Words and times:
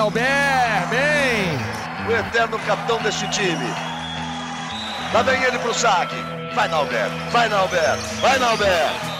Nauber, 0.00 0.88
bem! 0.88 1.58
O 2.08 2.10
eterno 2.10 2.58
capitão 2.60 3.02
deste 3.02 3.28
time. 3.28 3.66
Lá 5.12 5.20
vem 5.20 5.42
ele 5.42 5.58
pro 5.58 5.74
saque. 5.74 6.16
Vai, 6.54 6.68
Nauber, 6.68 7.10
vai, 7.30 7.50
Nauber, 7.50 7.96
vai, 8.22 8.38
Nauber! 8.38 9.10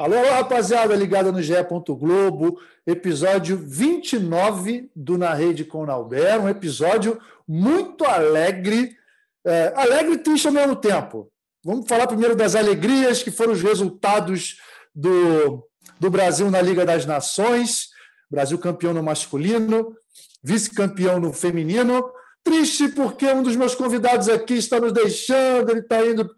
Alô, 0.00 0.18
alô, 0.18 0.30
rapaziada 0.32 0.96
ligada 0.96 1.30
no 1.30 1.40
GE. 1.40 1.54
Globo, 1.96 2.58
episódio 2.86 3.56
29 3.56 4.90
do 4.94 5.18
Na 5.18 5.34
Rede 5.34 5.64
com 5.64 5.84
Nalber, 5.84 6.40
um 6.40 6.48
episódio 6.48 7.20
muito 7.46 8.04
alegre, 8.04 8.96
é, 9.44 9.72
alegre 9.74 10.14
e 10.14 10.18
triste 10.18 10.46
ao 10.46 10.52
mesmo 10.52 10.76
tempo. 10.76 11.30
Vamos 11.64 11.88
falar 11.88 12.06
primeiro 12.06 12.36
das 12.36 12.54
alegrias, 12.54 13.22
que 13.22 13.30
foram 13.30 13.52
os 13.52 13.62
resultados 13.62 14.60
do, 14.94 15.66
do 15.98 16.08
Brasil 16.08 16.48
na 16.50 16.62
Liga 16.62 16.86
das 16.86 17.04
Nações, 17.04 17.88
Brasil 18.30 18.58
campeão 18.58 18.94
no 18.94 19.02
masculino, 19.02 19.96
vice-campeão 20.42 21.18
no 21.18 21.32
feminino. 21.32 22.08
Triste 22.44 22.88
porque 22.88 23.26
um 23.26 23.42
dos 23.42 23.56
meus 23.56 23.74
convidados 23.74 24.28
aqui 24.28 24.54
está 24.54 24.78
nos 24.78 24.92
deixando, 24.92 25.70
ele 25.70 25.80
está 25.80 26.04
indo 26.06 26.30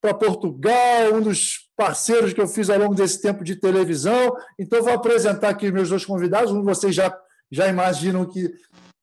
para 0.00 0.14
Portugal, 0.14 1.14
um 1.14 1.20
dos 1.20 1.68
parceiros 1.76 2.32
que 2.32 2.40
eu 2.40 2.48
fiz 2.48 2.70
ao 2.70 2.78
longo 2.78 2.94
desse 2.94 3.20
tempo 3.20 3.44
de 3.44 3.56
televisão. 3.56 4.34
Então, 4.58 4.82
vou 4.82 4.92
apresentar 4.92 5.50
aqui 5.50 5.70
meus 5.70 5.90
dois 5.90 6.04
convidados. 6.04 6.50
Um 6.50 6.62
vocês 6.62 6.94
já, 6.94 7.16
já 7.50 7.68
imaginam 7.68 8.26
que. 8.26 8.52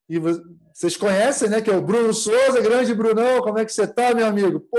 E 0.10 0.20
vocês 0.20 0.96
conhecem, 0.96 1.50
né? 1.50 1.62
Que 1.62 1.70
é 1.70 1.76
o 1.76 1.82
Bruno 1.82 2.14
Souza, 2.14 2.62
grande 2.62 2.94
Brunão. 2.94 3.42
Como 3.42 3.60
é 3.60 3.66
que 3.66 3.74
você 3.74 3.84
está, 3.84 4.14
meu 4.16 4.26
amigo? 4.26 4.60
Pô, 4.60 4.78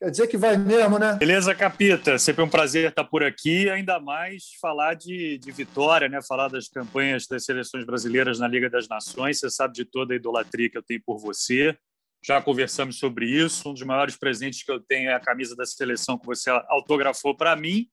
quer 0.00 0.10
dizer 0.10 0.26
que 0.26 0.38
vai 0.38 0.56
mesmo, 0.56 0.98
né? 0.98 1.16
Beleza, 1.16 1.54
Capita. 1.54 2.18
Sempre 2.18 2.42
um 2.42 2.48
prazer 2.48 2.88
estar 2.88 3.04
por 3.04 3.22
aqui. 3.22 3.68
Ainda 3.68 4.00
mais 4.00 4.44
falar 4.60 4.94
de, 4.94 5.38
de 5.38 5.52
vitória, 5.52 6.08
né? 6.08 6.20
Falar 6.26 6.48
das 6.48 6.66
campanhas 6.66 7.26
das 7.26 7.44
seleções 7.44 7.84
brasileiras 7.84 8.38
na 8.38 8.48
Liga 8.48 8.70
das 8.70 8.88
Nações. 8.88 9.38
Você 9.38 9.50
sabe 9.50 9.74
de 9.74 9.84
toda 9.84 10.14
a 10.14 10.16
idolatria 10.16 10.70
que 10.70 10.78
eu 10.78 10.82
tenho 10.82 11.02
por 11.04 11.18
você 11.18 11.76
já 12.24 12.40
conversamos 12.40 12.98
sobre 12.98 13.26
isso. 13.26 13.68
Um 13.68 13.74
dos 13.74 13.82
maiores 13.82 14.16
presentes 14.16 14.62
que 14.62 14.70
eu 14.70 14.80
tenho 14.80 15.10
é 15.10 15.14
a 15.14 15.20
camisa 15.20 15.56
da 15.56 15.66
seleção 15.66 16.18
que 16.18 16.26
você 16.26 16.50
autografou 16.68 17.36
para 17.36 17.56
mim. 17.56 17.88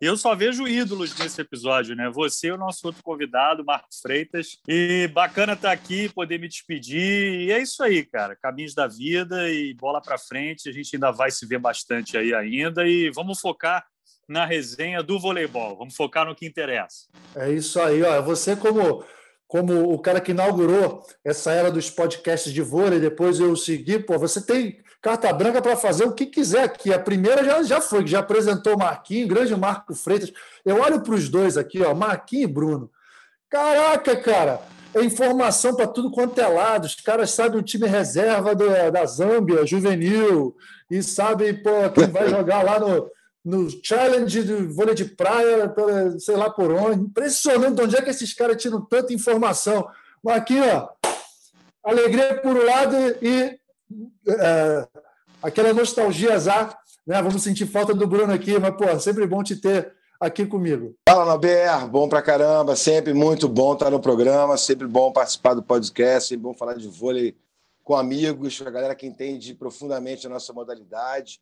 Eu 0.00 0.16
só 0.16 0.34
vejo 0.34 0.68
ídolos 0.68 1.16
nesse 1.18 1.40
episódio, 1.40 1.96
né? 1.96 2.08
Você 2.08 2.48
e 2.48 2.52
o 2.52 2.56
nosso 2.56 2.86
outro 2.86 3.02
convidado, 3.02 3.64
Marcos 3.64 3.98
Freitas. 4.00 4.58
E 4.68 5.08
bacana 5.12 5.54
estar 5.54 5.72
aqui, 5.72 6.08
poder 6.08 6.38
me 6.38 6.48
despedir. 6.48 7.40
E 7.40 7.50
é 7.50 7.58
isso 7.60 7.82
aí, 7.82 8.04
cara. 8.04 8.36
Caminhos 8.36 8.74
da 8.74 8.86
vida 8.86 9.50
e 9.50 9.74
bola 9.74 10.00
para 10.00 10.16
frente. 10.16 10.68
A 10.68 10.72
gente 10.72 10.94
ainda 10.94 11.10
vai 11.10 11.32
se 11.32 11.44
ver 11.46 11.58
bastante 11.58 12.16
aí 12.16 12.32
ainda. 12.32 12.86
E 12.86 13.10
vamos 13.10 13.40
focar 13.40 13.84
na 14.28 14.44
resenha 14.44 15.02
do 15.02 15.18
voleibol. 15.18 15.76
Vamos 15.76 15.96
focar 15.96 16.24
no 16.24 16.34
que 16.34 16.46
interessa. 16.46 17.06
É 17.34 17.50
isso 17.50 17.80
aí, 17.80 18.00
ó. 18.02 18.22
Você 18.22 18.54
como 18.54 19.04
como 19.48 19.92
o 19.94 19.98
cara 19.98 20.20
que 20.20 20.32
inaugurou 20.32 21.02
essa 21.24 21.50
era 21.50 21.72
dos 21.72 21.90
podcasts 21.90 22.52
de 22.52 22.60
vôlei, 22.60 23.00
depois 23.00 23.40
eu 23.40 23.56
segui, 23.56 23.98
pô, 23.98 24.18
você 24.18 24.42
tem 24.42 24.78
carta 25.00 25.32
branca 25.32 25.62
para 25.62 25.74
fazer 25.74 26.04
o 26.04 26.12
que 26.12 26.26
quiser 26.26 26.64
aqui. 26.64 26.92
A 26.92 26.98
primeira 26.98 27.42
já, 27.42 27.62
já 27.62 27.80
foi, 27.80 28.06
já 28.06 28.18
apresentou 28.18 28.74
o 28.74 28.78
Marquinhos, 28.78 29.28
grande 29.28 29.56
Marco 29.56 29.94
Freitas. 29.94 30.30
Eu 30.64 30.80
olho 30.80 31.00
para 31.00 31.14
os 31.14 31.30
dois 31.30 31.56
aqui, 31.56 31.82
ó, 31.82 31.94
Marquinhos 31.94 32.44
e 32.44 32.52
Bruno. 32.52 32.90
Caraca, 33.48 34.14
cara, 34.16 34.60
é 34.94 35.02
informação 35.02 35.74
para 35.74 35.86
tudo 35.86 36.10
quanto 36.10 36.38
é 36.38 36.46
lado. 36.46 36.84
Os 36.84 36.96
caras 36.96 37.30
sabem 37.30 37.58
o 37.58 37.64
time 37.64 37.86
reserva 37.86 38.54
do, 38.54 38.68
da 38.92 39.06
Zâmbia, 39.06 39.66
juvenil, 39.66 40.54
e 40.90 41.02
sabem 41.02 41.54
pô, 41.54 41.88
quem 41.94 42.06
vai 42.06 42.28
jogar 42.30 42.62
lá 42.62 42.78
no, 42.78 43.10
no 43.48 43.66
challenge 43.82 44.42
do 44.42 44.74
vôlei 44.74 44.94
de 44.94 45.06
praia, 45.06 45.74
sei 46.18 46.36
lá 46.36 46.50
por 46.50 46.70
onde. 46.70 47.00
Impressionante 47.00 47.76
de 47.76 47.82
onde 47.82 47.96
é 47.96 48.02
que 48.02 48.10
esses 48.10 48.34
caras 48.34 48.60
tiram 48.60 48.84
tanta 48.84 49.14
informação. 49.14 49.88
Mas 50.22 50.36
aqui, 50.36 50.60
ó, 50.60 50.88
alegria 51.82 52.38
por 52.42 52.54
um 52.54 52.62
lado 52.62 52.94
e 53.22 53.58
é, 54.28 54.88
aquela 55.42 55.72
nostalgia 55.72 56.34
azar, 56.34 56.78
né? 57.06 57.22
Vamos 57.22 57.42
sentir 57.42 57.66
falta 57.66 57.94
do 57.94 58.06
Bruno 58.06 58.34
aqui, 58.34 58.58
mas, 58.58 58.76
pô, 58.76 59.00
sempre 59.00 59.26
bom 59.26 59.42
te 59.42 59.56
ter 59.56 59.94
aqui 60.20 60.44
comigo. 60.44 60.94
Fala, 61.08 61.24
Naber, 61.24 61.88
bom 61.88 62.06
pra 62.06 62.20
caramba, 62.20 62.76
sempre 62.76 63.14
muito 63.14 63.48
bom 63.48 63.72
estar 63.72 63.88
no 63.88 63.98
programa, 63.98 64.58
sempre 64.58 64.86
bom 64.86 65.10
participar 65.10 65.54
do 65.54 65.62
podcast, 65.62 66.28
sempre 66.28 66.42
bom 66.42 66.52
falar 66.52 66.74
de 66.74 66.86
vôlei 66.86 67.34
com 67.82 67.96
amigos, 67.96 68.60
a 68.60 68.70
galera 68.70 68.94
que 68.94 69.06
entende 69.06 69.54
profundamente 69.54 70.26
a 70.26 70.30
nossa 70.30 70.52
modalidade. 70.52 71.40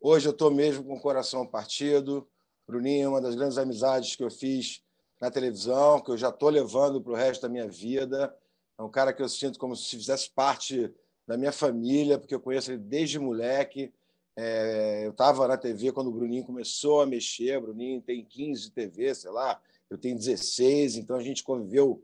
Hoje 0.00 0.28
eu 0.28 0.32
estou 0.32 0.48
mesmo 0.48 0.84
com 0.84 0.94
o 0.94 1.00
coração 1.00 1.44
partido. 1.44 2.24
Bruninho, 2.68 3.10
uma 3.10 3.20
das 3.20 3.34
grandes 3.34 3.58
amizades 3.58 4.14
que 4.14 4.22
eu 4.22 4.30
fiz 4.30 4.80
na 5.20 5.28
televisão, 5.28 6.00
que 6.00 6.12
eu 6.12 6.16
já 6.16 6.28
estou 6.28 6.50
levando 6.50 7.00
para 7.00 7.12
o 7.12 7.16
resto 7.16 7.42
da 7.42 7.48
minha 7.48 7.66
vida. 7.66 8.32
É 8.78 8.82
um 8.82 8.88
cara 8.88 9.12
que 9.12 9.20
eu 9.20 9.28
sinto 9.28 9.58
como 9.58 9.74
se 9.74 9.96
fizesse 9.96 10.30
parte 10.30 10.94
da 11.26 11.36
minha 11.36 11.50
família, 11.50 12.16
porque 12.16 12.32
eu 12.32 12.38
conheço 12.38 12.70
ele 12.70 12.78
desde 12.78 13.18
moleque. 13.18 13.92
É, 14.36 15.04
eu 15.04 15.10
estava 15.10 15.48
na 15.48 15.56
TV 15.56 15.90
quando 15.90 16.06
o 16.06 16.12
Bruninho 16.12 16.44
começou 16.44 17.00
a 17.00 17.06
mexer. 17.06 17.58
O 17.58 17.62
Bruninho 17.62 18.00
tem 18.00 18.24
15 18.24 18.70
TV, 18.70 19.12
sei 19.16 19.32
lá, 19.32 19.60
eu 19.90 19.98
tenho 19.98 20.16
16, 20.16 20.94
então 20.94 21.16
a 21.16 21.22
gente 21.22 21.42
conviveu 21.42 22.00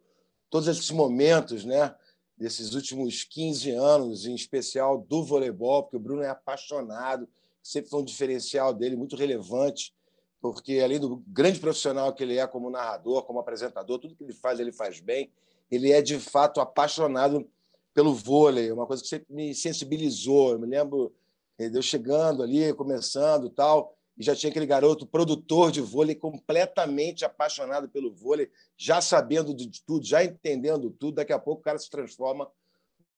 todos 0.50 0.66
esses 0.66 0.90
momentos, 0.90 1.64
né? 1.64 1.94
Desses 2.36 2.74
últimos 2.74 3.22
15 3.22 3.70
anos, 3.70 4.26
em 4.26 4.34
especial 4.34 4.98
do 4.98 5.22
voleibol, 5.22 5.84
porque 5.84 5.96
o 5.96 6.00
Bruno 6.00 6.22
é 6.22 6.28
apaixonado 6.28 7.28
sempre 7.64 7.88
foi 7.90 8.02
um 8.02 8.04
diferencial 8.04 8.74
dele 8.74 8.94
muito 8.94 9.16
relevante, 9.16 9.94
porque 10.40 10.80
além 10.80 11.00
do 11.00 11.24
grande 11.26 11.58
profissional 11.58 12.12
que 12.12 12.22
ele 12.22 12.36
é 12.36 12.46
como 12.46 12.68
narrador, 12.68 13.24
como 13.24 13.38
apresentador, 13.38 13.98
tudo 13.98 14.14
que 14.14 14.22
ele 14.22 14.34
faz, 14.34 14.60
ele 14.60 14.70
faz 14.70 15.00
bem. 15.00 15.32
Ele 15.70 15.90
é 15.90 16.02
de 16.02 16.20
fato 16.20 16.60
apaixonado 16.60 17.48
pelo 17.94 18.12
vôlei, 18.12 18.70
uma 18.70 18.86
coisa 18.86 19.02
que 19.02 19.08
sempre 19.08 19.32
me 19.34 19.54
sensibilizou. 19.54 20.52
Eu 20.52 20.58
me 20.58 20.66
lembro 20.66 21.14
eh, 21.58 21.70
eu 21.72 21.80
chegando 21.80 22.42
ali, 22.42 22.74
começando 22.74 23.48
tal, 23.48 23.96
e 24.18 24.22
já 24.22 24.36
tinha 24.36 24.50
aquele 24.50 24.66
garoto 24.66 25.06
produtor 25.06 25.72
de 25.72 25.80
vôlei 25.80 26.14
completamente 26.14 27.24
apaixonado 27.24 27.88
pelo 27.88 28.14
vôlei, 28.14 28.50
já 28.76 29.00
sabendo 29.00 29.54
de 29.54 29.82
tudo, 29.82 30.04
já 30.04 30.22
entendendo 30.22 30.90
tudo. 30.90 31.14
Daqui 31.14 31.32
a 31.32 31.38
pouco 31.38 31.62
o 31.62 31.64
cara 31.64 31.78
se 31.78 31.88
transforma 31.88 32.46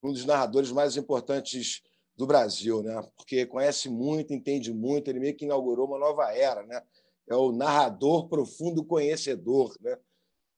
num 0.00 0.12
dos 0.12 0.24
narradores 0.24 0.70
mais 0.70 0.96
importantes 0.96 1.82
do 2.16 2.27
Brasil, 2.27 2.82
né? 2.82 3.03
Porque 3.16 3.44
conhece 3.47 3.88
muito, 3.88 4.32
entende 4.32 4.72
muito, 4.72 5.09
ele 5.09 5.21
meio 5.21 5.37
que 5.37 5.44
inaugurou 5.44 5.87
uma 5.87 5.99
nova 5.99 6.32
era, 6.32 6.62
né? 6.65 6.82
É 7.28 7.34
o 7.34 7.53
narrador 7.53 8.28
profundo 8.28 8.84
conhecedor, 8.84 9.77
né? 9.81 9.99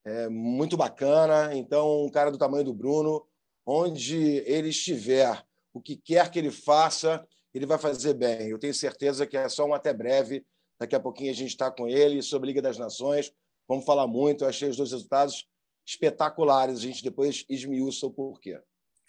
É 0.05 0.29
muito 0.29 0.77
bacana. 0.77 1.53
Então, 1.55 2.05
um 2.05 2.09
cara 2.09 2.31
do 2.31 2.37
tamanho 2.37 2.63
do 2.63 2.73
Bruno, 2.73 3.25
onde 3.65 4.37
ele 4.45 4.69
estiver, 4.69 5.43
o 5.73 5.81
que 5.81 5.97
quer 5.97 6.31
que 6.31 6.39
ele 6.39 6.51
faça, 6.51 7.25
ele 7.53 7.65
vai 7.65 7.77
fazer 7.77 8.13
bem. 8.13 8.49
Eu 8.49 8.59
tenho 8.59 8.73
certeza 8.73 9.27
que 9.27 9.35
é 9.35 9.49
só 9.49 9.65
um 9.65 9.73
até 9.73 9.93
breve. 9.93 10.45
Daqui 10.79 10.95
a 10.95 10.99
pouquinho 10.99 11.31
a 11.31 11.35
gente 11.35 11.49
está 11.49 11.69
com 11.69 11.87
ele 11.87 12.21
sobre 12.21 12.47
Liga 12.47 12.61
das 12.61 12.77
Nações. 12.77 13.33
Vamos 13.67 13.85
falar 13.85 14.07
muito. 14.07 14.43
Eu 14.43 14.49
achei 14.49 14.69
os 14.69 14.77
dois 14.77 14.91
resultados 14.91 15.45
espetaculares. 15.85 16.79
A 16.79 16.81
gente 16.81 17.03
depois 17.03 17.43
esmiuça 17.49 18.05
o 18.07 18.11
porquê. 18.11 18.59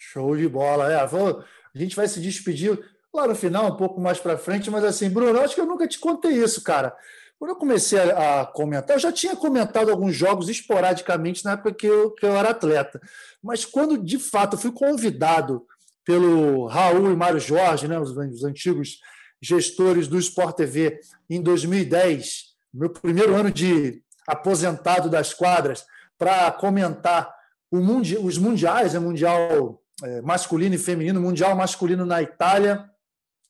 Show 0.03 0.35
de 0.35 0.47
bola. 0.49 0.91
É, 0.91 1.05
vou, 1.05 1.43
a 1.75 1.77
gente 1.77 1.95
vai 1.95 2.07
se 2.07 2.19
despedir 2.19 2.77
lá 3.13 3.27
no 3.27 3.35
final, 3.35 3.67
um 3.67 3.77
pouco 3.77 4.01
mais 4.01 4.19
para 4.19 4.37
frente, 4.37 4.71
mas 4.71 4.83
assim, 4.83 5.09
Bruno, 5.09 5.39
acho 5.39 5.53
que 5.53 5.61
eu 5.61 5.65
nunca 5.65 5.87
te 5.87 5.99
contei 5.99 6.31
isso, 6.31 6.63
cara. 6.63 6.95
Quando 7.37 7.51
eu 7.51 7.55
comecei 7.55 7.99
a, 7.99 8.45
comentar, 8.45 8.95
eu 8.95 8.99
já 8.99 9.11
tinha 9.11 9.35
comentado 9.35 9.91
alguns 9.91 10.15
jogos 10.15 10.49
esporadicamente 10.49 11.45
na 11.45 11.51
época 11.51 11.73
que 11.73 11.85
eu, 11.85 12.11
que 12.11 12.25
eu 12.25 12.35
era 12.35 12.49
atleta. 12.49 12.99
Mas 13.43 13.63
quando 13.63 13.97
de 13.97 14.17
fato 14.17 14.55
eu 14.55 14.59
fui 14.59 14.71
convidado 14.71 15.65
pelo 16.03 16.65
Raul 16.65 17.11
e 17.11 17.15
Mário 17.15 17.39
Jorge, 17.39 17.87
né, 17.87 17.99
os, 17.99 18.11
os 18.11 18.43
antigos 18.43 18.99
gestores 19.39 20.07
do 20.07 20.17
Sport 20.17 20.55
TV, 20.55 20.99
em 21.29 21.41
2010, 21.41 22.55
meu 22.73 22.89
primeiro 22.89 23.35
ano 23.35 23.51
de 23.51 24.01
aposentado 24.27 25.09
das 25.09 25.33
quadras, 25.33 25.85
para 26.17 26.51
comentar 26.51 27.33
mundi 27.71 28.17
os 28.17 28.37
mundiais, 28.37 28.93
né, 28.93 28.99
Mundial 28.99 29.39
é, 29.39 29.80
masculino 30.23 30.75
e 30.75 30.77
feminino, 30.77 31.21
Mundial 31.21 31.55
masculino 31.55 32.05
na 32.05 32.21
Itália, 32.21 32.89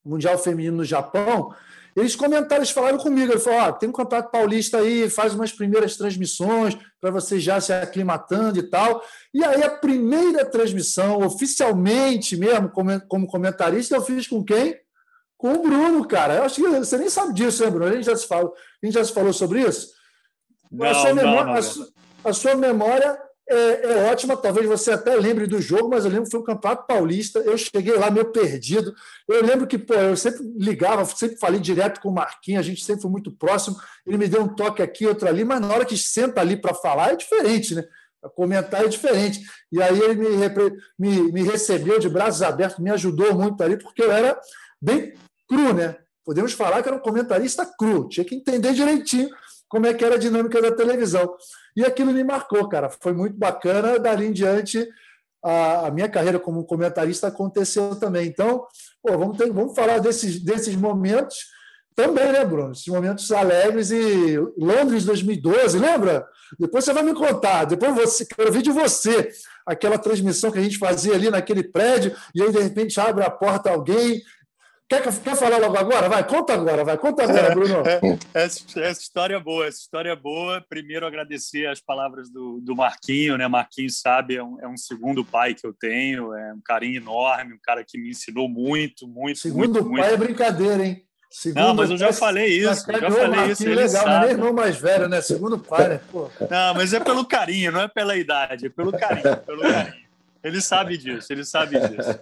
Mundial 0.04 0.38
feminino 0.38 0.78
no 0.78 0.86
Japão, 0.86 1.54
eles 1.96 2.16
comentaram, 2.16 2.58
eles 2.58 2.72
falaram 2.72 2.98
comigo, 2.98 3.32
ele 3.32 3.40
falou, 3.40 3.68
oh, 3.68 3.74
tem 3.74 3.90
um 3.90 3.92
campeonato 3.92 4.32
paulista 4.32 4.78
aí, 4.78 5.10
faz 5.10 5.34
umas 5.34 5.52
primeiras 5.52 5.98
transmissões 5.98 6.78
para 7.02 7.12
você 7.12 7.40
já 7.40 7.60
se 7.60 7.74
aclimatando 7.74 8.60
e 8.60 8.64
tal. 8.64 9.04
E 9.34 9.44
aí 9.44 9.62
a 9.62 9.70
primeira 9.70 10.46
transmissão, 10.46 11.20
oficialmente 11.20 12.38
mesmo, 12.38 12.70
como 12.70 13.28
comentarista, 13.28 13.96
eu 13.96 14.02
fiz 14.02 14.26
com 14.26 14.44
quem? 14.44 14.80
Com 15.38 15.54
o 15.54 15.64
Bruno, 15.64 16.08
cara. 16.08 16.36
Eu 16.36 16.44
acho 16.44 16.56
que 16.56 16.70
você 16.70 16.98
nem 16.98 17.10
sabe 17.10 17.34
disso, 17.34 17.64
né, 17.64 17.70
Bruno? 17.70 17.92
A 17.92 17.96
gente 17.96 18.06
já 18.06 18.16
se 18.16 18.28
falou, 18.28 18.54
a 18.82 18.86
gente 18.86 18.96
já 18.96 19.04
se 19.04 19.14
falou 19.14 19.34
sobre 19.34 19.62
isso? 19.62 19.92
Não, 20.72 20.86
a, 20.88 20.94
sua 20.94 21.14
memória, 21.14 21.46
não, 21.46 21.54
não, 21.54 21.88
a, 22.24 22.30
a 22.30 22.34
sua 22.34 22.56
memória 22.56 23.20
é, 23.52 23.82
é, 23.84 24.12
ótima, 24.12 24.38
talvez 24.38 24.66
você 24.66 24.92
até 24.92 25.14
lembre 25.16 25.46
do 25.46 25.62
jogo, 25.62 25.90
mas 25.90 26.06
eu 26.06 26.12
lembro 26.12 26.26
que 26.26 26.32
foi 26.32 26.40
o 26.40 26.44
Campeonato 26.44 26.88
Paulista, 26.88 27.40
eu 27.40 27.58
cheguei 27.58 27.96
lá 27.96 28.10
meio 28.10 28.32
perdido. 28.32 28.94
Eu 29.28 29.44
lembro 29.46 29.68
que 29.68 29.78
pô, 29.78 29.94
eu 29.94 30.16
sempre 30.16 30.42
ligava, 30.56 31.04
sempre 31.06 31.38
falei 31.38 31.60
direto 31.60 32.00
com 32.00 32.10
o 32.10 32.14
Marquinhos, 32.14 32.62
a 32.62 32.64
gente 32.64 32.84
sempre 32.84 33.02
foi 33.02 33.12
muito 33.12 33.32
próximo. 33.32 33.76
Ele 34.08 34.18
me 34.18 34.28
deu 34.28 34.42
um 34.42 34.48
toque 34.48 34.82
aqui, 34.82 35.06
outro 35.06 35.28
ali, 35.28 35.44
mas 35.44 35.60
na 35.60 35.68
hora 35.68 35.86
que 35.86 35.98
senta 35.98 36.40
ali 36.40 36.56
para 36.56 36.74
falar 36.74 37.12
é 37.12 37.16
diferente, 37.18 37.76
né? 37.76 37.84
Comentar 38.36 38.86
é 38.86 38.88
diferente. 38.88 39.42
E 39.72 39.82
aí 39.82 40.00
ele 40.00 40.16
me, 40.16 40.30
me, 40.98 41.32
me 41.32 41.44
recebeu 41.44 42.00
de 42.00 42.08
braços 42.08 42.42
abertos, 42.42 42.80
me 42.80 42.92
ajudou 42.92 43.36
muito 43.36 43.62
ali, 43.62 43.78
porque 43.78 44.02
eu 44.02 44.12
era 44.12 44.40
bem 44.82 45.14
cru, 45.48 45.74
né? 45.74 45.98
Podemos 46.24 46.54
falar 46.54 46.82
que 46.82 46.88
era 46.88 46.98
um 46.98 47.02
comentarista 47.02 47.66
cru, 47.66 48.08
tinha 48.08 48.24
que 48.24 48.36
entender 48.36 48.74
direitinho 48.74 49.30
como 49.72 49.88
é 49.88 49.94
que 49.94 50.04
era 50.04 50.16
a 50.16 50.20
dinâmica 50.20 50.62
da 50.62 50.70
televisão. 50.70 51.34
E 51.78 51.86
aquilo 51.86 52.12
me 52.12 52.26
marcou, 52.26 52.68
cara. 52.68 52.90
Foi 52.90 53.14
muito 53.14 53.38
bacana. 53.38 53.98
Dali 53.98 54.26
em 54.26 54.34
diante, 54.34 54.86
a, 55.42 55.88
a 55.88 55.92
minha 55.92 56.10
carreira 56.10 56.38
como 56.38 56.66
comentarista 56.66 57.28
aconteceu 57.28 57.96
também. 57.96 58.28
Então, 58.28 58.68
pô, 59.02 59.18
vamos, 59.18 59.38
ter, 59.38 59.50
vamos 59.50 59.74
falar 59.74 60.00
desses, 60.00 60.44
desses 60.44 60.76
momentos 60.76 61.38
também, 61.96 62.34
né, 62.34 62.44
Bruno? 62.44 62.74
Esses 62.74 62.88
momentos 62.88 63.32
alegres 63.32 63.92
e 63.92 64.38
Londres 64.58 65.06
2012, 65.06 65.80
lembra? 65.80 66.28
Depois 66.60 66.84
você 66.84 66.92
vai 66.92 67.04
me 67.04 67.14
contar. 67.14 67.64
Depois 67.64 67.96
você, 67.96 68.26
quero 68.26 68.52
ver 68.52 68.62
de 68.62 68.72
você 68.72 69.32
aquela 69.66 69.98
transmissão 69.98 70.52
que 70.52 70.60
a 70.60 70.64
gente 70.64 70.78
fazia 70.78 71.14
ali 71.14 71.30
naquele 71.30 71.64
prédio 71.64 72.14
e 72.36 72.44
aí 72.44 72.52
de 72.52 72.60
repente 72.60 73.00
abre 73.00 73.24
a 73.24 73.30
porta 73.30 73.72
alguém 73.72 74.22
Quer, 74.92 75.02
quer 75.22 75.38
falar 75.38 75.58
logo 75.58 75.78
agora? 75.78 76.10
Vai, 76.10 76.22
conta 76.28 76.54
agora, 76.54 76.84
vai, 76.84 76.98
conta 76.98 77.24
agora, 77.24 77.56
Bruno. 77.56 77.82
essa, 78.34 78.60
essa, 78.82 79.02
história 79.02 79.36
é 79.36 79.40
boa, 79.40 79.66
essa 79.66 79.80
história 79.80 80.10
é 80.10 80.16
boa. 80.18 80.62
Primeiro, 80.68 81.08
agradecer 81.08 81.66
as 81.66 81.80
palavras 81.80 82.30
do, 82.30 82.60
do 82.60 82.76
Marquinho, 82.76 83.38
né? 83.38 83.48
Marquinhos 83.48 84.02
sabe, 84.02 84.36
é 84.36 84.44
um, 84.44 84.60
é 84.60 84.68
um, 84.68 84.76
segundo 84.76 85.24
pai 85.24 85.54
que 85.54 85.66
eu 85.66 85.74
tenho, 85.74 86.34
é 86.34 86.54
um 86.54 86.60
carinho 86.62 86.98
enorme, 86.98 87.54
um 87.54 87.60
cara 87.64 87.86
que 87.88 87.98
me 87.98 88.10
ensinou 88.10 88.50
muito, 88.50 89.08
muito, 89.08 89.40
segundo 89.40 89.82
muito. 89.82 90.02
pai 90.02 90.10
muito. 90.10 90.14
é 90.14 90.18
brincadeira, 90.18 90.86
hein? 90.86 91.06
Segundo 91.30 91.64
não, 91.64 91.74
mas 91.74 91.90
eu 91.90 91.98
já 91.98 92.12
falei 92.12 92.48
isso, 92.48 92.86
já, 92.92 93.12
falei 93.12 93.52
isso. 93.52 93.66
Legal, 93.66 93.88
sabe. 93.88 94.28
é 94.28 94.32
irmão 94.32 94.52
mais 94.52 94.76
velho, 94.76 95.08
né? 95.08 95.22
Segundo 95.22 95.58
pai, 95.58 95.88
né? 95.88 96.02
Pô. 96.12 96.30
Não, 96.50 96.74
mas 96.74 96.94
é 96.94 97.00
pelo 97.00 97.24
carinho, 97.24 97.72
não 97.72 97.80
é 97.80 97.88
pela 97.88 98.18
idade, 98.18 98.66
é 98.66 98.70
pelo 98.70 98.92
carinho, 98.92 99.38
pelo 99.38 99.62
carinho. 99.62 100.01
Ele 100.44 100.60
sabe 100.60 100.98
disso, 100.98 101.32
ele 101.32 101.46
sabe 101.46 101.80
disso. 101.80 102.20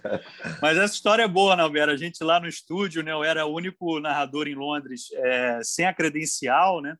Mas 0.61 0.77
essa 0.77 0.93
história 0.93 1.23
é 1.23 1.27
boa, 1.27 1.55
Nalbera. 1.55 1.93
A 1.93 1.97
gente 1.97 2.23
lá 2.23 2.39
no 2.39 2.47
estúdio, 2.47 3.01
né? 3.01 3.11
Eu 3.11 3.23
era 3.23 3.45
o 3.45 3.53
único 3.53 3.99
narrador 3.99 4.47
em 4.47 4.55
Londres 4.55 5.07
é, 5.13 5.59
sem 5.63 5.85
a 5.85 5.93
credencial, 5.93 6.81
né? 6.81 6.97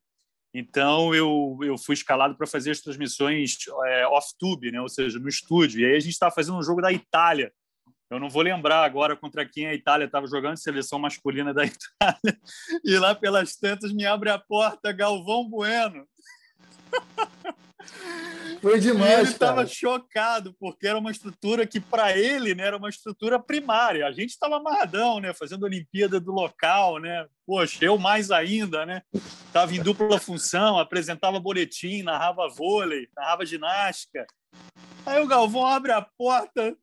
Então 0.53 1.13
eu, 1.13 1.57
eu 1.61 1.77
fui 1.77 1.93
escalado 1.93 2.35
para 2.35 2.47
fazer 2.47 2.71
as 2.71 2.79
transmissões 2.79 3.57
é, 3.85 4.07
off-tube, 4.07 4.71
né? 4.71 4.81
Ou 4.81 4.89
seja, 4.89 5.19
no 5.19 5.27
estúdio. 5.27 5.81
E 5.81 5.85
aí 5.85 5.95
a 5.95 5.99
gente 5.99 6.13
estava 6.13 6.33
fazendo 6.33 6.57
um 6.57 6.63
jogo 6.63 6.81
da 6.81 6.91
Itália. 6.91 7.51
Eu 8.09 8.19
não 8.19 8.29
vou 8.29 8.41
lembrar 8.41 8.83
agora 8.83 9.15
contra 9.15 9.47
quem 9.47 9.67
a 9.67 9.73
Itália 9.73 10.05
estava 10.05 10.25
jogando, 10.25 10.57
seleção 10.57 10.97
masculina 10.97 11.53
da 11.53 11.63
Itália. 11.67 12.39
E 12.83 12.97
lá 12.97 13.13
pelas 13.13 13.55
tantas 13.55 13.93
me 13.93 14.05
abre 14.05 14.31
a 14.31 14.39
porta 14.39 14.91
Galvão 14.91 15.47
Bueno. 15.47 16.07
Foi 18.61 18.79
demais. 18.79 19.11
E 19.11 19.13
ele 19.13 19.29
estava 19.29 19.65
chocado, 19.65 20.53
porque 20.59 20.85
era 20.85 20.97
uma 20.97 21.11
estrutura 21.11 21.65
que, 21.65 21.79
para 21.79 22.17
ele, 22.17 22.53
né, 22.53 22.67
era 22.67 22.77
uma 22.77 22.89
estrutura 22.89 23.39
primária. 23.39 24.05
A 24.05 24.11
gente 24.11 24.31
estava 24.31 24.57
amarradão, 24.57 25.19
né, 25.19 25.33
fazendo 25.33 25.65
a 25.65 25.67
Olimpíada 25.69 26.19
do 26.19 26.31
local, 26.31 26.99
né? 26.99 27.25
Poxa, 27.45 27.85
eu 27.85 27.97
mais 27.97 28.31
ainda, 28.31 28.85
né? 28.85 29.01
Estava 29.13 29.73
em 29.73 29.81
dupla 29.81 30.19
função, 30.19 30.77
apresentava 30.77 31.39
boletim, 31.39 32.03
narrava 32.03 32.49
vôlei, 32.49 33.07
narrava 33.15 33.45
ginástica. 33.45 34.27
Aí 35.05 35.21
o 35.21 35.27
Galvão 35.27 35.65
abre 35.65 35.91
a 35.91 36.01
porta, 36.01 36.75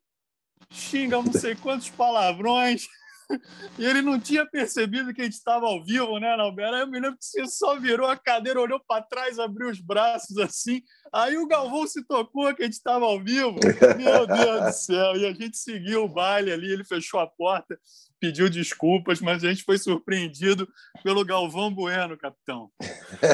xinga 0.71 1.21
não 1.21 1.31
sei 1.31 1.55
quantos 1.55 1.89
palavrões. 1.89 2.87
E 3.77 3.85
ele 3.85 4.01
não 4.01 4.19
tinha 4.19 4.45
percebido 4.45 5.13
que 5.13 5.21
a 5.21 5.23
gente 5.23 5.33
estava 5.33 5.65
ao 5.65 5.83
vivo, 5.83 6.17
né, 6.17 6.35
Nalbera? 6.37 6.79
Eu 6.79 6.87
me 6.87 6.99
lembro 6.99 7.17
que 7.17 7.25
você 7.25 7.45
só 7.45 7.77
virou 7.79 8.07
a 8.07 8.15
cadeira, 8.15 8.59
olhou 8.59 8.79
para 8.79 9.03
trás, 9.03 9.37
abriu 9.37 9.69
os 9.69 9.79
braços 9.79 10.37
assim. 10.37 10.81
Aí 11.13 11.37
o 11.37 11.47
Galvão 11.47 11.85
se 11.85 12.05
tocou 12.05 12.53
que 12.55 12.63
a 12.63 12.65
gente 12.65 12.75
estava 12.75 13.05
ao 13.05 13.21
vivo. 13.21 13.55
Meu 13.97 14.25
Deus 14.25 14.65
do 14.65 14.71
céu! 14.71 15.15
E 15.15 15.25
a 15.25 15.33
gente 15.33 15.57
seguiu 15.57 16.05
o 16.05 16.09
baile 16.09 16.51
ali, 16.51 16.71
ele 16.71 16.83
fechou 16.83 17.19
a 17.19 17.27
porta, 17.27 17.77
pediu 18.19 18.49
desculpas, 18.49 19.19
mas 19.19 19.43
a 19.43 19.49
gente 19.49 19.63
foi 19.63 19.77
surpreendido 19.77 20.67
pelo 21.03 21.25
Galvão 21.25 21.71
Bueno, 21.71 22.17
capitão. 22.17 22.71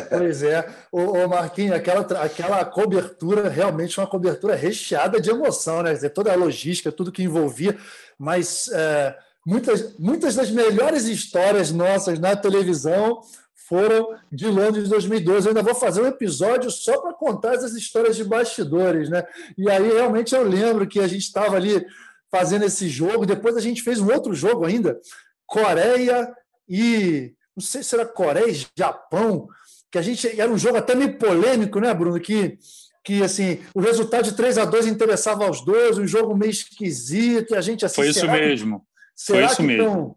Pois 0.10 0.44
é. 0.44 0.68
Ô, 0.92 1.24
ô 1.24 1.28
Marquinhos, 1.28 1.76
aquela, 1.76 2.02
aquela 2.22 2.66
cobertura, 2.66 3.48
realmente 3.48 4.00
uma 4.00 4.08
cobertura 4.08 4.56
recheada 4.56 5.22
de 5.22 5.30
emoção, 5.30 5.84
né? 5.84 5.94
Dizer, 5.94 6.10
toda 6.10 6.32
a 6.34 6.36
logística, 6.36 6.92
tudo 6.92 7.12
que 7.12 7.24
envolvia, 7.24 7.78
mas. 8.18 8.70
É 8.70 9.18
muitas, 9.46 9.98
muitas 9.98 10.36
das 10.36 10.50
melhores 10.50 11.06
histórias 11.06 11.72
nossas 11.72 12.20
na 12.20 12.36
televisão 12.36 13.22
foram 13.68 14.16
de 14.32 14.48
Londres 14.48 14.84
de 14.86 14.90
2012. 14.90 15.48
Eu 15.48 15.52
ainda 15.52 15.64
vou 15.64 15.76
fazer 15.76 16.02
um 16.02 16.08
episódio 16.08 16.70
só 16.70 17.02
para 17.02 17.14
contar 17.14 17.56
essas 17.56 17.74
histórias 17.74 18.16
de 18.16 18.24
bastidores, 18.24 19.10
né? 19.10 19.24
E 19.58 19.70
aí 19.70 19.94
realmente 19.94 20.36
eu 20.36 20.44
lembro 20.44 20.88
que 20.88 21.00
a 21.00 21.08
gente 21.08 21.24
estava 21.24 21.56
ali 21.56 21.86
fazendo 22.30 22.66
esse 22.66 22.88
jogo. 22.90 23.26
Depois 23.26 23.56
a 23.56 23.62
gente 23.62 23.82
fez 23.82 24.00
um 24.00 24.12
outro 24.12 24.34
jogo 24.34 24.66
ainda, 24.66 25.00
Coreia 25.46 26.34
e 26.68 27.34
não 27.56 27.64
sei 27.64 27.84
se 27.84 27.96
era 27.96 28.06
Coreia 28.06 28.50
e 28.50 28.66
Japão, 28.78 29.48
que 29.92 29.98
a 29.98 30.02
gente 30.02 30.40
era 30.40 30.52
um 30.52 30.58
jogo 30.58 30.78
até 30.78 30.96
meio 30.96 31.18
polêmico, 31.18 31.80
né, 31.80 31.94
Bruno? 31.94 32.20
Que 32.20 32.58
que 33.06 33.22
assim 33.22 33.60
o 33.76 33.82
resultado 33.82 34.24
de 34.24 34.34
3 34.34 34.58
a 34.58 34.66
2 34.66 34.88
interessava 34.88 35.46
aos 35.46 35.64
dois, 35.64 35.98
um 35.98 36.08
jogo 36.08 36.36
meio 36.36 36.52
esquisito, 36.52 37.54
e 37.54 37.58
a 37.58 37.62
gente 37.62 37.86
assim, 37.86 37.96
Foi 37.96 38.08
isso 38.08 38.26
mesmo. 38.28 38.86
Será 39.16 39.40
Foi 39.40 39.46
isso 39.48 39.56
que 39.58 39.64
mesmo. 39.64 39.86
Tão, 39.86 40.16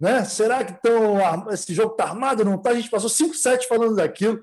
né? 0.00 0.24
Será 0.24 0.64
que 0.64 0.82
tão, 0.82 1.18
esse 1.50 1.72
jogo 1.72 1.92
está 1.92 2.04
armado? 2.04 2.44
Não 2.44 2.56
está? 2.56 2.70
A 2.70 2.74
gente 2.74 2.90
passou 2.90 3.08
5, 3.08 3.34
7 3.34 3.68
falando 3.68 3.96
daquilo, 3.96 4.40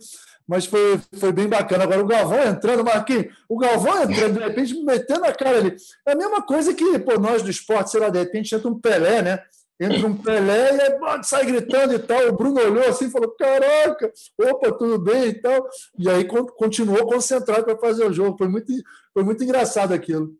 mas 0.48 0.66
foi, 0.66 1.00
foi 1.18 1.31
bem 1.31 1.48
bacana. 1.48 1.84
Agora, 1.84 2.01
o 2.01 2.07
Galvão 2.07 2.44
entrando, 2.44 2.84
Marquinhos, 2.84 3.28
o 3.48 3.57
Galvão 3.57 4.04
entrando, 4.04 4.40
de 4.40 4.40
repente, 4.40 4.74
metendo 4.84 5.25
a 5.25 5.34
cara 5.34 5.57
ali. 5.57 5.75
É 6.07 6.13
a 6.13 6.16
mesma 6.16 6.42
coisa 6.42 6.74
que 6.74 6.98
pô, 7.00 7.19
nós 7.19 7.44
do 7.44 7.51
esporte, 7.51 7.92
sei 7.92 8.00
lá, 8.00 8.10
de 8.10 8.19
repente 8.19 8.56
entra 8.56 8.69
um 8.69 8.80
Pelé, 8.80 9.22
né? 9.22 9.44
Entra 9.80 10.07
um 10.07 10.16
Pelé 10.16 10.75
e 10.75 10.81
aí, 10.81 11.24
sai 11.24 11.45
gritando 11.45 11.94
e 11.94 12.00
tal. 12.00 12.28
O 12.28 12.34
Bruno 12.34 12.60
olhou 12.60 12.86
assim 12.88 13.07
e 13.07 13.12
falou: 13.12 13.30
Caraca, 13.38 14.12
opa, 14.42 14.72
tudo 14.72 14.98
bem 14.98 15.28
e 15.28 15.34
tal. 15.34 15.68
E 15.98 16.10
aí 16.10 16.25
continuou 16.25 17.06
concentrado 17.06 17.63
para 17.63 17.78
fazer 17.78 18.06
o 18.06 18.12
jogo. 18.12 18.38
Foi 18.38 18.50
muito, 18.50 18.73
foi 19.14 19.23
muito 19.23 19.44
engraçado 19.44 19.94
aquilo. 19.94 20.33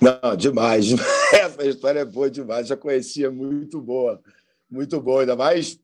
Não, 0.00 0.34
demais. 0.36 0.86
Essa 1.32 1.66
história 1.66 2.00
é 2.00 2.04
boa 2.04 2.30
demais. 2.30 2.66
Já 2.66 2.76
conhecia, 2.76 3.30
muito 3.30 3.80
boa. 3.80 4.20
Muito 4.70 5.00
boa. 5.00 5.20
Ainda 5.20 5.36
mais 5.36 5.78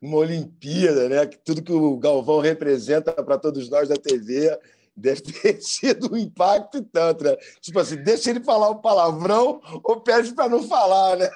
uma 0.00 0.18
Olimpíada, 0.18 1.08
né? 1.08 1.26
Tudo 1.44 1.62
que 1.62 1.72
o 1.72 1.96
Galvão 1.96 2.40
representa 2.40 3.12
para 3.12 3.38
todos 3.38 3.68
nós 3.70 3.88
da 3.88 3.96
TV 3.96 4.58
deve 4.96 5.22
ter 5.22 5.60
sido 5.62 6.12
um 6.12 6.16
impacto 6.16 6.78
e 6.78 6.82
tanto, 6.82 7.24
né? 7.24 7.36
Tipo 7.60 7.80
assim, 7.80 7.96
deixa 7.96 8.30
ele 8.30 8.44
falar 8.44 8.70
um 8.70 8.80
palavrão 8.80 9.60
ou 9.82 10.00
pede 10.00 10.32
para 10.34 10.48
não 10.48 10.62
falar, 10.66 11.16
né? 11.16 11.30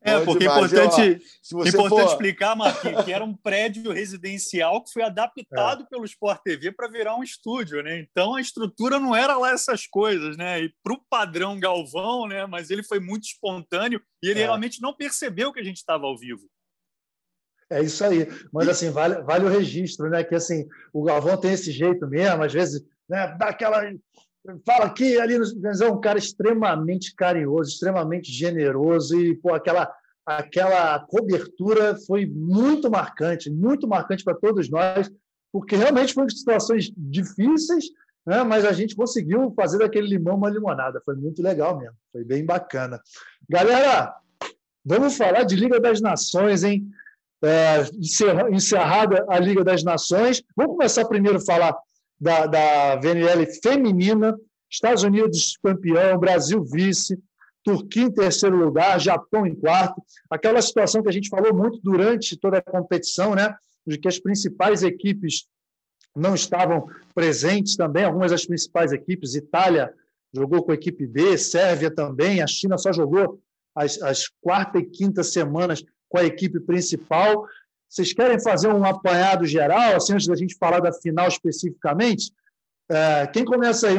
É, 0.00 0.18
Bom 0.18 0.24
porque 0.24 0.44
é 0.44 0.48
importante, 0.48 1.22
ó, 1.54 1.66
importante 1.66 1.88
for... 1.88 2.04
explicar, 2.04 2.56
Marquinhos, 2.56 3.04
que 3.04 3.12
era 3.12 3.24
um 3.24 3.34
prédio 3.34 3.92
residencial 3.92 4.82
que 4.82 4.92
foi 4.92 5.02
adaptado 5.02 5.84
é. 5.84 5.86
pelo 5.86 6.04
Sport 6.04 6.42
TV 6.42 6.72
para 6.72 6.88
virar 6.88 7.16
um 7.16 7.22
estúdio, 7.22 7.82
né? 7.82 7.98
Então 8.00 8.34
a 8.34 8.40
estrutura 8.40 8.98
não 8.98 9.14
era 9.14 9.36
lá 9.36 9.52
essas 9.52 9.86
coisas, 9.86 10.36
né? 10.36 10.62
E 10.62 10.74
para 10.82 10.94
o 10.94 11.00
padrão 11.08 11.58
Galvão, 11.58 12.26
né? 12.26 12.46
Mas 12.46 12.70
ele 12.70 12.82
foi 12.82 12.98
muito 12.98 13.24
espontâneo 13.24 14.02
e 14.22 14.28
ele 14.28 14.40
é. 14.40 14.44
realmente 14.44 14.80
não 14.82 14.92
percebeu 14.92 15.52
que 15.52 15.60
a 15.60 15.64
gente 15.64 15.76
estava 15.76 16.06
ao 16.06 16.18
vivo. 16.18 16.48
É 17.72 17.82
isso 17.82 18.04
aí. 18.04 18.28
Mas 18.52 18.68
assim, 18.68 18.90
vale, 18.90 19.22
vale 19.22 19.46
o 19.46 19.48
registro, 19.48 20.10
né? 20.10 20.22
Que 20.22 20.34
assim, 20.34 20.68
o 20.92 21.02
Galvão 21.02 21.36
tem 21.36 21.52
esse 21.52 21.72
jeito 21.72 22.06
mesmo, 22.06 22.42
às 22.42 22.52
vezes, 22.52 22.84
né, 23.08 23.34
dá 23.38 23.46
aquela. 23.48 23.82
Fala 24.66 24.90
que 24.90 25.18
ali 25.18 25.38
no 25.38 25.44
é 25.44 25.90
um 25.90 26.00
cara 26.00 26.18
extremamente 26.18 27.14
carinhoso, 27.14 27.70
extremamente 27.70 28.30
generoso, 28.30 29.18
e 29.18 29.36
pô, 29.36 29.54
aquela, 29.54 29.90
aquela 30.26 30.98
cobertura 30.98 31.96
foi 32.06 32.26
muito 32.26 32.90
marcante, 32.90 33.48
muito 33.48 33.86
marcante 33.86 34.24
para 34.24 34.34
todos 34.34 34.68
nós, 34.68 35.08
porque 35.52 35.76
realmente 35.76 36.12
foram 36.12 36.28
situações 36.28 36.92
difíceis, 36.96 37.84
né? 38.26 38.42
mas 38.42 38.64
a 38.64 38.72
gente 38.72 38.96
conseguiu 38.96 39.52
fazer 39.54 39.78
daquele 39.78 40.08
limão 40.08 40.34
uma 40.34 40.50
limonada. 40.50 41.00
Foi 41.04 41.14
muito 41.14 41.40
legal 41.40 41.78
mesmo, 41.78 41.96
foi 42.10 42.24
bem 42.24 42.44
bacana. 42.44 43.00
Galera, 43.48 44.12
vamos 44.84 45.16
falar 45.16 45.44
de 45.44 45.54
Liga 45.54 45.78
das 45.78 46.00
Nações, 46.00 46.64
hein? 46.64 46.84
É, 47.44 47.84
encerrada 48.50 49.24
a 49.28 49.38
Liga 49.38 49.64
das 49.64 49.82
Nações. 49.82 50.42
Vamos 50.56 50.76
começar 50.76 51.04
primeiro 51.06 51.38
a 51.38 51.44
falar 51.44 51.76
da, 52.20 52.46
da 52.46 52.96
VNL 52.96 53.46
feminina. 53.62 54.36
Estados 54.70 55.02
Unidos 55.02 55.58
campeão, 55.62 56.18
Brasil 56.18 56.64
vice, 56.64 57.18
Turquia 57.64 58.04
em 58.04 58.10
terceiro 58.10 58.56
lugar, 58.56 59.00
Japão 59.00 59.46
em 59.46 59.54
quarto. 59.54 60.02
Aquela 60.30 60.62
situação 60.62 61.02
que 61.02 61.08
a 61.08 61.12
gente 61.12 61.28
falou 61.28 61.54
muito 61.54 61.78
durante 61.82 62.36
toda 62.36 62.58
a 62.58 62.62
competição, 62.62 63.34
né? 63.34 63.54
de 63.86 63.98
que 63.98 64.08
as 64.08 64.18
principais 64.18 64.82
equipes 64.82 65.46
não 66.14 66.34
estavam 66.34 66.86
presentes 67.14 67.76
também, 67.76 68.04
algumas 68.04 68.30
das 68.30 68.46
principais 68.46 68.92
equipes. 68.92 69.34
Itália 69.34 69.92
jogou 70.32 70.62
com 70.62 70.72
a 70.72 70.74
equipe 70.74 71.06
B, 71.06 71.36
Sérvia 71.36 71.90
também, 71.90 72.42
a 72.42 72.46
China 72.46 72.78
só 72.78 72.92
jogou 72.92 73.40
as, 73.74 74.00
as 74.02 74.28
quarta 74.40 74.78
e 74.78 74.84
quinta 74.84 75.22
semanas 75.22 75.82
com 76.12 76.18
a 76.18 76.24
equipe 76.24 76.60
principal. 76.60 77.46
Vocês 77.88 78.12
querem 78.12 78.38
fazer 78.38 78.68
um 78.68 78.84
apanhado 78.84 79.46
geral, 79.46 79.96
assim, 79.96 80.12
antes 80.12 80.26
da 80.26 80.36
gente 80.36 80.56
falar 80.56 80.80
da 80.80 80.92
final 80.92 81.26
especificamente? 81.26 82.30
É, 82.90 83.26
quem 83.28 83.44
começa 83.44 83.88
aí? 83.88 83.96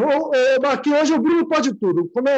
aqui 0.71 0.91
hoje 0.91 1.13
o 1.13 1.19
Bruno 1.19 1.47
pode 1.47 1.73
tudo. 1.73 2.07
Come... 2.09 2.29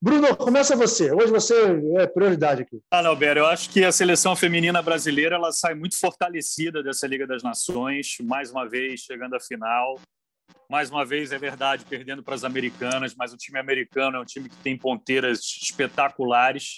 Bruno, 0.00 0.36
começa 0.36 0.76
você. 0.76 1.10
Hoje 1.10 1.32
você 1.32 1.54
é 1.96 2.06
prioridade 2.06 2.62
aqui. 2.62 2.80
Ah, 2.92 3.04
Alberto, 3.04 3.40
eu 3.40 3.46
acho 3.46 3.68
que 3.70 3.84
a 3.84 3.90
seleção 3.90 4.36
feminina 4.36 4.80
brasileira 4.80 5.34
ela 5.34 5.50
sai 5.50 5.74
muito 5.74 5.98
fortalecida 5.98 6.82
dessa 6.84 7.06
Liga 7.08 7.26
das 7.26 7.42
Nações, 7.42 8.16
mais 8.22 8.52
uma 8.52 8.68
vez 8.68 9.00
chegando 9.00 9.34
à 9.34 9.40
final. 9.40 9.98
Mais 10.70 10.90
uma 10.90 11.04
vez, 11.04 11.32
é 11.32 11.38
verdade, 11.38 11.84
perdendo 11.84 12.22
para 12.22 12.34
as 12.34 12.44
americanas, 12.44 13.14
mas 13.16 13.32
o 13.32 13.36
time 13.36 13.58
americano 13.58 14.18
é 14.18 14.20
um 14.20 14.24
time 14.24 14.48
que 14.48 14.56
tem 14.58 14.78
ponteiras 14.78 15.40
espetaculares. 15.40 16.76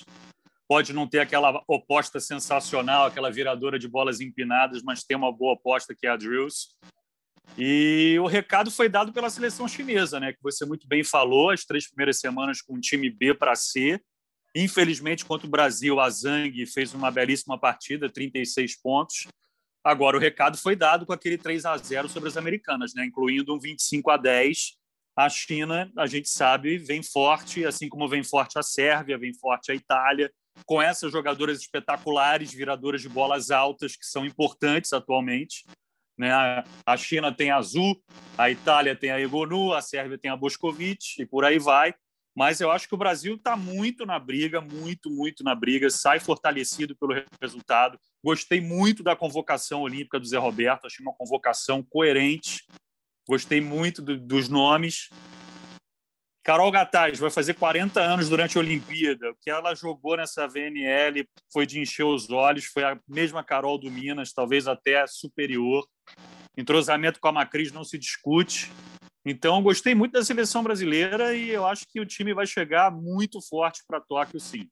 Pode 0.68 0.92
não 0.92 1.06
ter 1.06 1.20
aquela 1.20 1.62
oposta 1.68 2.18
sensacional, 2.18 3.06
aquela 3.06 3.30
viradora 3.30 3.78
de 3.78 3.87
bolas 3.87 4.20
empinadas, 4.20 4.82
mas 4.82 5.04
tem 5.04 5.16
uma 5.16 5.32
boa 5.32 5.54
aposta 5.54 5.94
que 5.94 6.06
é 6.06 6.11
a 6.11 6.16
Drills. 6.16 6.68
E 7.56 8.18
o 8.20 8.26
recado 8.26 8.70
foi 8.70 8.88
dado 8.88 9.12
pela 9.12 9.30
seleção 9.30 9.68
chinesa, 9.68 10.18
né? 10.18 10.32
Que 10.32 10.42
você 10.42 10.64
muito 10.64 10.87
bem 10.88 11.04
falou, 11.04 11.50
as 11.50 11.64
três 11.64 11.88
primeiras 11.88 12.18
semanas 12.18 12.61
com 12.61 12.75
o 12.75 12.80
time 12.80 13.08
B 13.08 13.32
para 13.32 13.54
C. 13.54 14.00
Infelizmente, 14.54 15.25
contra 15.25 15.46
o 15.46 15.50
Brasil, 15.50 16.00
a 16.00 16.08
Zhang 16.11 16.66
fez 16.66 16.94
uma 16.94 17.11
belíssima 17.11 17.58
partida, 17.58 18.11
36 18.11 18.80
pontos. 18.80 19.26
Agora, 19.85 20.16
o 20.16 20.20
recado 20.20 20.58
foi 20.58 20.75
dado 20.75 21.06
com 21.06 21.12
aquele 21.12 21.38
3 21.38 21.64
a 21.64 21.76
0 21.76 22.08
sobre 22.08 22.28
as 22.28 22.37
americanas, 22.37 22.92
né? 22.92 23.04
incluindo 23.04 23.54
um 23.54 23.61
25 23.61 24.11
a 24.11 24.16
10. 24.16 24.73
A 25.16 25.28
China, 25.28 25.90
a 25.96 26.06
gente 26.06 26.28
sabe, 26.28 26.76
vem 26.76 27.02
forte, 27.02 27.64
assim 27.64 27.88
como 27.88 28.08
vem 28.08 28.23
forte 28.25 28.58
a 28.58 28.62
Sérvia, 28.62 29.16
vem 29.16 29.32
forte 29.32 29.70
a 29.70 29.75
Itália, 29.75 30.30
com 30.64 30.80
essas 30.80 31.12
jogadoras 31.12 31.60
espetaculares, 31.60 32.52
viradoras 32.52 33.02
de 33.02 33.08
bolas 33.08 33.50
altas, 33.50 33.96
que 33.96 34.06
são 34.06 34.25
importantes 34.25 34.92
atualmente. 34.92 35.64
Né? 36.18 36.30
A 36.86 36.96
China 36.96 37.30
tem 37.32 37.50
a 37.50 37.56
Azul, 37.56 38.00
a 38.38 38.50
Itália 38.50 38.96
tem 38.96 39.10
a 39.10 39.20
Egonu, 39.20 39.75
a 39.75 39.82
Sérvia 39.82 40.18
tem 40.18 40.30
a 40.30 40.36
Boscovic 40.36 41.20
e 41.20 41.26
por 41.26 41.44
aí 41.44 41.58
vai. 41.58 41.94
Mas 42.34 42.60
eu 42.60 42.70
acho 42.70 42.86
que 42.86 42.94
o 42.94 42.98
Brasil 42.98 43.36
está 43.36 43.56
muito 43.56 44.04
na 44.04 44.18
briga, 44.18 44.60
muito, 44.60 45.10
muito 45.10 45.42
na 45.42 45.54
briga, 45.54 45.88
sai 45.88 46.20
fortalecido 46.20 46.94
pelo 46.94 47.14
resultado. 47.40 47.98
Gostei 48.22 48.60
muito 48.60 49.02
da 49.02 49.16
convocação 49.16 49.80
olímpica 49.80 50.20
do 50.20 50.26
Zé 50.26 50.36
Roberto, 50.36 50.86
achei 50.86 51.02
uma 51.02 51.14
convocação 51.14 51.82
coerente. 51.82 52.66
Gostei 53.26 53.60
muito 53.60 54.02
do, 54.02 54.18
dos 54.18 54.50
nomes. 54.50 55.08
Carol 56.47 56.71
Gataz 56.71 57.19
vai 57.19 57.29
fazer 57.29 57.55
40 57.55 58.00
anos 58.00 58.29
durante 58.29 58.57
a 58.57 58.61
Olimpíada. 58.61 59.31
O 59.31 59.35
que 59.35 59.50
ela 59.50 59.75
jogou 59.75 60.17
nessa 60.17 60.47
VNL 60.47 61.29
foi 61.53 61.67
de 61.67 61.81
encher 61.81 62.05
os 62.05 62.31
olhos, 62.31 62.67
foi 62.67 62.85
a 62.85 62.97
mesma 63.09 63.43
Carol 63.43 63.76
do 63.76 63.91
Minas, 63.91 64.33
talvez 64.33 64.69
até 64.69 65.05
superior. 65.09 65.85
Entrosamento 66.57 67.19
com 67.19 67.26
a 67.26 67.33
Macris 67.33 67.73
não 67.73 67.83
se 67.83 67.99
discute. 67.99 68.71
Então, 69.25 69.61
gostei 69.61 69.93
muito 69.93 70.12
da 70.12 70.25
seleção 70.25 70.62
brasileira 70.62 71.35
e 71.35 71.50
eu 71.50 71.67
acho 71.67 71.85
que 71.88 71.99
o 71.99 72.07
time 72.07 72.33
vai 72.33 72.47
chegar 72.47 72.93
muito 72.93 73.41
forte 73.43 73.83
para 73.85 74.00
Tóquio, 74.00 74.38
sim. 74.38 74.69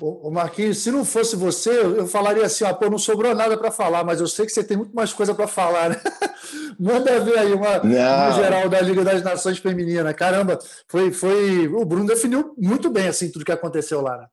O 0.00 0.30
Marquinhos, 0.30 0.78
se 0.78 0.90
não 0.90 1.04
fosse 1.04 1.36
você, 1.36 1.70
eu 1.78 2.06
falaria 2.06 2.44
assim: 2.44 2.64
ó, 2.64 2.72
pô, 2.72 2.88
não 2.88 2.98
sobrou 2.98 3.34
nada 3.34 3.56
para 3.58 3.70
falar, 3.70 4.02
mas 4.02 4.18
eu 4.18 4.26
sei 4.26 4.46
que 4.46 4.52
você 4.52 4.64
tem 4.64 4.76
muito 4.76 4.94
mais 4.94 5.12
coisa 5.12 5.34
para 5.34 5.46
falar, 5.46 5.90
né? 5.90 5.96
Manda 6.80 7.20
ver 7.20 7.38
aí 7.38 7.52
uma, 7.52 7.82
uma, 7.82 8.30
geral 8.32 8.68
da 8.68 8.80
Liga 8.80 9.04
das 9.04 9.22
Nações 9.22 9.58
Feminina. 9.58 10.14
Caramba, 10.14 10.58
foi, 10.88 11.12
foi. 11.12 11.68
O 11.68 11.84
Bruno 11.84 12.06
definiu 12.06 12.54
muito 12.56 12.88
bem 12.88 13.08
assim 13.08 13.30
tudo 13.30 13.44
que 13.44 13.52
aconteceu 13.52 14.00
lá. 14.00 14.16
Né? 14.16 14.26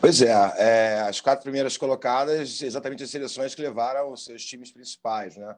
Pois 0.00 0.20
é, 0.20 0.32
é, 0.56 1.00
as 1.02 1.20
quatro 1.20 1.44
primeiras 1.44 1.76
colocadas, 1.76 2.60
exatamente 2.62 3.04
as 3.04 3.10
seleções 3.10 3.54
que 3.54 3.62
levaram 3.62 4.10
os 4.10 4.24
seus 4.24 4.44
times 4.44 4.72
principais, 4.72 5.36
né? 5.36 5.54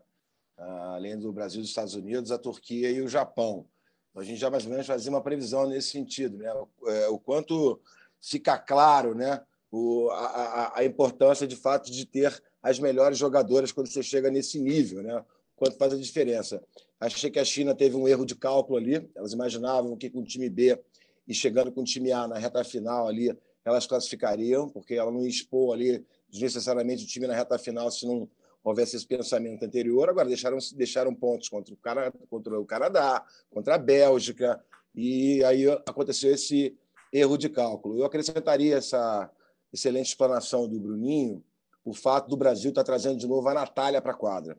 Ah, 0.58 0.94
além 0.96 1.18
do 1.18 1.32
Brasil 1.32 1.60
dos 1.60 1.70
Estados 1.70 1.94
Unidos, 1.94 2.30
a 2.30 2.38
Turquia 2.38 2.90
e 2.90 3.00
o 3.00 3.08
Japão. 3.08 3.66
Então, 4.10 4.20
a 4.20 4.24
gente 4.24 4.38
já 4.38 4.50
mais 4.50 4.64
ou 4.64 4.70
menos 4.70 4.86
fazia 4.86 5.10
uma 5.10 5.22
previsão 5.22 5.66
nesse 5.66 5.88
sentido, 5.88 6.36
né? 6.36 6.52
o, 6.52 6.90
é, 6.90 7.08
o 7.08 7.18
quanto 7.18 7.80
fica 8.22 8.56
claro 8.56 9.14
né, 9.14 9.42
o, 9.70 10.08
a, 10.10 10.78
a, 10.78 10.84
importância, 10.84 11.46
de 11.46 11.56
fato, 11.56 11.90
de 11.90 12.06
ter 12.06 12.40
as 12.62 12.78
melhores 12.78 13.18
jogadoras 13.18 13.72
quando 13.72 13.88
você 13.88 14.02
chega 14.02 14.30
nesse 14.30 14.60
nível, 14.60 15.02
né? 15.02 15.24
quanto 15.56 15.76
faz 15.76 15.92
a 15.92 15.96
diferença. 15.96 16.62
Achei 17.00 17.30
que 17.30 17.38
a 17.38 17.44
China 17.44 17.74
teve 17.74 17.96
um 17.96 18.06
erro 18.06 18.24
de 18.24 18.36
cálculo 18.36 18.78
ali, 18.78 19.10
elas 19.14 19.32
imaginavam 19.32 19.96
que 19.96 20.08
com 20.08 20.20
o 20.20 20.24
time 20.24 20.48
B 20.48 20.78
e 21.26 21.34
chegando 21.34 21.72
com 21.72 21.80
o 21.80 21.84
time 21.84 22.12
A 22.12 22.28
na 22.28 22.38
reta 22.38 22.62
final 22.62 23.08
ali, 23.08 23.36
elas 23.64 23.86
classificariam, 23.86 24.68
porque 24.68 24.94
ela 24.94 25.10
não 25.10 25.26
expôs 25.26 25.72
ali 25.72 26.04
desnecessariamente 26.30 27.04
o 27.04 27.06
time 27.06 27.26
na 27.26 27.34
reta 27.34 27.58
final 27.58 27.90
se 27.90 28.06
não 28.06 28.28
houvesse 28.62 28.96
esse 28.96 29.06
pensamento 29.06 29.64
anterior. 29.64 30.08
Agora, 30.08 30.28
deixaram, 30.28 30.58
deixaram 30.74 31.14
pontos 31.14 31.48
contra 31.48 31.74
o, 31.74 31.76
Canadá, 31.76 32.12
contra 32.28 32.60
o 32.60 32.64
Canadá, 32.64 33.24
contra 33.50 33.74
a 33.74 33.78
Bélgica, 33.78 34.62
e 34.94 35.42
aí 35.44 35.68
aconteceu 35.86 36.32
esse 36.32 36.76
erro 37.12 37.36
de 37.36 37.48
cálculo. 37.48 37.98
Eu 37.98 38.04
acrescentaria 38.04 38.76
essa 38.76 39.30
excelente 39.72 40.08
explanação 40.08 40.68
do 40.68 40.80
Bruninho, 40.80 41.44
o 41.84 41.92
fato 41.92 42.28
do 42.28 42.36
Brasil 42.36 42.70
estar 42.70 42.84
trazendo 42.84 43.18
de 43.18 43.26
novo 43.26 43.48
a 43.48 43.54
Natália 43.54 44.00
para 44.00 44.12
a 44.12 44.16
quadra. 44.16 44.58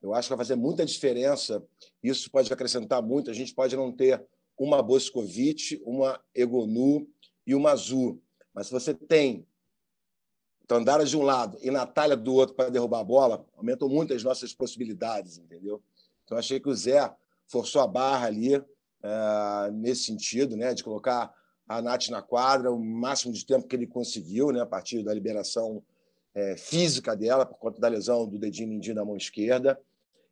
Eu 0.00 0.14
acho 0.14 0.26
que 0.26 0.34
vai 0.34 0.44
fazer 0.44 0.56
muita 0.56 0.84
diferença, 0.84 1.62
isso 2.02 2.30
pode 2.30 2.52
acrescentar 2.52 3.02
muito. 3.02 3.30
A 3.30 3.34
gente 3.34 3.54
pode 3.54 3.76
não 3.76 3.92
ter 3.92 4.24
uma 4.58 4.82
Boscovic, 4.82 5.80
uma 5.84 6.20
Egonu 6.34 7.06
e 7.46 7.54
uma 7.54 7.70
Azul, 7.72 8.20
mas 8.54 8.66
se 8.66 8.72
você 8.72 8.94
tem 8.94 9.46
Tandara 10.66 11.04
de 11.04 11.16
um 11.16 11.22
lado 11.22 11.58
e 11.60 11.70
Natália 11.70 12.16
do 12.16 12.34
outro 12.34 12.54
para 12.54 12.70
derrubar 12.70 13.00
a 13.00 13.04
bola, 13.04 13.46
aumentou 13.56 13.88
muito 13.88 14.14
as 14.14 14.22
nossas 14.22 14.54
possibilidades, 14.54 15.38
entendeu? 15.38 15.82
Então, 16.24 16.38
achei 16.38 16.60
que 16.60 16.68
o 16.68 16.74
Zé 16.74 17.14
forçou 17.46 17.82
a 17.82 17.86
barra 17.86 18.26
ali 18.26 18.56
uh, 18.56 18.64
nesse 19.72 20.04
sentido, 20.04 20.56
né, 20.56 20.72
de 20.72 20.82
colocar 20.82 21.32
a 21.76 21.82
Nath 21.82 22.08
na 22.08 22.20
quadra 22.20 22.70
o 22.70 22.78
máximo 22.78 23.32
de 23.32 23.44
tempo 23.46 23.66
que 23.66 23.74
ele 23.74 23.86
conseguiu, 23.86 24.50
né, 24.52 24.60
a 24.60 24.66
partir 24.66 25.02
da 25.02 25.14
liberação 25.14 25.82
é, 26.34 26.56
física 26.56 27.16
dela, 27.16 27.46
por 27.46 27.58
conta 27.58 27.80
da 27.80 27.88
lesão 27.88 28.26
do 28.26 28.38
dedinho 28.38 28.68
mindinho 28.68 28.94
da 28.94 29.04
mão 29.04 29.16
esquerda. 29.16 29.80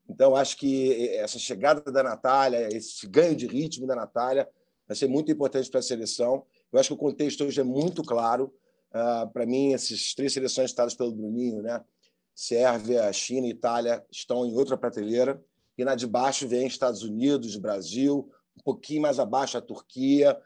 Então, 0.09 0.35
acho 0.35 0.57
que 0.57 1.09
essa 1.11 1.39
chegada 1.39 1.81
da 1.91 2.03
Natália, 2.03 2.69
esse 2.75 3.07
ganho 3.07 3.35
de 3.37 3.47
ritmo 3.47 3.87
da 3.87 3.95
Natália, 3.95 4.49
vai 4.87 4.97
ser 4.97 5.09
muito 5.09 5.31
importante 5.31 5.71
para 5.71 5.81
a 5.81 5.83
seleção. 5.83 6.45
Eu 6.73 6.81
acho 6.81 6.89
que 6.89 6.95
o 6.95 6.97
contexto 6.97 7.45
hoje 7.45 7.61
é 7.61 7.65
muito 7.65 8.03
claro. 8.03 8.53
Uh, 8.91 9.31
para 9.31 9.47
mim, 9.47 9.73
essas 9.73 10.13
três 10.15 10.33
seleções 10.33 10.71
citadas 10.71 10.95
pelo 10.95 11.13
Bruninho, 11.13 11.63
né? 11.63 11.81
Sérvia, 12.35 13.13
China 13.13 13.47
e 13.47 13.51
Itália, 13.51 14.05
estão 14.11 14.45
em 14.45 14.57
outra 14.57 14.77
prateleira. 14.77 15.41
E 15.79 15.85
na 15.85 15.95
de 15.95 16.07
baixo 16.07 16.49
vem 16.49 16.67
Estados 16.67 17.03
Unidos, 17.03 17.57
Brasil, 17.57 18.29
um 18.59 18.63
pouquinho 18.65 19.03
mais 19.03 19.21
abaixo 19.21 19.57
a 19.57 19.61
Turquia 19.61 20.37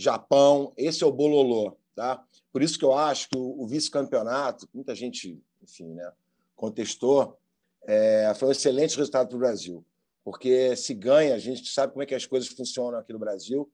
Japão, 0.00 0.72
esse 0.78 1.04
é 1.04 1.06
o 1.06 1.12
bololô, 1.12 1.76
tá? 1.94 2.24
Por 2.50 2.62
isso 2.62 2.78
que 2.78 2.84
eu 2.84 2.94
acho 2.94 3.28
que 3.28 3.36
o, 3.36 3.66
vice-campeonato, 3.66 4.66
muita 4.72 4.94
gente, 4.94 5.38
enfim, 5.62 5.88
né, 5.92 6.10
contestou, 6.56 7.38
é, 7.86 8.32
foi 8.34 8.48
um 8.48 8.52
excelente 8.52 8.96
resultado 8.96 9.28
para 9.28 9.36
o 9.36 9.40
Brasil, 9.40 9.84
porque 10.24 10.74
se 10.74 10.94
ganha, 10.94 11.34
a 11.34 11.38
gente 11.38 11.68
sabe 11.70 11.92
como 11.92 12.02
é 12.02 12.06
que 12.06 12.14
as 12.14 12.24
coisas 12.24 12.48
funcionam 12.48 12.98
aqui 12.98 13.12
no 13.12 13.18
Brasil, 13.18 13.70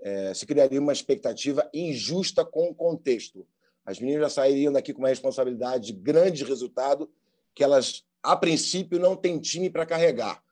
é, 0.00 0.32
se 0.32 0.46
criaria 0.46 0.80
uma 0.80 0.92
expectativa 0.92 1.68
injusta 1.74 2.46
com 2.46 2.70
o 2.70 2.74
contexto. 2.74 3.46
As 3.84 4.00
meninas 4.00 4.22
já 4.22 4.42
sairiam 4.42 4.72
daqui 4.72 4.94
com 4.94 5.00
uma 5.00 5.08
responsabilidade 5.08 5.88
de 5.88 5.92
grande 5.92 6.44
resultado 6.44 7.10
que 7.54 7.62
elas, 7.62 8.06
a 8.22 8.34
princípio, 8.34 8.98
não 8.98 9.14
têm 9.14 9.38
time 9.38 9.68
para 9.68 9.84
carregar. 9.84 10.42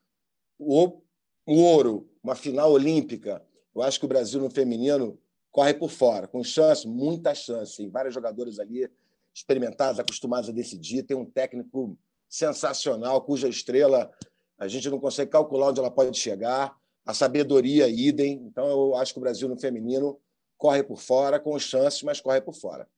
O, 0.58 1.00
o 1.46 1.54
ouro, 1.54 2.06
uma 2.22 2.34
final 2.34 2.70
olímpica, 2.70 3.42
eu 3.76 3.82
acho 3.82 3.98
que 3.98 4.06
o 4.06 4.08
Brasil 4.08 4.40
no 4.40 4.50
feminino 4.50 5.18
corre 5.52 5.74
por 5.74 5.90
fora, 5.90 6.26
com 6.26 6.42
chance, 6.42 6.88
muita 6.88 7.34
chance. 7.34 7.76
Tem 7.76 7.90
vários 7.90 8.14
jogadores 8.14 8.58
ali 8.58 8.90
experimentados, 9.34 10.00
acostumados 10.00 10.48
a 10.48 10.52
decidir. 10.52 11.02
Tem 11.02 11.16
um 11.16 11.26
técnico 11.26 11.98
sensacional, 12.26 13.20
cuja 13.20 13.48
estrela 13.48 14.10
a 14.58 14.66
gente 14.66 14.88
não 14.88 14.98
consegue 14.98 15.30
calcular 15.30 15.68
onde 15.68 15.80
ela 15.80 15.90
pode 15.90 16.18
chegar. 16.18 16.74
A 17.04 17.12
sabedoria, 17.12 17.86
idem. 17.86 18.42
Então, 18.46 18.66
eu 18.66 18.96
acho 18.96 19.12
que 19.12 19.18
o 19.18 19.22
Brasil 19.22 19.46
no 19.46 19.60
feminino 19.60 20.18
corre 20.56 20.82
por 20.82 20.98
fora, 20.98 21.38
com 21.38 21.58
chance, 21.58 22.04
mas 22.04 22.20
corre 22.20 22.40
por 22.40 22.54
fora. 22.54 22.88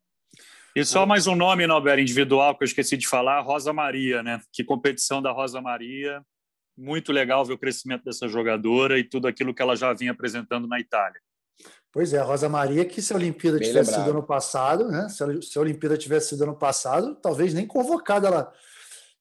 E 0.76 0.84
só 0.84 1.04
mais 1.04 1.26
um 1.26 1.34
nome, 1.34 1.66
Nobel, 1.66 1.98
individual, 1.98 2.56
que 2.56 2.62
eu 2.62 2.66
esqueci 2.66 2.96
de 2.96 3.08
falar, 3.08 3.40
Rosa 3.40 3.72
Maria, 3.72 4.22
né? 4.22 4.40
Que 4.52 4.62
competição 4.62 5.20
da 5.20 5.32
Rosa 5.32 5.60
Maria 5.60 6.24
muito 6.78 7.12
legal 7.12 7.44
ver 7.44 7.54
o 7.54 7.58
crescimento 7.58 8.04
dessa 8.04 8.28
jogadora 8.28 8.98
e 8.98 9.04
tudo 9.04 9.26
aquilo 9.26 9.52
que 9.52 9.60
ela 9.60 9.74
já 9.74 9.92
vinha 9.92 10.12
apresentando 10.12 10.68
na 10.68 10.78
Itália. 10.78 11.20
Pois 11.90 12.12
é, 12.12 12.18
a 12.18 12.22
Rosa 12.22 12.48
Maria, 12.48 12.84
que 12.84 13.02
se 13.02 13.12
a 13.12 13.16
Olimpíada 13.16 13.58
Bem 13.58 13.66
tivesse 13.66 13.90
lembrado. 13.90 14.06
sido 14.06 14.16
ano 14.18 14.26
passado, 14.26 14.88
né? 14.88 15.08
Se 15.08 15.24
a, 15.24 15.42
se 15.42 15.58
a 15.58 15.60
Olimpíada 15.60 15.98
tivesse 15.98 16.28
sido 16.28 16.44
ano 16.44 16.54
passado, 16.56 17.16
talvez 17.16 17.52
nem 17.52 17.66
convocada 17.66 18.28
ela 18.28 18.52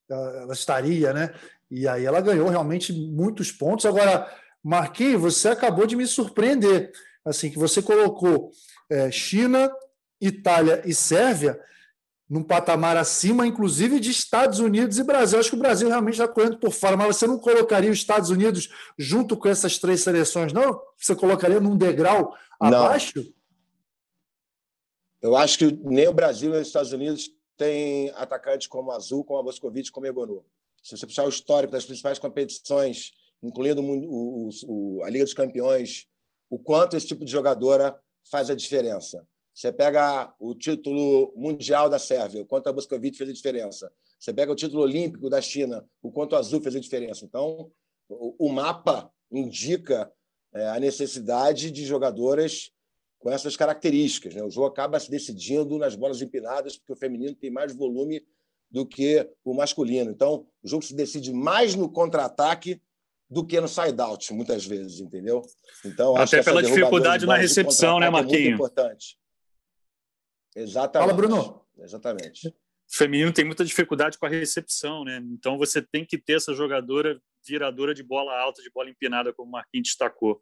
ela 0.10 0.54
estaria, 0.54 1.12
né? 1.12 1.34
E 1.70 1.88
aí 1.88 2.06
ela 2.06 2.22
ganhou 2.22 2.48
realmente 2.48 2.94
muitos 2.94 3.52
pontos. 3.52 3.86
Agora, 3.86 4.34
Marquinhos, 4.64 5.22
você 5.22 5.50
acabou 5.50 5.86
de 5.86 5.96
me 5.96 6.08
surpreender. 6.08 6.92
Assim, 7.26 7.50
que 7.50 7.60
você 7.60 7.82
colocou 7.82 8.52
é, 8.90 9.12
China, 9.12 9.70
Itália 10.22 10.82
e 10.86 10.94
Sérvia 10.94 11.60
num 12.30 12.44
patamar 12.44 12.98
acima, 12.98 13.48
inclusive 13.48 14.00
de 14.00 14.12
Estados 14.12 14.60
Unidos 14.60 14.98
e 14.98 15.04
Brasil. 15.04 15.40
Acho 15.40 15.50
que 15.50 15.56
o 15.56 15.60
Brasil 15.60 15.88
realmente 15.88 16.16
está 16.16 16.28
correndo 16.28 16.58
por 16.58 16.72
fora, 16.72 16.98
mas 16.98 17.16
você 17.16 17.26
não 17.26 17.40
colocaria 17.40 17.92
os 17.92 17.98
Estados 17.98 18.30
Unidos 18.30 18.70
junto 18.98 19.38
com 19.38 19.48
essas 19.48 19.78
três 19.78 20.02
seleções, 20.02 20.52
não? 20.52 20.82
Você 20.98 21.16
colocaria 21.16 21.60
num 21.60 21.78
degrau 21.78 22.34
abaixo? 22.60 23.20
Não. 23.20 23.38
Eu 25.22 25.36
acho 25.36 25.58
que 25.58 25.72
nem 25.84 26.08
o 26.08 26.14
Brasil 26.14 26.52
nem 26.52 26.62
os 26.62 26.68
Estados 26.68 26.92
Unidos 26.92 27.30
têm 27.56 28.12
atacantes 28.12 28.68
como 28.68 28.92
Azul, 28.92 29.24
como 29.24 29.40
a 29.40 29.44
Boscovite, 29.44 29.92
como 29.92 30.06
Egonu. 30.06 30.46
Se 30.84 30.96
você 30.96 31.08
puxar 31.08 31.26
o 31.26 31.30
histórico 31.30 31.74
das 31.74 31.86
principais 31.86 32.20
competições, 32.20 33.14
incluindo 33.42 33.82
o, 33.82 34.50
o, 34.66 35.04
a 35.04 35.10
Liga 35.10 35.24
dos 35.24 35.34
Campeões, 35.34 36.08
o 36.50 36.60
quanto 36.60 36.96
esse 36.96 37.08
tipo 37.08 37.26
de 37.26 37.32
jogadora 37.32 38.00
faz 38.30 38.50
a 38.50 38.56
diferença. 38.56 39.26
Você 39.58 39.72
pega 39.72 40.32
o 40.40 40.54
título 40.54 41.34
mundial 41.36 41.90
da 41.90 41.98
Sérvia, 41.98 42.44
o 42.44 42.46
quanto 42.46 42.68
a 42.68 42.72
Boscovite 42.72 43.18
fez 43.18 43.28
a 43.28 43.34
diferença. 43.34 43.92
Você 44.20 44.32
pega 44.32 44.52
o 44.52 44.56
título 44.56 44.84
olímpico 44.84 45.32
da 45.32 45.42
China, 45.42 45.84
o 46.00 46.12
quanto 46.12 46.34
o 46.34 46.36
Azul 46.36 46.62
fez 46.62 46.76
a 46.76 46.80
diferença. 46.80 47.26
Então, 47.26 47.72
o 48.08 48.50
mapa 48.50 49.12
indica 49.32 50.12
é, 50.54 50.68
a 50.68 50.80
necessidade 50.80 51.72
de 51.72 51.84
jogadoras 51.86 52.72
com 53.18 53.32
essas 53.32 53.58
características. 53.58 54.36
Né? 54.36 54.44
O 54.44 54.52
jogo 54.52 54.68
acaba 54.68 55.00
se 55.00 55.10
decidindo 55.10 55.80
nas 55.80 55.96
bolas 55.96 56.22
empinadas, 56.22 56.78
porque 56.78 56.94
o 56.94 56.96
feminino 56.96 57.34
tem 57.34 57.50
mais 57.50 57.76
volume 57.76 58.24
do 58.70 58.86
que 58.86 59.28
o 59.44 59.56
masculino. 59.56 60.12
Então, 60.12 60.46
o 60.62 60.68
jogo 60.68 60.86
se 60.86 60.94
decide 60.94 61.34
mais 61.34 61.74
no 61.74 61.90
contra-ataque 61.90 62.80
do 63.28 63.44
que 63.44 63.60
no 63.60 63.68
side-out, 63.68 64.32
muitas 64.36 64.68
vezes, 64.68 65.00
entendeu? 65.00 65.42
Então, 65.84 66.16
Até 66.16 66.44
pela 66.44 66.62
dificuldade 66.62 67.26
na 67.26 67.38
recepção, 67.38 68.00
né, 68.00 68.08
Marquinhos? 68.08 68.40
É 68.40 68.50
muito 68.50 68.54
importante. 68.54 69.18
Exatamente. 70.58 71.08
Fala, 71.08 71.16
Bruno. 71.16 71.62
Exatamente. 71.78 72.48
O 72.48 72.98
feminino 72.98 73.32
tem 73.32 73.46
muita 73.46 73.64
dificuldade 73.64 74.18
com 74.18 74.26
a 74.26 74.30
recepção, 74.30 75.04
né? 75.04 75.22
Então 75.32 75.58
você 75.58 75.82
tem 75.82 76.04
que 76.04 76.18
ter 76.18 76.34
essa 76.34 76.54
jogadora 76.54 77.22
viradora 77.46 77.94
de 77.94 78.02
bola 78.02 78.34
alta, 78.40 78.62
de 78.62 78.72
bola 78.72 78.90
empinada, 78.90 79.32
como 79.32 79.50
o 79.50 79.52
Marquinhos 79.52 79.90
destacou. 79.90 80.42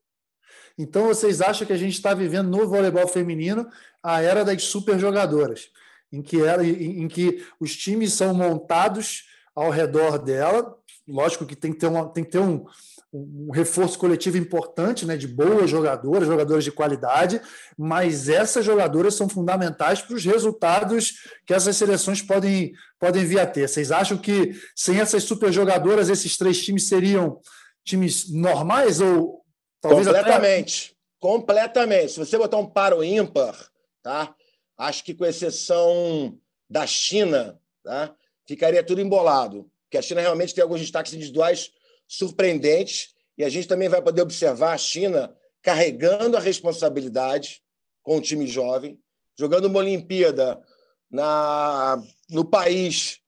Então 0.77 1.07
vocês 1.07 1.41
acham 1.41 1.67
que 1.67 1.73
a 1.73 1.77
gente 1.77 1.95
está 1.95 2.13
vivendo 2.13 2.49
no 2.49 2.67
voleibol 2.67 3.07
feminino 3.07 3.67
a 4.01 4.21
era 4.21 4.45
das 4.45 4.63
super 4.63 4.97
jogadoras, 4.99 5.69
em 6.11 6.21
que, 6.21 6.41
era, 6.41 6.63
em, 6.63 7.01
em 7.01 7.07
que 7.07 7.45
os 7.59 7.75
times 7.75 8.13
são 8.13 8.33
montados 8.33 9.25
ao 9.53 9.69
redor 9.69 10.19
dela. 10.19 10.77
Lógico 11.07 11.45
que 11.45 11.55
tem 11.55 11.71
que 11.71 11.79
ter, 11.79 11.87
uma, 11.87 12.09
tem 12.09 12.23
que 12.23 12.31
ter 12.31 12.39
um, 12.39 12.65
um 13.13 13.51
reforço 13.51 13.97
coletivo 13.97 14.37
importante, 14.37 15.05
né, 15.05 15.15
de 15.15 15.27
boas 15.27 15.69
jogadoras, 15.69 16.27
jogadoras 16.27 16.63
de 16.63 16.71
qualidade, 16.71 17.39
mas 17.77 18.27
essas 18.27 18.65
jogadoras 18.65 19.13
são 19.13 19.29
fundamentais 19.29 20.01
para 20.01 20.15
os 20.15 20.25
resultados 20.25 21.13
que 21.45 21.53
essas 21.53 21.77
seleções 21.77 22.21
podem, 22.21 22.73
podem 22.99 23.23
vir 23.23 23.39
a 23.39 23.45
ter. 23.45 23.69
Vocês 23.69 23.91
acham 23.91 24.17
que 24.17 24.59
sem 24.75 24.99
essas 24.99 25.23
super 25.23 25.51
jogadoras, 25.51 26.09
esses 26.09 26.37
três 26.37 26.61
times 26.63 26.87
seriam 26.87 27.39
times 27.83 28.31
normais 28.31 28.99
ou 28.99 29.45
talvez 29.79 30.07
completamente, 30.07 30.91
até... 30.91 30.97
completamente. 31.19 32.11
Se 32.13 32.19
você 32.19 32.37
botar 32.37 32.57
um 32.57 32.67
paro 32.67 33.03
ímpar, 33.03 33.55
tá? 34.01 34.35
Acho 34.77 35.03
que 35.03 35.13
com 35.13 35.23
exceção 35.23 36.37
da 36.69 36.85
China, 36.85 37.59
tá? 37.83 38.13
Ficaria 38.45 38.83
tudo 38.83 39.01
embolado, 39.01 39.69
porque 39.95 39.97
a 39.97 40.01
China 40.01 40.21
realmente 40.21 40.53
tem 40.53 40.61
alguns 40.61 40.81
destaques 40.81 41.13
individuais 41.13 41.71
surpreendentes, 42.07 43.13
e 43.37 43.43
a 43.43 43.49
gente 43.49 43.67
também 43.67 43.87
vai 43.87 44.01
poder 44.01 44.21
observar 44.21 44.73
a 44.73 44.77
China 44.77 45.35
carregando 45.61 46.35
a 46.35 46.39
responsabilidade 46.39 47.61
com 48.03 48.17
o 48.17 48.21
time 48.21 48.45
jovem, 48.45 48.99
jogando 49.37 49.65
uma 49.65 49.79
Olimpíada 49.79 50.61
na, 51.09 52.01
no 52.29 52.43
país, 52.43 53.19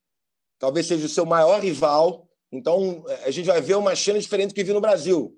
talvez 0.60 0.86
seja 0.86 1.06
o 1.06 1.10
seu 1.10 1.26
maior 1.26 1.62
rival. 1.62 2.28
Então, 2.52 3.04
a 3.26 3.32
gente 3.32 3.46
vai 3.46 3.62
ver 3.62 3.76
uma 3.76 3.96
China 3.96 4.20
diferente 4.20 4.50
do 4.50 4.54
que 4.54 4.64
viu 4.64 4.74
no 4.74 4.82
Brasil. 4.82 5.36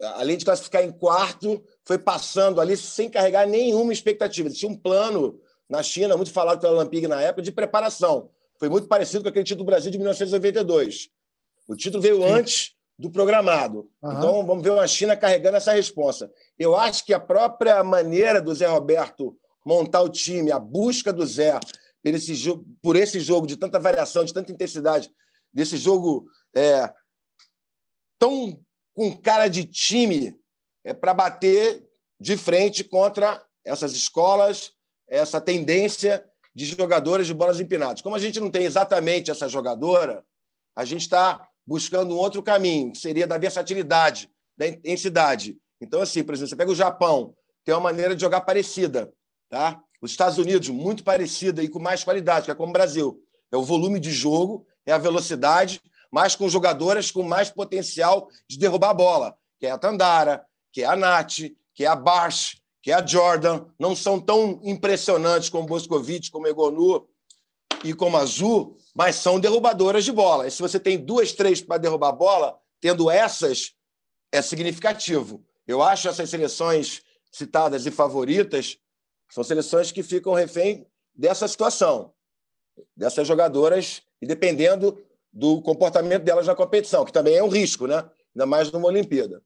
Além 0.00 0.36
de 0.36 0.44
classificar 0.44 0.82
em 0.82 0.90
quarto, 0.90 1.62
foi 1.84 1.98
passando 1.98 2.60
ali 2.60 2.76
sem 2.76 3.10
carregar 3.10 3.46
nenhuma 3.46 3.92
expectativa. 3.92 4.50
Tinha 4.50 4.70
um 4.70 4.76
plano 4.76 5.40
na 5.68 5.82
China, 5.82 6.16
muito 6.16 6.32
falado 6.32 6.60
pela 6.60 6.72
Lampig 6.74 7.06
na 7.06 7.20
época, 7.20 7.42
de 7.42 7.52
preparação. 7.52 8.30
Foi 8.62 8.68
muito 8.68 8.86
parecido 8.86 9.24
com 9.24 9.28
aquele 9.28 9.44
título 9.44 9.64
do 9.64 9.66
Brasil 9.66 9.90
de 9.90 9.98
1992. 9.98 11.10
O 11.66 11.74
título 11.74 12.00
veio 12.00 12.18
Sim. 12.18 12.28
antes 12.28 12.76
do 12.96 13.10
programado. 13.10 13.90
Uhum. 14.00 14.12
Então, 14.12 14.46
vamos 14.46 14.62
ver 14.62 14.70
uma 14.70 14.86
China 14.86 15.16
carregando 15.16 15.56
essa 15.56 15.72
resposta. 15.72 16.30
Eu 16.56 16.76
acho 16.76 17.04
que 17.04 17.12
a 17.12 17.18
própria 17.18 17.82
maneira 17.82 18.40
do 18.40 18.54
Zé 18.54 18.66
Roberto 18.66 19.36
montar 19.66 20.02
o 20.02 20.08
time, 20.08 20.52
a 20.52 20.60
busca 20.60 21.12
do 21.12 21.26
Zé 21.26 21.58
por 22.04 22.14
esse 22.14 22.36
jogo, 22.36 22.64
por 22.80 22.94
esse 22.94 23.18
jogo 23.18 23.48
de 23.48 23.56
tanta 23.56 23.80
variação, 23.80 24.24
de 24.24 24.32
tanta 24.32 24.52
intensidade, 24.52 25.10
desse 25.52 25.76
jogo 25.76 26.26
é, 26.54 26.88
tão 28.16 28.64
com 28.94 29.10
cara 29.16 29.48
de 29.48 29.64
time, 29.64 30.38
é 30.84 30.94
para 30.94 31.12
bater 31.12 31.84
de 32.20 32.36
frente 32.36 32.84
contra 32.84 33.44
essas 33.64 33.90
escolas, 33.90 34.70
essa 35.08 35.40
tendência 35.40 36.24
de 36.54 36.66
jogadoras 36.66 37.26
de 37.26 37.34
bolas 37.34 37.60
empinadas. 37.60 38.02
Como 38.02 38.14
a 38.14 38.18
gente 38.18 38.38
não 38.38 38.50
tem 38.50 38.64
exatamente 38.64 39.30
essa 39.30 39.48
jogadora, 39.48 40.24
a 40.76 40.84
gente 40.84 41.02
está 41.02 41.48
buscando 41.66 42.14
um 42.14 42.18
outro 42.18 42.42
caminho, 42.42 42.92
que 42.92 42.98
seria 42.98 43.26
da 43.26 43.38
versatilidade, 43.38 44.30
da 44.56 44.66
intensidade. 44.66 45.56
Então, 45.80 46.00
assim, 46.00 46.22
por 46.22 46.34
exemplo, 46.34 46.50
você 46.50 46.56
pega 46.56 46.70
o 46.70 46.74
Japão, 46.74 47.34
tem 47.64 47.74
uma 47.74 47.80
maneira 47.80 48.14
de 48.14 48.20
jogar 48.20 48.42
parecida. 48.42 49.12
Tá? 49.48 49.80
Os 50.00 50.10
Estados 50.10 50.38
Unidos, 50.38 50.68
muito 50.68 51.04
parecida 51.04 51.62
e 51.62 51.68
com 51.68 51.78
mais 51.78 52.04
qualidade, 52.04 52.46
que 52.46 52.50
é 52.50 52.54
como 52.54 52.70
o 52.70 52.72
Brasil. 52.72 53.22
É 53.50 53.56
o 53.56 53.62
volume 53.62 54.00
de 54.00 54.10
jogo, 54.10 54.66
é 54.84 54.92
a 54.92 54.98
velocidade, 54.98 55.80
mas 56.10 56.34
com 56.34 56.48
jogadoras 56.48 57.10
com 57.10 57.22
mais 57.22 57.50
potencial 57.50 58.28
de 58.48 58.58
derrubar 58.58 58.90
a 58.90 58.94
bola, 58.94 59.36
que 59.58 59.66
é 59.66 59.70
a 59.70 59.78
Tandara, 59.78 60.44
que 60.72 60.82
é 60.82 60.86
a 60.86 60.96
Nath, 60.96 61.52
que 61.74 61.84
é 61.84 61.86
a 61.86 61.96
Barsh, 61.96 62.61
que 62.82 62.90
é 62.90 62.94
a 62.94 63.06
Jordan. 63.06 63.64
Não 63.78 63.94
são 63.94 64.20
tão 64.20 64.60
impressionantes 64.64 65.48
como 65.48 65.66
Boscovite, 65.66 66.30
como 66.30 66.48
Egonu 66.48 67.06
e 67.84 67.94
como 67.94 68.16
Azul, 68.16 68.76
mas 68.94 69.16
são 69.16 69.40
derrubadoras 69.40 70.04
de 70.04 70.12
bola. 70.12 70.46
E 70.46 70.50
se 70.50 70.60
você 70.60 70.78
tem 70.78 70.98
duas, 70.98 71.32
três 71.32 71.62
para 71.62 71.78
derrubar 71.78 72.08
a 72.08 72.12
bola, 72.12 72.58
tendo 72.80 73.10
essas, 73.10 73.72
é 74.30 74.42
significativo. 74.42 75.44
Eu 75.66 75.82
acho 75.82 76.08
essas 76.08 76.28
seleções 76.28 77.02
citadas 77.30 77.86
e 77.86 77.90
favoritas 77.90 78.76
são 79.30 79.42
seleções 79.42 79.90
que 79.90 80.02
ficam 80.02 80.34
refém 80.34 80.86
dessa 81.14 81.48
situação, 81.48 82.12
dessas 82.94 83.26
jogadoras, 83.26 84.02
e 84.20 84.26
dependendo 84.26 85.02
do 85.32 85.62
comportamento 85.62 86.22
delas 86.22 86.46
na 86.46 86.54
competição, 86.54 87.04
que 87.04 87.12
também 87.12 87.36
é 87.36 87.42
um 87.42 87.48
risco, 87.48 87.86
né? 87.86 88.04
ainda 88.34 88.46
mais 88.46 88.70
numa 88.70 88.88
Olimpíada. 88.88 89.42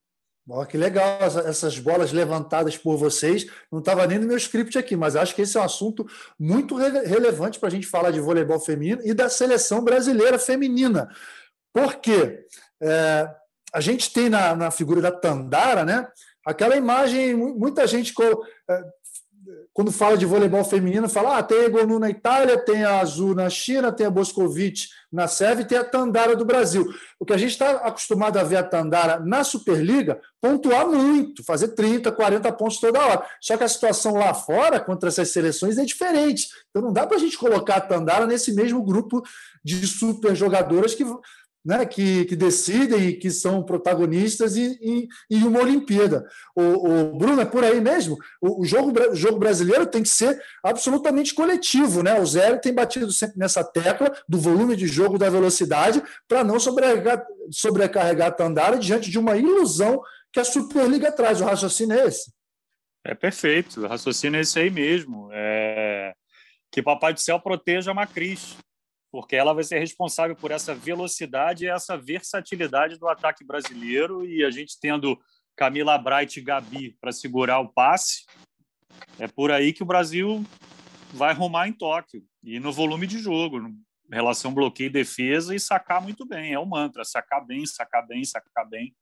Oh, 0.49 0.65
que 0.65 0.79
legal 0.79 1.19
essas 1.45 1.77
bolas 1.79 2.13
levantadas 2.13 2.79
por 2.79 2.97
vocês. 2.97 3.47
Não 3.71 3.81
estava 3.81 4.07
nem 4.07 4.19
no 4.19 4.29
meu 4.29 4.37
script 4.37 4.79
aqui, 4.79 4.95
mas 4.95 5.17
acho 5.17 5.35
que 5.35 5.43
esse 5.43 5.57
é 5.57 5.61
um 5.61 5.65
assunto 5.65 6.07
muito 6.39 6.77
re 6.77 6.89
relevante 7.01 7.59
para 7.59 7.69
a 7.69 7.71
gente 7.71 7.87
falar 7.87 8.13
de 8.13 8.21
voleibol 8.21 8.61
feminino 8.61 9.01
e 9.05 9.13
da 9.13 9.29
seleção 9.29 9.83
brasileira 9.83 10.39
feminina. 10.39 11.11
Por 11.73 11.97
quê? 11.97 12.47
É, 12.81 13.29
a 13.73 13.81
gente 13.81 14.13
tem 14.13 14.29
na, 14.29 14.55
na, 14.55 14.71
figura 14.71 15.01
da 15.01 15.11
Tandara, 15.11 15.85
né? 15.85 16.07
Aquela 16.47 16.77
imagem, 16.77 17.35
muita 17.35 17.85
gente 17.85 18.15
é, 18.71 18.83
quando 19.73 19.93
fala 19.93 20.17
de 20.17 20.27
voleibol 20.27 20.65
feminino, 20.65 21.09
fala: 21.09 21.39
ah, 21.39 21.43
tem 21.43 21.59
a 21.59 21.65
Egonu 21.65 21.99
na 21.99 22.11
Itália, 22.11 22.59
tem 22.59 22.85
a 22.85 23.01
Azul 23.01 23.35
na 23.35 23.49
China, 23.49 23.93
tem 23.93 24.07
a 24.07 24.11
Boscovite 24.11 24.89
na 25.13 25.29
Sérvia 25.29 25.63
e 25.63 25.67
tem 25.67 25.79
a 25.79 25.85
Tandara 25.85 26.35
do 26.35 26.45
Brasil. 26.45 26.87
O 27.19 27.25
que 27.25 27.33
a 27.33 27.37
gente 27.37 27.53
está 27.53 27.71
acostumado 27.71 28.39
a 28.39 28.43
ver 28.43 28.57
a 28.57 28.63
Tandara 28.63 29.21
na 29.21 29.45
Superliga 29.45 30.21
pontuar 30.41 30.87
muito, 30.87 31.45
fazer 31.45 31.69
30, 31.69 32.11
40 32.13 32.53
pontos 32.53 32.79
toda 32.81 33.01
hora. 33.01 33.27
Só 33.41 33.57
que 33.57 33.65
a 33.65 33.69
situação 33.69 34.15
lá 34.15 34.35
fora, 34.35 34.81
contra 34.81 35.09
essas 35.09 35.31
seleções, 35.31 35.79
é 35.79 35.85
diferente. 35.85 36.49
Então 36.71 36.83
não 36.83 36.93
dá 36.93 37.07
para 37.07 37.17
a 37.17 37.21
gente 37.21 37.39
colocar 37.39 37.77
a 37.77 37.81
Tandara 37.81 38.27
nesse 38.27 38.53
mesmo 38.53 38.83
grupo 38.83 39.23
de 39.65 39.87
super 39.87 40.35
jogadoras 40.35 40.95
que 40.95 41.05
né, 41.67 41.85
que, 41.85 42.25
que 42.27 42.37
decidem 42.37 43.09
e 43.09 43.13
que 43.15 43.29
são 43.29 43.61
protagonistas 43.61 44.57
em, 44.57 44.79
em, 44.81 45.09
em 45.29 45.43
uma 45.43 45.61
Olimpíada. 45.61 46.25
O, 46.55 46.63
o, 46.63 47.19
Bruno, 47.19 47.43
é 47.43 47.45
por 47.45 47.65
aí 47.65 47.81
mesmo. 47.81 48.17
O, 48.41 48.63
o, 48.63 48.65
jogo, 48.65 48.93
o 49.11 49.17
jogo 49.17 49.41
brasileiro 49.41 49.85
tem 49.85 50.01
que 50.01 50.09
ser 50.09 50.41
absolutamente 50.63 51.35
coletivo. 51.35 52.05
Né? 52.05 52.21
O 52.21 52.25
Zé 52.25 52.57
tem 52.59 52.73
batido 52.73 53.11
sempre 53.11 53.37
nessa 53.37 53.65
tecla 53.65 54.17
do 54.29 54.39
volume 54.39 54.77
de 54.77 54.87
jogo, 54.87 55.19
da 55.19 55.29
velocidade, 55.29 56.01
para 56.29 56.45
não 56.45 56.61
sobrecarregar, 56.61 57.27
sobrecarregar 57.51 58.29
a 58.29 58.33
Tandara 58.33 58.79
diante 58.79 59.11
de 59.11 59.19
uma 59.19 59.37
ilusão 59.37 60.01
que 60.33 60.39
a 60.39 60.45
Superliga 60.45 61.11
traz. 61.11 61.41
O 61.41 61.45
raciocínio 61.45 61.99
é 61.99 62.07
esse. 62.07 62.33
É 63.05 63.15
perfeito, 63.15 63.83
o 63.83 63.89
raciocínio 63.89 64.39
é 64.39 64.43
esse 64.43 64.57
aí 64.57 64.71
mesmo. 64.71 65.31
É... 65.33 66.15
Que 66.71 66.81
Papai 66.81 67.13
do 67.13 67.21
Céu 67.21 67.41
proteja 67.41 67.91
a 67.91 67.95
Macris 67.95 68.57
porque 69.11 69.37
ela 69.37 69.53
vai 69.53 69.64
ser 69.64 69.79
responsável 69.79 70.37
por 70.37 70.51
essa 70.51 70.75
velocidade 70.75 71.64
e 71.64 71.69
essa 71.69 71.97
versatilidade 71.97 72.99
do 72.99 73.09
ataque 73.09 73.45
brasileiro 73.45 74.25
e 74.25 74.45
a 74.45 74.51
gente 74.51 74.79
tendo 74.81 75.19
Camila 75.57 75.97
Bright 75.97 76.38
e 76.38 76.42
Gabi 76.42 76.97
para 77.01 77.12
segurar 77.12 77.61
o 77.61 77.69
passe, 77.69 78.25
é 79.19 79.27
por 79.27 79.51
aí 79.51 79.73
que 79.73 79.83
o 79.83 79.87
Brasil 79.87 80.45
vai 81.12 81.31
arrumar 81.31 81.69
em 81.69 81.73
Tóquio 81.73 82.23
e 82.42 82.61
no 82.61 82.73
volume 82.73 83.07
de 83.07 83.19
jogo, 83.19 83.61
relação 84.11 84.53
bloqueio 84.53 84.88
e 84.88 84.92
defesa 84.92 85.55
e 85.55 85.61
sacar 85.61 86.03
muito 86.03 86.27
bem. 86.27 86.53
É 86.53 86.59
o 86.59 86.66
mantra: 86.66 87.05
sacar 87.05 87.45
bem, 87.45 87.66
sacar 87.66 88.07
bem, 88.07 88.25
sacar 88.25 88.69
bem. 88.69 88.95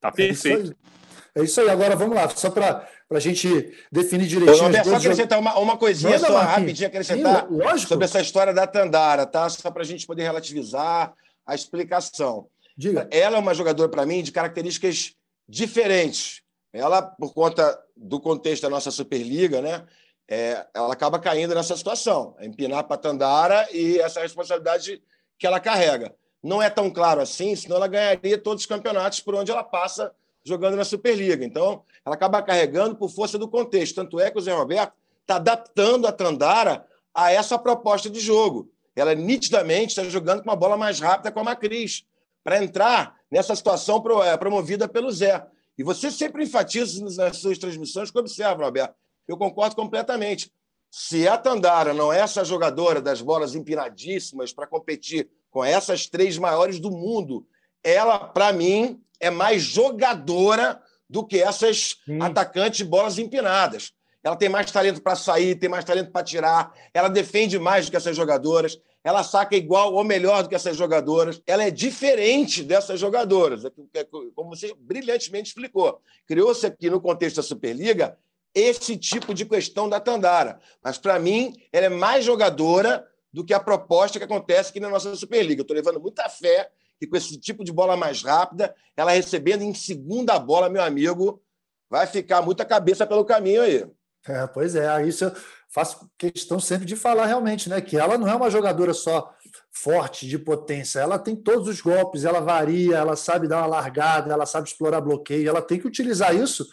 Tá 0.00 0.12
perfeito. 0.12 0.72
É 0.72 1.05
isso 1.44 1.60
aí. 1.60 1.68
Agora 1.68 1.96
vamos 1.96 2.14
lá, 2.14 2.28
só 2.28 2.50
para 2.50 2.88
a 3.10 3.20
gente 3.20 3.72
definir 3.90 4.26
direitinho. 4.26 4.74
Eu, 4.74 4.84
só 4.84 4.96
acrescentar 4.96 5.38
uma, 5.38 5.58
uma 5.58 5.76
coisinha, 5.76 6.12
Manda, 6.12 6.26
só 6.26 6.38
rapidinho 6.38 6.88
acrescentar 6.88 7.46
Sim, 7.48 7.86
sobre 7.86 8.04
essa 8.04 8.20
história 8.20 8.52
da 8.52 8.66
Tandara, 8.66 9.26
tá? 9.26 9.48
Só 9.48 9.70
para 9.70 9.82
a 9.82 9.86
gente 9.86 10.06
poder 10.06 10.22
relativizar 10.22 11.12
a 11.46 11.54
explicação. 11.54 12.46
Diga. 12.76 13.08
Ela 13.10 13.36
é 13.36 13.40
uma 13.40 13.54
jogadora, 13.54 13.88
para 13.88 14.04
mim, 14.04 14.22
de 14.22 14.32
características 14.32 15.14
diferentes. 15.48 16.42
Ela, 16.72 17.00
por 17.00 17.32
conta 17.32 17.78
do 17.96 18.20
contexto 18.20 18.62
da 18.62 18.70
nossa 18.70 18.90
Superliga, 18.90 19.62
né? 19.62 19.84
é, 20.28 20.66
ela 20.74 20.92
acaba 20.92 21.18
caindo 21.18 21.54
nessa 21.54 21.76
situação, 21.76 22.34
é 22.38 22.46
empinar 22.46 22.84
para 22.84 22.96
Tandara 22.96 23.68
e 23.72 23.98
essa 24.00 24.20
responsabilidade 24.20 25.02
que 25.38 25.46
ela 25.46 25.60
carrega. 25.60 26.14
Não 26.42 26.62
é 26.62 26.68
tão 26.68 26.90
claro 26.90 27.20
assim, 27.20 27.54
senão 27.54 27.76
ela 27.76 27.88
ganharia 27.88 28.38
todos 28.38 28.62
os 28.62 28.66
campeonatos 28.66 29.20
por 29.20 29.34
onde 29.34 29.50
ela 29.50 29.64
passa 29.64 30.12
jogando 30.46 30.76
na 30.76 30.84
Superliga. 30.84 31.44
Então, 31.44 31.82
ela 32.04 32.14
acaba 32.14 32.40
carregando 32.40 32.94
por 32.94 33.10
força 33.10 33.36
do 33.36 33.48
contexto. 33.48 33.96
Tanto 33.96 34.20
é 34.20 34.30
que 34.30 34.38
o 34.38 34.40
Zé 34.40 34.54
Roberto 34.54 34.92
está 35.22 35.36
adaptando 35.36 36.06
a 36.06 36.12
Tandara 36.12 36.86
a 37.12 37.32
essa 37.32 37.58
proposta 37.58 38.08
de 38.08 38.20
jogo. 38.20 38.70
Ela 38.94 39.14
nitidamente 39.14 39.88
está 39.88 40.04
jogando 40.04 40.42
com 40.42 40.48
uma 40.48 40.56
bola 40.56 40.76
mais 40.76 41.00
rápida 41.00 41.32
com 41.32 41.40
a 41.40 41.44
Macris, 41.44 42.06
para 42.44 42.62
entrar 42.62 43.16
nessa 43.28 43.56
situação 43.56 44.02
é, 44.22 44.36
promovida 44.36 44.86
pelo 44.86 45.10
Zé. 45.10 45.44
E 45.76 45.82
você 45.82 46.12
sempre 46.12 46.44
enfatiza 46.44 47.04
nas 47.16 47.38
suas 47.38 47.58
transmissões 47.58 48.10
que 48.10 48.18
observa, 48.18 48.64
Roberto, 48.64 48.94
eu 49.26 49.36
concordo 49.36 49.74
completamente. 49.74 50.52
Se 50.88 51.26
a 51.26 51.36
Tandara 51.36 51.92
não 51.92 52.12
é 52.12 52.20
essa 52.20 52.44
jogadora 52.44 53.02
das 53.02 53.20
bolas 53.20 53.56
empinadíssimas 53.56 54.52
para 54.52 54.66
competir 54.66 55.28
com 55.50 55.64
essas 55.64 56.06
três 56.06 56.38
maiores 56.38 56.78
do 56.78 56.90
mundo, 56.90 57.44
ela, 57.82 58.18
para 58.18 58.52
mim, 58.52 59.00
é 59.20 59.30
mais 59.30 59.62
jogadora 59.62 60.80
do 61.08 61.24
que 61.24 61.40
essas 61.40 61.96
atacantes 62.20 62.78
de 62.78 62.84
bolas 62.84 63.18
empinadas. 63.18 63.92
Ela 64.22 64.36
tem 64.36 64.48
mais 64.48 64.70
talento 64.70 65.00
para 65.00 65.14
sair, 65.14 65.54
tem 65.54 65.68
mais 65.68 65.84
talento 65.84 66.10
para 66.10 66.24
tirar, 66.24 66.74
ela 66.92 67.08
defende 67.08 67.58
mais 67.58 67.86
do 67.86 67.90
que 67.90 67.96
essas 67.96 68.16
jogadoras, 68.16 68.80
ela 69.04 69.22
saca 69.22 69.54
igual 69.54 69.94
ou 69.94 70.02
melhor 70.02 70.42
do 70.42 70.48
que 70.48 70.54
essas 70.56 70.76
jogadoras. 70.76 71.40
Ela 71.46 71.62
é 71.62 71.70
diferente 71.70 72.64
dessas 72.64 72.98
jogadoras, 72.98 73.64
é 73.64 73.70
é 73.94 74.04
como 74.34 74.50
você 74.50 74.74
brilhantemente 74.76 75.50
explicou. 75.50 76.00
Criou-se 76.26 76.66
aqui 76.66 76.90
no 76.90 77.00
contexto 77.00 77.36
da 77.36 77.42
Superliga 77.42 78.18
esse 78.52 78.96
tipo 78.96 79.34
de 79.34 79.44
questão 79.44 79.88
da 79.88 80.00
Tandara. 80.00 80.58
Mas, 80.82 80.96
para 80.96 81.18
mim, 81.18 81.54
ela 81.70 81.86
é 81.86 81.90
mais 81.90 82.24
jogadora 82.24 83.06
do 83.30 83.44
que 83.44 83.52
a 83.52 83.60
proposta 83.60 84.18
que 84.18 84.24
acontece 84.24 84.70
aqui 84.70 84.80
na 84.80 84.88
nossa 84.88 85.14
Superliga. 85.14 85.60
Eu 85.60 85.62
estou 85.62 85.76
levando 85.76 86.00
muita 86.00 86.26
fé 86.28 86.70
que, 86.98 87.06
com 87.06 87.16
esse 87.16 87.38
tipo 87.38 87.64
de 87.64 87.72
bola 87.72 87.96
mais 87.96 88.22
rápida, 88.22 88.74
ela 88.96 89.12
recebendo 89.12 89.62
em 89.62 89.74
segunda 89.74 90.38
bola, 90.38 90.68
meu 90.68 90.82
amigo, 90.82 91.42
vai 91.90 92.06
ficar 92.06 92.42
muita 92.42 92.64
cabeça 92.64 93.06
pelo 93.06 93.24
caminho 93.24 93.62
aí. 93.62 93.86
É, 94.28 94.46
pois 94.46 94.74
é, 94.74 95.06
isso 95.06 95.24
eu 95.24 95.32
faço 95.68 96.10
questão 96.18 96.58
sempre 96.58 96.84
de 96.84 96.96
falar 96.96 97.26
realmente, 97.26 97.68
né? 97.68 97.80
Que 97.80 97.96
ela 97.96 98.18
não 98.18 98.28
é 98.28 98.34
uma 98.34 98.50
jogadora 98.50 98.92
só 98.92 99.32
forte 99.70 100.26
de 100.26 100.38
potência, 100.38 100.98
ela 100.98 101.18
tem 101.18 101.36
todos 101.36 101.68
os 101.68 101.80
golpes, 101.80 102.24
ela 102.24 102.40
varia, 102.40 102.96
ela 102.96 103.14
sabe 103.14 103.46
dar 103.46 103.58
uma 103.58 103.66
largada, 103.66 104.32
ela 104.32 104.46
sabe 104.46 104.68
explorar 104.68 105.00
bloqueio, 105.00 105.48
ela 105.48 105.62
tem 105.62 105.78
que 105.78 105.86
utilizar 105.86 106.34
isso 106.34 106.66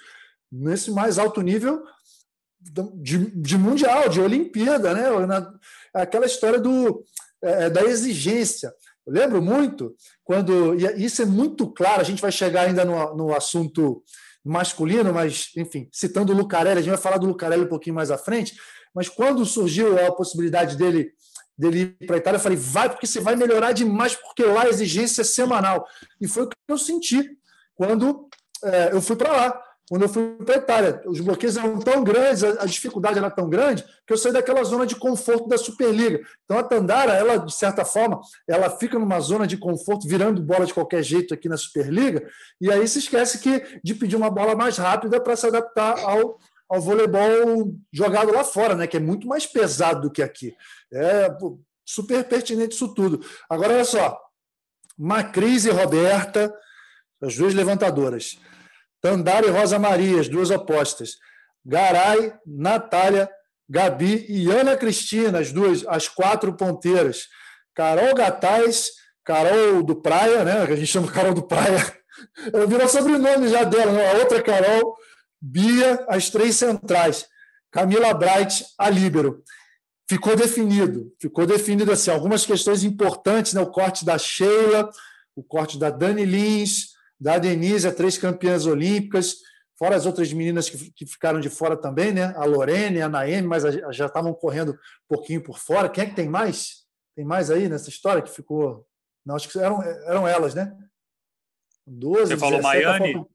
nesse 0.52 0.90
mais 0.90 1.20
alto 1.20 1.42
nível 1.42 1.84
de, 2.96 3.30
de 3.32 3.58
mundial, 3.58 4.08
de 4.08 4.22
Olimpíada, 4.22 4.94
né? 4.94 5.26
Na, 5.28 5.54
aquela 5.94 6.26
história 6.26 6.60
do, 6.60 7.04
é, 7.42 7.70
da 7.70 7.84
exigência. 7.84 8.74
Lembro 9.06 9.42
muito 9.42 9.96
quando. 10.24 10.76
E 10.76 11.04
isso 11.04 11.22
é 11.22 11.26
muito 11.26 11.68
claro, 11.68 12.02
a 12.02 12.04
gente 12.04 12.22
vai 12.22 12.32
chegar 12.32 12.68
ainda 12.68 12.86
no, 12.86 13.16
no 13.16 13.36
assunto 13.36 14.04
masculino, 14.44 15.14
mas, 15.14 15.52
enfim, 15.56 15.88
citando 15.92 16.34
o 16.34 16.36
Lucarelli, 16.36 16.80
a 16.80 16.82
gente 16.82 16.92
vai 16.92 17.02
falar 17.02 17.18
do 17.18 17.28
Lucarelli 17.28 17.64
um 17.64 17.70
pouquinho 17.70 17.96
mais 17.96 18.12
à 18.12 18.18
frente, 18.18 18.56
mas 18.94 19.08
quando 19.08 19.46
surgiu 19.46 19.98
a 20.06 20.12
possibilidade 20.12 20.76
dele, 20.76 21.12
dele 21.58 21.96
ir 22.00 22.06
para 22.06 22.18
a 22.18 22.20
Itália, 22.20 22.38
eu 22.38 22.42
falei, 22.42 22.58
vai, 22.58 22.90
porque 22.90 23.08
você 23.08 23.22
vai 23.22 23.36
melhorar 23.36 23.72
demais, 23.72 24.16
porque 24.16 24.44
lá 24.44 24.64
a 24.64 24.70
exigência 24.70 25.22
é 25.22 25.26
semanal. 25.26 25.86
E 26.20 26.28
foi 26.28 26.44
o 26.44 26.50
que 26.50 26.56
eu 26.68 26.78
senti 26.78 27.38
quando 27.74 28.28
é, 28.64 28.90
eu 28.94 29.02
fui 29.02 29.16
para 29.16 29.32
lá 29.32 29.62
quando 29.90 30.04
eu 30.04 30.10
fui 30.10 30.36
para 30.46 30.56
a 30.56 30.58
Itália. 30.58 31.02
Os 31.06 31.20
bloqueios 31.20 31.58
eram 31.58 31.80
tão 31.80 32.04
grandes, 32.04 32.44
a 32.44 32.66
dificuldade 32.66 33.18
era 33.18 33.30
tão 33.30 33.50
grande, 33.50 33.84
que 34.06 34.14
eu 34.14 34.18
saí 34.18 34.32
daquela 34.32 34.64
zona 34.64 34.86
de 34.86 34.96
conforto 34.96 35.48
da 35.48 35.58
Superliga. 35.58 36.22
Então 36.46 36.58
a 36.58 36.64
Tandara, 36.64 37.14
ela, 37.14 37.38
de 37.38 37.54
certa 37.54 37.84
forma, 37.84 38.20
ela 38.48 38.70
fica 38.70 38.98
numa 38.98 39.20
zona 39.20 39.46
de 39.46 39.58
conforto, 39.58 40.08
virando 40.08 40.42
bola 40.42 40.66
de 40.66 40.74
qualquer 40.74 41.04
jeito 41.04 41.34
aqui 41.34 41.50
na 41.50 41.58
Superliga, 41.58 42.28
e 42.60 42.72
aí 42.72 42.88
se 42.88 43.00
esquece 43.00 43.40
que 43.40 43.80
de 43.84 43.94
pedir 43.94 44.16
uma 44.16 44.30
bola 44.30 44.56
mais 44.56 44.78
rápida 44.78 45.20
para 45.20 45.36
se 45.36 45.48
adaptar 45.48 46.00
ao, 46.00 46.38
ao 46.70 46.82
voleibol 46.82 47.76
jogado 47.92 48.32
lá 48.32 48.44
fora, 48.44 48.76
né? 48.76 48.88
que 48.88 48.98
é 48.98 49.02
muito 49.02 49.28
mais 49.28 49.46
pesado 49.46 50.02
do 50.02 50.12
que 50.12 50.22
aqui. 50.22 50.56
É 50.94 51.30
super 51.86 52.24
pertinente 52.24 52.76
isso 52.76 52.94
tudo. 52.94 53.20
Agora, 53.50 53.74
olha 53.74 53.86
só. 53.86 54.20
Macris 54.98 55.66
e 55.66 55.72
Roberta, 55.72 56.54
as 57.22 57.36
duas 57.36 57.54
levantadoras. 57.54 58.38
Tandara 59.04 59.46
e 59.46 59.50
Rosa 59.50 59.78
Maria, 59.78 60.22
as 60.22 60.30
duas 60.30 60.50
opostas. 60.50 61.18
Garay, 61.66 62.34
Natália, 62.48 63.30
Gabi 63.70 64.26
e 64.30 64.50
Ana 64.50 64.78
Cristina, 64.78 65.40
as 65.40 65.52
duas, 65.52 65.86
as 65.88 66.08
quatro 66.08 66.54
ponteiras. 66.54 67.28
Carol 67.76 68.16
Gataz, 68.16 68.92
Carol 69.26 69.84
do 69.84 69.98
Praia, 69.98 70.46
né? 70.46 70.62
A 70.62 70.76
gente 70.76 70.88
chama 70.88 71.12
Carol 71.12 71.34
do 71.34 71.44
Praia. 71.44 71.80
Virou 72.70 72.88
sobrenome 72.88 73.50
já 73.50 73.66
dela, 73.66 73.92
né? 73.92 74.10
a 74.10 74.18
outra 74.20 74.42
Carol, 74.42 74.96
Bia, 75.42 76.06
as 76.08 76.30
três 76.30 76.56
centrais. 76.56 77.26
Camila 77.72 78.14
Bright, 78.14 78.66
a 78.78 78.90
líbero. 78.90 79.44
Ficou 80.10 80.36
definido, 80.36 81.12
ficou 81.20 81.46
definido 81.46 81.92
assim, 81.92 82.12
algumas 82.12 82.46
questões 82.46 82.86
importantes, 82.86 83.54
né? 83.54 83.60
O 83.60 83.72
corte 83.72 84.06
da 84.06 84.18
Sheila, 84.18 84.90
o 85.36 85.44
corte 85.44 85.78
da 85.78 85.90
Dani 85.90 86.24
Lins, 86.24 86.93
da 87.24 87.38
Denise, 87.38 87.90
três 87.94 88.18
campeãs 88.18 88.66
olímpicas, 88.66 89.38
fora 89.80 89.96
as 89.96 90.06
outras 90.06 90.34
meninas 90.34 90.70
que, 90.70 90.92
que 90.92 91.06
ficaram 91.06 91.40
de 91.40 91.50
fora 91.50 91.78
também, 91.78 92.12
né? 92.12 92.34
A 92.36 92.44
Lorene, 92.44 93.02
a 93.02 93.08
Naemi, 93.08 93.48
mas 93.48 93.64
já 93.92 94.08
estavam 94.08 94.34
correndo 94.34 94.74
um 94.74 95.16
pouquinho 95.16 95.42
por 95.42 95.58
fora. 95.58 95.88
Quem 95.88 96.04
é 96.04 96.08
que 96.08 96.16
tem 96.16 96.28
mais? 96.28 96.84
Tem 97.16 97.24
mais 97.24 97.50
aí 97.50 97.70
nessa 97.70 97.90
história 97.90 98.22
que 98.22 98.30
ficou. 98.30 98.86
Não, 99.26 99.38
acho 99.38 99.48
que 99.48 99.58
eram, 99.58 99.82
eram 99.82 100.28
elas, 100.28 100.54
né? 100.54 100.76
12, 101.88 102.34
Você 102.34 102.38
falou 102.38 102.62
Maiane? 102.62 103.26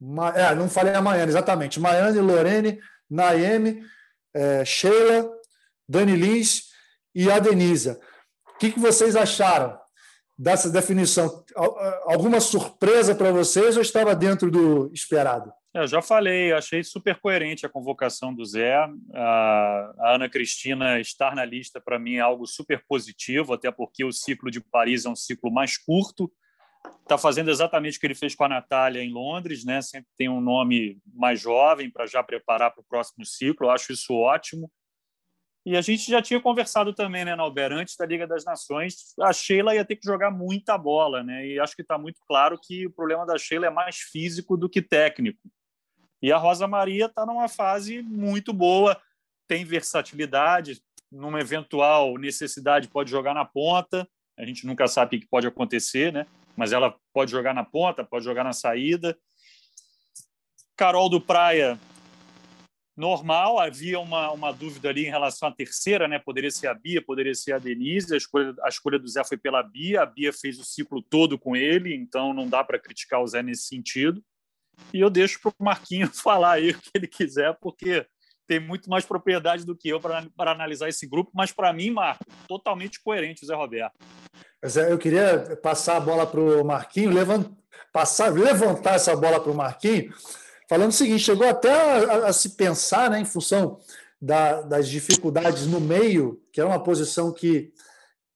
Ma... 0.00 0.30
É, 0.30 0.54
não 0.54 0.66
falei 0.66 0.94
a 0.94 1.02
Maiane, 1.02 1.30
exatamente. 1.30 1.78
Maiane, 1.78 2.20
Lorene, 2.20 2.80
Naemi, 3.08 3.84
é, 4.34 4.64
Sheila, 4.64 5.30
Dani 5.86 6.16
Lins 6.16 6.70
e 7.14 7.30
a 7.30 7.38
Denisa. 7.38 8.00
O 8.48 8.58
que, 8.58 8.72
que 8.72 8.80
vocês 8.80 9.14
acharam? 9.14 9.78
Dessa 10.38 10.70
definição, 10.70 11.44
alguma 12.04 12.40
surpresa 12.40 13.14
para 13.14 13.30
vocês 13.30 13.76
ou 13.76 13.82
estava 13.82 14.14
dentro 14.14 14.50
do 14.50 14.90
esperado? 14.92 15.52
Eu 15.74 15.86
já 15.86 16.02
falei, 16.02 16.52
achei 16.52 16.84
super 16.84 17.18
coerente 17.18 17.64
a 17.64 17.68
convocação 17.68 18.34
do 18.34 18.44
Zé. 18.44 18.76
A 19.14 20.14
Ana 20.14 20.28
Cristina 20.28 21.00
estar 21.00 21.34
na 21.34 21.46
lista, 21.46 21.80
para 21.80 21.98
mim, 21.98 22.16
é 22.16 22.20
algo 22.20 22.46
super 22.46 22.84
positivo, 22.86 23.54
até 23.54 23.70
porque 23.70 24.04
o 24.04 24.12
ciclo 24.12 24.50
de 24.50 24.60
Paris 24.60 25.06
é 25.06 25.08
um 25.08 25.16
ciclo 25.16 25.50
mais 25.50 25.78
curto. 25.78 26.30
Está 27.00 27.16
fazendo 27.16 27.50
exatamente 27.50 27.96
o 27.96 28.00
que 28.00 28.06
ele 28.06 28.14
fez 28.14 28.34
com 28.34 28.44
a 28.44 28.48
Natália 28.48 29.02
em 29.02 29.12
Londres, 29.12 29.64
né? 29.64 29.80
sempre 29.80 30.10
tem 30.16 30.28
um 30.28 30.40
nome 30.40 30.98
mais 31.14 31.40
jovem 31.40 31.90
para 31.90 32.06
já 32.06 32.22
preparar 32.22 32.72
para 32.72 32.82
o 32.82 32.86
próximo 32.86 33.24
ciclo. 33.24 33.70
Acho 33.70 33.92
isso 33.92 34.12
ótimo. 34.14 34.70
E 35.64 35.76
a 35.76 35.80
gente 35.80 36.10
já 36.10 36.20
tinha 36.20 36.40
conversado 36.40 36.92
também, 36.92 37.24
né, 37.24 37.36
Nauber, 37.36 37.72
antes 37.72 37.96
da 37.96 38.04
Liga 38.04 38.26
das 38.26 38.44
Nações, 38.44 39.14
a 39.20 39.32
Sheila 39.32 39.74
ia 39.74 39.84
ter 39.84 39.94
que 39.94 40.04
jogar 40.04 40.30
muita 40.30 40.76
bola, 40.76 41.22
né? 41.22 41.46
E 41.46 41.60
acho 41.60 41.76
que 41.76 41.82
está 41.82 41.96
muito 41.96 42.20
claro 42.26 42.58
que 42.60 42.86
o 42.86 42.90
problema 42.90 43.24
da 43.24 43.38
Sheila 43.38 43.66
é 43.66 43.70
mais 43.70 43.96
físico 43.96 44.56
do 44.56 44.68
que 44.68 44.82
técnico. 44.82 45.38
E 46.20 46.32
a 46.32 46.36
Rosa 46.36 46.66
Maria 46.66 47.06
está 47.06 47.24
numa 47.24 47.48
fase 47.48 48.02
muito 48.02 48.52
boa, 48.52 49.00
tem 49.46 49.64
versatilidade, 49.64 50.82
numa 51.10 51.40
eventual 51.40 52.16
necessidade 52.18 52.88
pode 52.88 53.10
jogar 53.10 53.34
na 53.34 53.44
ponta. 53.44 54.08
A 54.36 54.44
gente 54.44 54.66
nunca 54.66 54.88
sabe 54.88 55.16
o 55.16 55.20
que 55.20 55.28
pode 55.28 55.46
acontecer, 55.46 56.12
né? 56.12 56.26
Mas 56.56 56.72
ela 56.72 56.96
pode 57.12 57.30
jogar 57.30 57.54
na 57.54 57.64
ponta, 57.64 58.04
pode 58.04 58.24
jogar 58.24 58.42
na 58.42 58.52
saída. 58.52 59.16
Carol 60.76 61.08
do 61.08 61.20
Praia 61.20 61.78
normal. 62.96 63.58
Havia 63.58 63.98
uma, 63.98 64.30
uma 64.32 64.52
dúvida 64.52 64.88
ali 64.88 65.06
em 65.06 65.10
relação 65.10 65.48
à 65.48 65.52
terceira, 65.52 66.06
né? 66.06 66.18
Poderia 66.18 66.50
ser 66.50 66.68
a 66.68 66.74
Bia, 66.74 67.02
poderia 67.02 67.34
ser 67.34 67.52
a 67.52 67.58
Denise. 67.58 68.14
A 68.14 68.16
escolha, 68.16 68.54
a 68.62 68.68
escolha 68.68 68.98
do 68.98 69.08
Zé 69.08 69.24
foi 69.24 69.36
pela 69.36 69.62
Bia. 69.62 70.02
A 70.02 70.06
Bia 70.06 70.32
fez 70.32 70.58
o 70.58 70.64
ciclo 70.64 71.02
todo 71.02 71.38
com 71.38 71.56
ele, 71.56 71.94
então 71.94 72.32
não 72.32 72.48
dá 72.48 72.62
para 72.62 72.78
criticar 72.78 73.22
o 73.22 73.26
Zé 73.26 73.42
nesse 73.42 73.66
sentido. 73.66 74.22
E 74.92 75.00
eu 75.00 75.10
deixo 75.10 75.40
para 75.40 75.50
o 75.50 75.64
Marquinho 75.64 76.08
falar 76.12 76.52
aí 76.52 76.70
o 76.70 76.78
que 76.78 76.90
ele 76.94 77.06
quiser, 77.06 77.56
porque 77.60 78.06
tem 78.46 78.60
muito 78.60 78.90
mais 78.90 79.04
propriedade 79.04 79.64
do 79.64 79.76
que 79.76 79.88
eu 79.88 80.00
para 80.00 80.50
analisar 80.50 80.88
esse 80.88 81.06
grupo. 81.06 81.30
Mas 81.34 81.52
para 81.52 81.72
mim, 81.72 81.90
Marco, 81.90 82.24
totalmente 82.46 83.00
coerente 83.02 83.44
o 83.44 83.46
Zé 83.46 83.54
Roberto. 83.54 83.94
Zé, 84.66 84.92
eu 84.92 84.98
queria 84.98 85.56
passar 85.62 85.96
a 85.96 86.00
bola 86.00 86.26
para 86.26 86.40
o 86.40 86.64
Marquinho, 86.64 87.10
levant... 87.10 87.50
passar, 87.92 88.32
levantar 88.32 88.94
essa 88.94 89.16
bola 89.16 89.40
para 89.40 89.50
o 89.50 89.54
Marquinho 89.54 90.12
falando 90.72 90.88
o 90.88 90.94
seguinte: 90.94 91.22
chegou 91.22 91.46
até 91.46 91.70
a, 91.70 92.28
a 92.28 92.32
se 92.32 92.50
pensar, 92.50 93.10
né, 93.10 93.20
em 93.20 93.26
função 93.26 93.78
da, 94.18 94.62
das 94.62 94.88
dificuldades 94.88 95.66
no 95.66 95.78
meio, 95.78 96.40
que 96.50 96.58
era 96.58 96.68
uma 96.68 96.82
posição 96.82 97.30
que, 97.30 97.70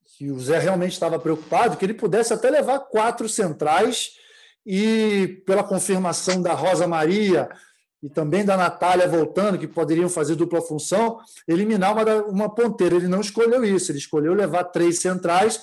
que 0.04 0.30
o 0.30 0.38
Zé 0.38 0.58
realmente 0.58 0.92
estava 0.92 1.18
preocupado, 1.18 1.78
que 1.78 1.84
ele 1.86 1.94
pudesse 1.94 2.34
até 2.34 2.50
levar 2.50 2.80
quatro 2.80 3.26
centrais 3.26 4.16
e, 4.66 5.42
pela 5.46 5.64
confirmação 5.64 6.42
da 6.42 6.52
Rosa 6.52 6.86
Maria 6.86 7.48
e 8.02 8.10
também 8.10 8.44
da 8.44 8.54
Natália 8.54 9.08
voltando, 9.08 9.58
que 9.58 9.66
poderiam 9.66 10.10
fazer 10.10 10.34
dupla 10.34 10.60
função, 10.60 11.18
eliminar 11.48 11.94
uma, 11.94 12.04
uma 12.26 12.54
ponteira. 12.54 12.96
Ele 12.96 13.08
não 13.08 13.22
escolheu 13.22 13.64
isso, 13.64 13.90
ele 13.90 13.98
escolheu 13.98 14.34
levar 14.34 14.64
três 14.64 15.00
centrais, 15.00 15.62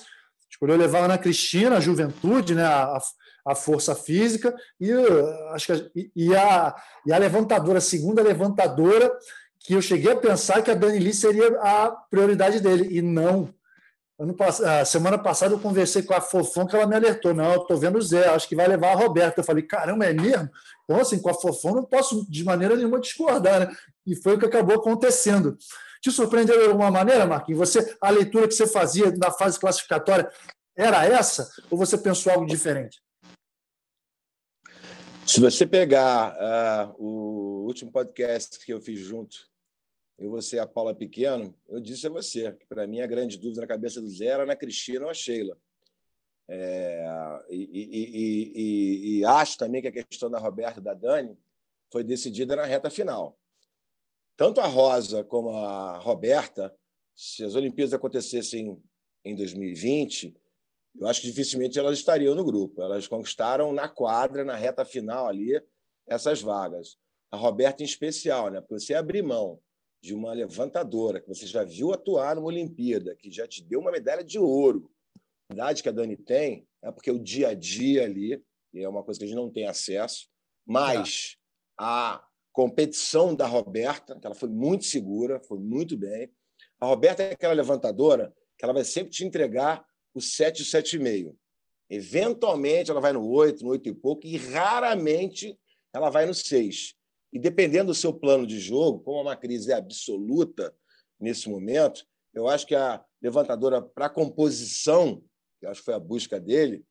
escolheu 0.50 0.76
levar 0.76 1.02
a 1.02 1.04
Ana 1.04 1.18
Cristina, 1.18 1.76
a 1.76 1.80
juventude, 1.80 2.56
né, 2.56 2.64
a, 2.64 2.98
a 3.44 3.54
força 3.54 3.94
física 3.94 4.54
e 4.80 4.90
acho 5.52 5.66
que 5.92 6.10
e 6.16 6.34
a, 6.34 6.74
e 7.06 7.12
a 7.12 7.18
levantadora, 7.18 7.78
a 7.78 7.82
segunda 7.82 8.22
levantadora, 8.22 9.12
que 9.58 9.74
eu 9.74 9.82
cheguei 9.82 10.12
a 10.12 10.16
pensar 10.16 10.62
que 10.62 10.70
a 10.70 10.74
Dani 10.74 10.98
Lee 10.98 11.14
seria 11.14 11.58
a 11.60 11.90
prioridade 11.90 12.60
dele, 12.60 12.88
e 12.96 13.02
não. 13.02 13.52
Ano, 14.18 14.36
a 14.64 14.84
semana 14.84 15.18
passada 15.18 15.54
eu 15.54 15.58
conversei 15.58 16.02
com 16.02 16.14
a 16.14 16.20
Fofão, 16.20 16.66
que 16.66 16.76
ela 16.76 16.86
me 16.86 16.94
alertou. 16.94 17.34
Não, 17.34 17.56
estou 17.56 17.76
vendo 17.76 17.98
o 17.98 18.02
Zé, 18.02 18.28
acho 18.28 18.48
que 18.48 18.54
vai 18.54 18.68
levar 18.68 18.92
a 18.92 18.94
Roberta. 18.94 19.40
Eu 19.40 19.44
falei, 19.44 19.64
caramba, 19.64 20.04
é 20.04 20.12
mesmo? 20.12 20.48
Então, 20.84 21.00
assim, 21.00 21.18
com 21.18 21.30
a 21.30 21.34
Fofão 21.34 21.74
não 21.74 21.84
posso 21.84 22.30
de 22.30 22.44
maneira 22.44 22.76
nenhuma 22.76 23.00
discordar, 23.00 23.60
né? 23.60 23.76
E 24.06 24.14
foi 24.14 24.36
o 24.36 24.38
que 24.38 24.46
acabou 24.46 24.76
acontecendo. 24.76 25.56
Te 26.00 26.12
surpreendeu 26.12 26.58
de 26.60 26.66
alguma 26.66 26.90
maneira, 26.90 27.26
Marquinhos? 27.26 27.58
Você, 27.58 27.96
a 28.00 28.10
leitura 28.10 28.46
que 28.46 28.54
você 28.54 28.66
fazia 28.66 29.10
na 29.16 29.30
fase 29.30 29.58
classificatória 29.58 30.30
era 30.76 31.04
essa? 31.06 31.50
Ou 31.70 31.78
você 31.78 31.98
pensou 31.98 32.32
algo 32.32 32.46
diferente? 32.46 33.02
Se 35.26 35.40
você 35.40 35.66
pegar 35.66 36.36
uh, 36.36 37.02
o 37.02 37.64
último 37.64 37.90
podcast 37.90 38.62
que 38.62 38.72
eu 38.72 38.80
fiz 38.80 39.00
junto, 39.00 39.34
eu 40.18 40.30
você 40.30 40.56
e 40.56 40.58
a 40.58 40.66
Paula 40.66 40.94
Pequeno, 40.94 41.56
eu 41.66 41.80
disse 41.80 42.06
a 42.06 42.10
você 42.10 42.52
que, 42.52 42.66
para 42.66 42.86
mim, 42.86 43.00
a 43.00 43.06
grande 43.06 43.38
dúvida 43.38 43.62
na 43.62 43.66
cabeça 43.66 44.02
do 44.02 44.08
Zé 44.08 44.26
era 44.26 44.44
na 44.44 44.54
Cristina 44.54 45.04
ou 45.04 45.10
a 45.10 45.14
Sheila. 45.14 45.56
É, 46.46 47.06
e, 47.48 47.56
e, 47.56 48.10
e, 48.54 49.18
e, 49.18 49.24
acho 49.24 49.56
também 49.56 49.80
que 49.80 49.88
a 49.88 50.04
questão 50.04 50.30
da 50.30 50.38
Roberta 50.38 50.78
e 50.78 50.82
da 50.82 50.92
Dani 50.92 51.38
foi 51.90 52.04
decidida 52.04 52.54
na 52.54 52.66
reta 52.66 52.90
final. 52.90 53.38
Tanto 54.36 54.60
a 54.60 54.66
Rosa 54.66 55.24
como 55.24 55.56
a 55.56 55.96
Roberta, 55.98 56.72
se 57.16 57.42
as 57.42 57.54
Olimpíadas 57.54 57.94
acontecessem 57.94 58.78
em 59.24 59.34
2020, 59.34 60.36
eu 60.98 61.08
acho 61.08 61.20
que 61.20 61.26
dificilmente 61.26 61.78
elas 61.78 61.98
estariam 61.98 62.34
no 62.34 62.44
grupo. 62.44 62.80
Elas 62.82 63.08
conquistaram 63.08 63.72
na 63.72 63.88
quadra, 63.88 64.44
na 64.44 64.56
reta 64.56 64.84
final 64.84 65.26
ali, 65.26 65.60
essas 66.06 66.40
vagas. 66.40 66.96
A 67.30 67.36
Roberta 67.36 67.82
em 67.82 67.86
especial, 67.86 68.50
né? 68.50 68.60
Porque 68.60 68.78
você 68.78 68.94
abrir 68.94 69.22
mão 69.22 69.60
de 70.00 70.14
uma 70.14 70.32
levantadora 70.32 71.20
que 71.20 71.28
você 71.28 71.46
já 71.46 71.64
viu 71.64 71.92
atuar 71.92 72.36
numa 72.36 72.46
Olimpíada, 72.46 73.16
que 73.16 73.30
já 73.30 73.46
te 73.46 73.62
deu 73.64 73.80
uma 73.80 73.90
medalha 73.90 74.22
de 74.22 74.38
ouro. 74.38 74.90
A 75.50 75.54
idade 75.54 75.82
que 75.82 75.88
a 75.88 75.92
Dani 75.92 76.16
tem 76.16 76.66
é 76.82 76.92
porque 76.92 77.10
o 77.10 77.18
dia 77.18 77.48
a 77.48 77.54
dia 77.54 78.04
ali 78.04 78.42
é 78.74 78.88
uma 78.88 79.02
coisa 79.02 79.18
que 79.18 79.24
a 79.24 79.28
gente 79.28 79.36
não 79.36 79.50
tem 79.50 79.66
acesso, 79.66 80.28
mas 80.66 81.36
a 81.78 82.24
competição 82.52 83.34
da 83.34 83.46
Roberta, 83.46 84.18
que 84.18 84.26
ela 84.26 84.34
foi 84.34 84.48
muito 84.48 84.84
segura, 84.84 85.40
foi 85.40 85.58
muito 85.58 85.96
bem. 85.96 86.30
A 86.80 86.86
Roberta 86.86 87.22
é 87.22 87.32
aquela 87.32 87.54
levantadora 87.54 88.32
que 88.56 88.64
ela 88.64 88.74
vai 88.74 88.84
sempre 88.84 89.10
te 89.10 89.24
entregar 89.24 89.84
o 90.14 90.20
7 90.20 90.60
e 90.60 90.62
o 90.62 90.64
7,5. 90.64 91.36
Eventualmente 91.90 92.90
ela 92.90 93.00
vai 93.00 93.12
no 93.12 93.26
8, 93.26 93.62
no 93.62 93.70
8 93.70 93.88
e 93.88 93.94
pouco, 93.94 94.26
e 94.26 94.36
raramente 94.36 95.58
ela 95.92 96.10
vai 96.10 96.26
no 96.26 96.34
6. 96.34 96.94
E 97.32 97.38
dependendo 97.38 97.86
do 97.86 97.94
seu 97.94 98.12
plano 98.12 98.46
de 98.46 98.58
jogo, 98.58 99.00
como 99.00 99.20
uma 99.20 99.36
crise 99.36 99.72
é 99.72 99.74
absoluta 99.74 100.74
nesse 101.20 101.48
momento, 101.48 102.06
eu 102.32 102.48
acho 102.48 102.66
que 102.66 102.74
a 102.74 103.04
levantadora 103.20 103.82
para 103.82 104.08
composição, 104.08 105.22
que 105.58 105.66
acho 105.66 105.80
que 105.80 105.84
foi 105.84 105.94
a 105.94 105.98
busca 105.98 106.38
dele, 106.40 106.84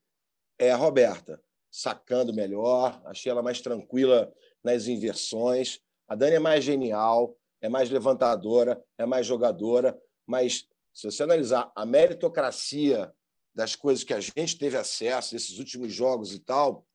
é 0.60 0.72
a 0.72 0.76
Roberta, 0.76 1.42
sacando 1.72 2.34
melhor, 2.34 3.02
achei 3.06 3.32
ela 3.32 3.42
mais 3.42 3.62
tranquila 3.62 4.32
nas 4.64 4.88
inversões. 4.88 5.80
A 6.08 6.16
Dani 6.16 6.36
é 6.36 6.40
mais 6.40 6.64
genial, 6.64 7.36
é 7.62 7.68
mais 7.68 7.90
levantadora, 7.90 8.82
é 8.98 9.06
mais 9.06 9.26
jogadora, 9.26 10.00
mas 10.26 10.68
se 10.94 11.10
você 11.10 11.24
analisar 11.24 11.72
a 11.76 11.86
meritocracia 11.86 13.12
das 13.54 13.76
coisas 13.76 14.04
que 14.04 14.14
a 14.14 14.20
gente 14.20 14.58
teve 14.58 14.78
acesso 14.78 15.34
nesses 15.34 15.58
últimos 15.60 15.94
jogos 15.94 16.34
e 16.34 16.40
tal, 16.40 16.86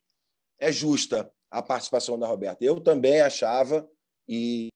é 0.58 0.70
justa 0.70 1.30
a 1.50 1.62
participação 1.62 2.18
da 2.18 2.26
Roberta. 2.26 2.64
Eu 2.64 2.80
também 2.80 3.20
achava 3.20 3.88
e, 4.28 4.68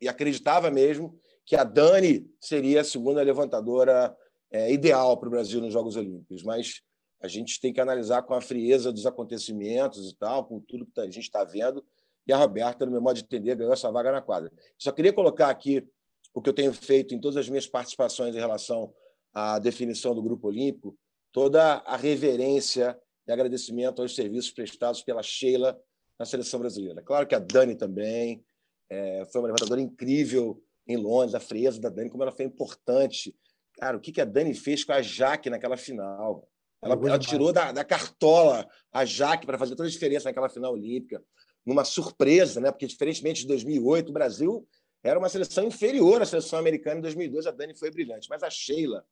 e 0.00 0.08
acreditava 0.08 0.70
mesmo 0.70 1.18
que 1.44 1.56
a 1.56 1.64
Dani 1.64 2.30
seria 2.40 2.82
a 2.82 2.84
segunda 2.84 3.22
levantadora 3.22 4.16
é, 4.50 4.72
ideal 4.72 5.16
para 5.18 5.28
o 5.28 5.30
Brasil 5.30 5.60
nos 5.60 5.72
Jogos 5.72 5.96
Olímpicos, 5.96 6.42
mas 6.42 6.82
a 7.20 7.28
gente 7.28 7.60
tem 7.60 7.72
que 7.72 7.80
analisar 7.80 8.22
com 8.22 8.34
a 8.34 8.40
frieza 8.40 8.92
dos 8.92 9.06
acontecimentos 9.06 10.10
e 10.10 10.16
tal, 10.16 10.44
com 10.44 10.60
tudo 10.60 10.86
que 10.86 11.00
a 11.00 11.04
gente 11.04 11.20
está 11.20 11.42
vendo. 11.44 11.84
E 12.26 12.32
a 12.32 12.36
Roberta, 12.36 12.84
no 12.84 12.92
meu 12.92 13.00
modo 13.00 13.16
de 13.16 13.22
entender, 13.22 13.56
ganhou 13.56 13.72
essa 13.72 13.90
vaga 13.90 14.12
na 14.12 14.22
quadra. 14.22 14.52
Só 14.76 14.92
queria 14.92 15.12
colocar 15.12 15.48
aqui 15.48 15.88
o 16.34 16.42
que 16.42 16.48
eu 16.48 16.54
tenho 16.54 16.72
feito 16.72 17.14
em 17.14 17.20
todas 17.20 17.36
as 17.36 17.48
minhas 17.48 17.66
participações 17.66 18.34
em 18.34 18.38
relação 18.38 18.92
à 19.32 19.58
definição 19.58 20.14
do 20.14 20.22
Grupo 20.22 20.48
Olímpico, 20.48 20.96
toda 21.32 21.74
a 21.78 21.96
reverência 21.96 22.98
e 23.26 23.32
agradecimento 23.32 24.00
aos 24.00 24.14
serviços 24.14 24.50
prestados 24.50 25.02
pela 25.02 25.22
Sheila 25.22 25.78
na 26.18 26.24
seleção 26.24 26.58
brasileira. 26.60 27.02
Claro 27.02 27.26
que 27.26 27.34
a 27.34 27.38
Dani 27.38 27.76
também 27.76 28.44
é, 28.90 29.24
foi 29.30 29.40
uma 29.40 29.48
levantadora 29.48 29.80
incrível 29.80 30.62
em 30.86 30.96
Londres, 30.96 31.34
a 31.34 31.40
frieza 31.40 31.80
da 31.80 31.90
Dani, 31.90 32.10
como 32.10 32.22
ela 32.22 32.32
foi 32.32 32.46
importante. 32.46 33.36
Cara, 33.74 33.96
o 33.96 34.00
que, 34.00 34.10
que 34.10 34.20
a 34.20 34.24
Dani 34.24 34.54
fez 34.54 34.82
com 34.82 34.92
a 34.92 35.02
Jaque 35.02 35.50
naquela 35.50 35.76
final? 35.76 36.48
Ela, 36.82 36.94
ela 36.94 37.18
tirou 37.18 37.52
da, 37.52 37.72
da, 37.72 37.84
cartola 37.84 38.66
a 38.92 39.04
Jaque 39.04 39.44
para 39.44 39.58
fazer 39.58 39.74
toda 39.74 39.88
a 39.88 39.92
diferença 39.92 40.28
naquela 40.28 40.48
final 40.48 40.72
olímpica, 40.72 41.22
numa 41.66 41.84
surpresa, 41.84 42.60
né? 42.60 42.70
porque, 42.70 42.86
diferentemente 42.86 43.42
de 43.42 43.48
2008, 43.48 44.08
o 44.08 44.12
Brasil 44.12 44.66
era 45.08 45.18
uma 45.18 45.28
seleção 45.28 45.64
inferior 45.64 46.22
à 46.22 46.26
seleção 46.26 46.58
americana 46.58 46.98
em 46.98 47.02
2002. 47.02 47.46
A 47.46 47.50
Dani 47.50 47.74
foi 47.74 47.90
brilhante. 47.90 48.28
Mas 48.28 48.42
a 48.42 48.50
Sheila, 48.50 49.04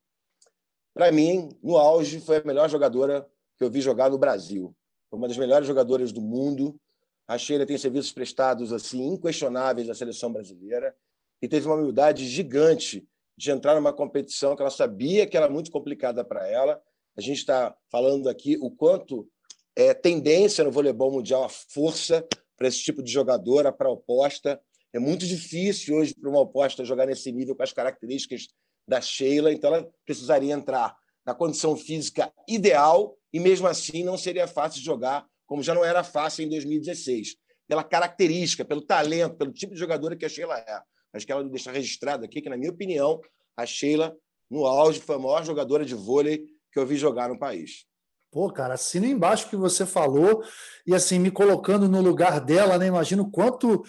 para 0.93 1.11
mim, 1.11 1.49
no 1.61 1.77
auge, 1.77 2.19
foi 2.19 2.37
a 2.37 2.43
melhor 2.43 2.69
jogadora 2.69 3.27
que 3.57 3.63
eu 3.63 3.69
vi 3.69 3.81
jogar 3.81 4.09
no 4.09 4.17
Brasil. 4.17 4.75
Foi 5.09 5.17
uma 5.17 5.27
das 5.27 5.37
melhores 5.37 5.67
jogadoras 5.67 6.11
do 6.11 6.21
mundo. 6.21 6.79
A 7.27 7.37
Sheila 7.37 7.65
tem 7.65 7.77
serviços 7.77 8.11
prestados 8.11 8.71
assim 8.71 9.05
inquestionáveis 9.05 9.89
à 9.89 9.95
seleção 9.95 10.31
brasileira 10.31 10.95
e 11.41 11.47
teve 11.47 11.65
uma 11.65 11.75
humildade 11.75 12.25
gigante 12.27 13.07
de 13.37 13.51
entrar 13.51 13.75
numa 13.75 13.93
competição 13.93 14.55
que 14.55 14.61
ela 14.61 14.71
sabia 14.71 15.27
que 15.27 15.37
era 15.37 15.49
muito 15.49 15.71
complicada 15.71 16.23
para 16.23 16.47
ela. 16.47 16.81
A 17.15 17.21
gente 17.21 17.37
está 17.37 17.75
falando 17.91 18.29
aqui 18.29 18.57
o 18.59 18.71
quanto 18.71 19.29
é 19.75 19.93
tendência 19.93 20.63
no 20.63 20.71
voleibol 20.71 21.11
mundial 21.11 21.43
a 21.43 21.49
força 21.49 22.27
para 22.57 22.67
esse 22.67 22.79
tipo 22.79 23.03
de 23.03 23.11
jogadora, 23.11 23.71
para 23.71 23.89
oposta. 23.89 24.59
É 24.93 24.99
muito 24.99 25.25
difícil 25.25 25.95
hoje 25.95 26.13
para 26.15 26.29
uma 26.29 26.39
oposta 26.39 26.85
jogar 26.85 27.05
nesse 27.05 27.31
nível 27.31 27.55
com 27.55 27.63
as 27.63 27.73
características 27.73 28.47
da 28.87 29.01
Sheila, 29.01 29.51
então 29.51 29.73
ela 29.73 29.89
precisaria 30.05 30.53
entrar 30.53 30.95
na 31.25 31.35
condição 31.35 31.75
física 31.75 32.31
ideal 32.47 33.17
e 33.33 33.39
mesmo 33.39 33.67
assim 33.67 34.03
não 34.03 34.17
seria 34.17 34.47
fácil 34.47 34.81
jogar, 34.81 35.25
como 35.45 35.61
já 35.61 35.75
não 35.75 35.83
era 35.83 36.03
fácil 36.03 36.45
em 36.45 36.49
2016, 36.49 37.35
pela 37.67 37.83
característica, 37.83 38.63
pelo 38.63 38.81
talento, 38.81 39.35
pelo 39.35 39.51
tipo 39.51 39.73
de 39.73 39.79
jogadora 39.79 40.15
que 40.15 40.25
a 40.25 40.29
Sheila 40.29 40.57
é. 40.57 40.81
Acho 41.13 41.25
que 41.25 41.31
ela 41.31 41.43
deixa 41.43 41.71
registrado 41.71 42.23
aqui 42.23 42.41
que, 42.41 42.49
na 42.49 42.57
minha 42.57 42.71
opinião, 42.71 43.19
a 43.57 43.65
Sheila, 43.65 44.15
no 44.49 44.65
auge, 44.65 45.01
foi 45.01 45.15
a 45.15 45.19
maior 45.19 45.43
jogadora 45.43 45.83
de 45.83 45.95
vôlei 45.95 46.45
que 46.71 46.79
eu 46.79 46.85
vi 46.85 46.95
jogar 46.95 47.27
no 47.27 47.37
país. 47.37 47.85
Pô, 48.31 48.51
cara, 48.51 48.75
assina 48.75 49.07
embaixo 49.07 49.47
o 49.47 49.49
que 49.49 49.55
você 49.55 49.85
falou 49.85 50.43
e 50.85 50.93
assim, 50.93 51.17
me 51.17 51.31
colocando 51.31 51.89
no 51.89 52.01
lugar 52.01 52.39
dela, 52.39 52.77
né? 52.77 52.87
Imagino 52.87 53.31
quanto 53.31 53.83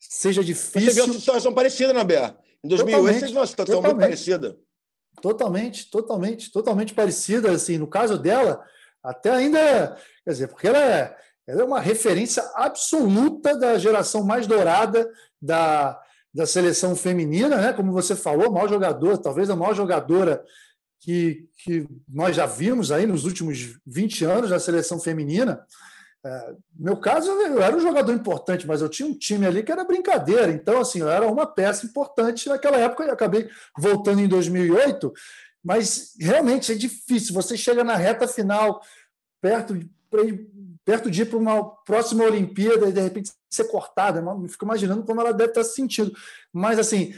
seja 0.00 0.42
difícil. 0.42 0.80
Você 0.80 0.94
viu 0.94 1.04
uma 1.04 1.14
situação 1.14 1.52
parecida, 1.52 1.92
né, 1.92 2.02
Bé? 2.02 2.34
Em 2.64 2.68
2008 2.68 3.20
você 3.20 3.26
viu 3.26 3.36
uma 3.36 3.46
situação 3.46 3.76
totalmente. 3.76 3.96
muito 3.96 4.08
parecida. 4.08 4.58
Totalmente, 5.20 5.90
totalmente, 5.90 6.50
totalmente 6.50 6.94
parecida. 6.94 7.52
Assim, 7.52 7.78
no 7.78 7.86
caso 7.86 8.18
dela, 8.18 8.64
até 9.02 9.30
ainda, 9.30 9.96
quer 10.24 10.30
dizer, 10.30 10.48
porque 10.48 10.66
ela 10.66 10.78
é, 10.78 11.16
ela 11.46 11.62
é 11.62 11.64
uma 11.64 11.80
referência 11.80 12.42
absoluta 12.54 13.56
da 13.56 13.78
geração 13.78 14.24
mais 14.24 14.46
dourada 14.46 15.10
da, 15.40 16.00
da 16.32 16.46
seleção 16.46 16.96
feminina, 16.96 17.56
né? 17.56 17.72
Como 17.72 17.92
você 17.92 18.16
falou, 18.16 18.50
maior 18.50 18.68
jogador, 18.68 19.18
talvez 19.18 19.50
a 19.50 19.56
maior 19.56 19.74
jogadora 19.74 20.42
que, 21.00 21.48
que 21.64 21.86
nós 22.08 22.36
já 22.36 22.46
vimos 22.46 22.92
aí 22.92 23.06
nos 23.06 23.24
últimos 23.24 23.78
20 23.86 24.24
anos 24.24 24.50
da 24.50 24.60
seleção 24.60 25.00
feminina. 25.00 25.66
É, 26.24 26.54
meu 26.78 26.96
caso, 26.98 27.30
eu 27.30 27.62
era 27.62 27.74
um 27.74 27.80
jogador 27.80 28.12
importante, 28.12 28.66
mas 28.66 28.82
eu 28.82 28.88
tinha 28.88 29.08
um 29.08 29.14
time 29.14 29.46
ali 29.46 29.62
que 29.62 29.72
era 29.72 29.84
brincadeira. 29.84 30.50
Então, 30.50 30.80
assim, 30.80 31.00
eu 31.00 31.08
era 31.08 31.26
uma 31.26 31.46
peça 31.46 31.86
importante 31.86 32.48
naquela 32.48 32.76
época 32.76 33.04
e 33.04 33.10
acabei 33.10 33.48
voltando 33.76 34.20
em 34.20 34.28
2008. 34.28 35.12
Mas 35.64 36.14
realmente 36.18 36.72
é 36.72 36.74
difícil. 36.74 37.34
Você 37.34 37.56
chega 37.56 37.82
na 37.82 37.96
reta 37.96 38.28
final, 38.28 38.82
perto 39.40 39.76
de, 39.76 39.90
perto 40.84 41.10
de 41.10 41.22
ir 41.22 41.26
para 41.26 41.38
uma 41.38 41.64
próxima 41.84 42.24
Olimpíada 42.24 42.88
e 42.88 42.92
de 42.92 43.00
repente 43.00 43.32
ser 43.48 43.64
cortada. 43.64 44.20
Eu 44.20 44.48
fico 44.48 44.64
imaginando 44.64 45.04
como 45.04 45.20
ela 45.20 45.32
deve 45.32 45.50
estar 45.50 45.64
se 45.64 45.74
sentindo. 45.74 46.12
Mas, 46.52 46.78
assim, 46.78 47.14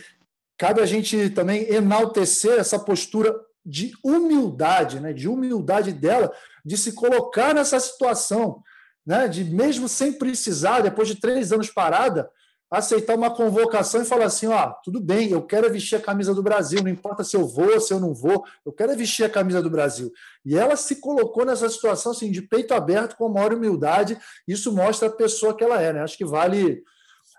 cabe 0.57 0.81
a 0.81 0.87
gente 0.87 1.31
também 1.31 1.69
enaltecer 1.73 2.59
essa 2.59 2.79
postura 2.79 3.35
de 3.65 3.93
humildade, 4.03 5.01
né? 5.01 5.13
de 5.13 5.29
humildade 5.29 5.93
dela, 5.93 6.33
de 6.65 6.77
se 6.77 6.93
colocar 6.93 7.55
nessa 7.55 7.79
situação, 7.79 8.63
né? 9.07 9.29
de 9.29 9.45
mesmo 9.45 9.89
sem 9.89 10.13
precisar, 10.13 10.81
depois 10.81 11.09
de 11.09 11.17
três 11.17 11.53
anos 11.53 11.71
parada, 11.71 12.31
aceitar 12.71 13.15
uma 13.15 13.31
convocação 13.31 14.01
e 14.01 14.07
falar 14.07 14.25
assim: 14.25 14.47
ó, 14.47 14.73
tudo 14.83 15.01
bem, 15.01 15.31
eu 15.31 15.43
quero 15.43 15.71
vestir 15.71 15.97
a 15.97 16.01
camisa 16.01 16.35
do 16.35 16.43
Brasil, 16.43 16.83
não 16.83 16.91
importa 16.91 17.23
se 17.23 17.37
eu 17.37 17.47
vou, 17.47 17.79
se 17.81 17.93
eu 17.93 18.01
não 18.01 18.15
vou, 18.15 18.45
eu 18.65 18.73
quero 18.73 18.97
vestir 18.97 19.25
a 19.25 19.31
camisa 19.31 19.63
do 19.63 19.69
Brasil. 19.69 20.11
E 20.45 20.57
ela 20.57 20.75
se 20.77 20.97
colocou 20.97 21.45
nessa 21.45 21.69
situação 21.69 22.13
assim, 22.13 22.31
de 22.31 22.41
peito 22.41 22.73
aberto, 22.73 23.17
com 23.17 23.29
maior 23.29 23.53
humildade, 23.53 24.19
isso 24.49 24.73
mostra 24.73 25.09
a 25.09 25.13
pessoa 25.13 25.55
que 25.55 25.63
ela 25.63 25.81
é, 25.81 25.93
né? 25.93 26.03
Acho 26.03 26.17
que 26.17 26.25
vale 26.25 26.83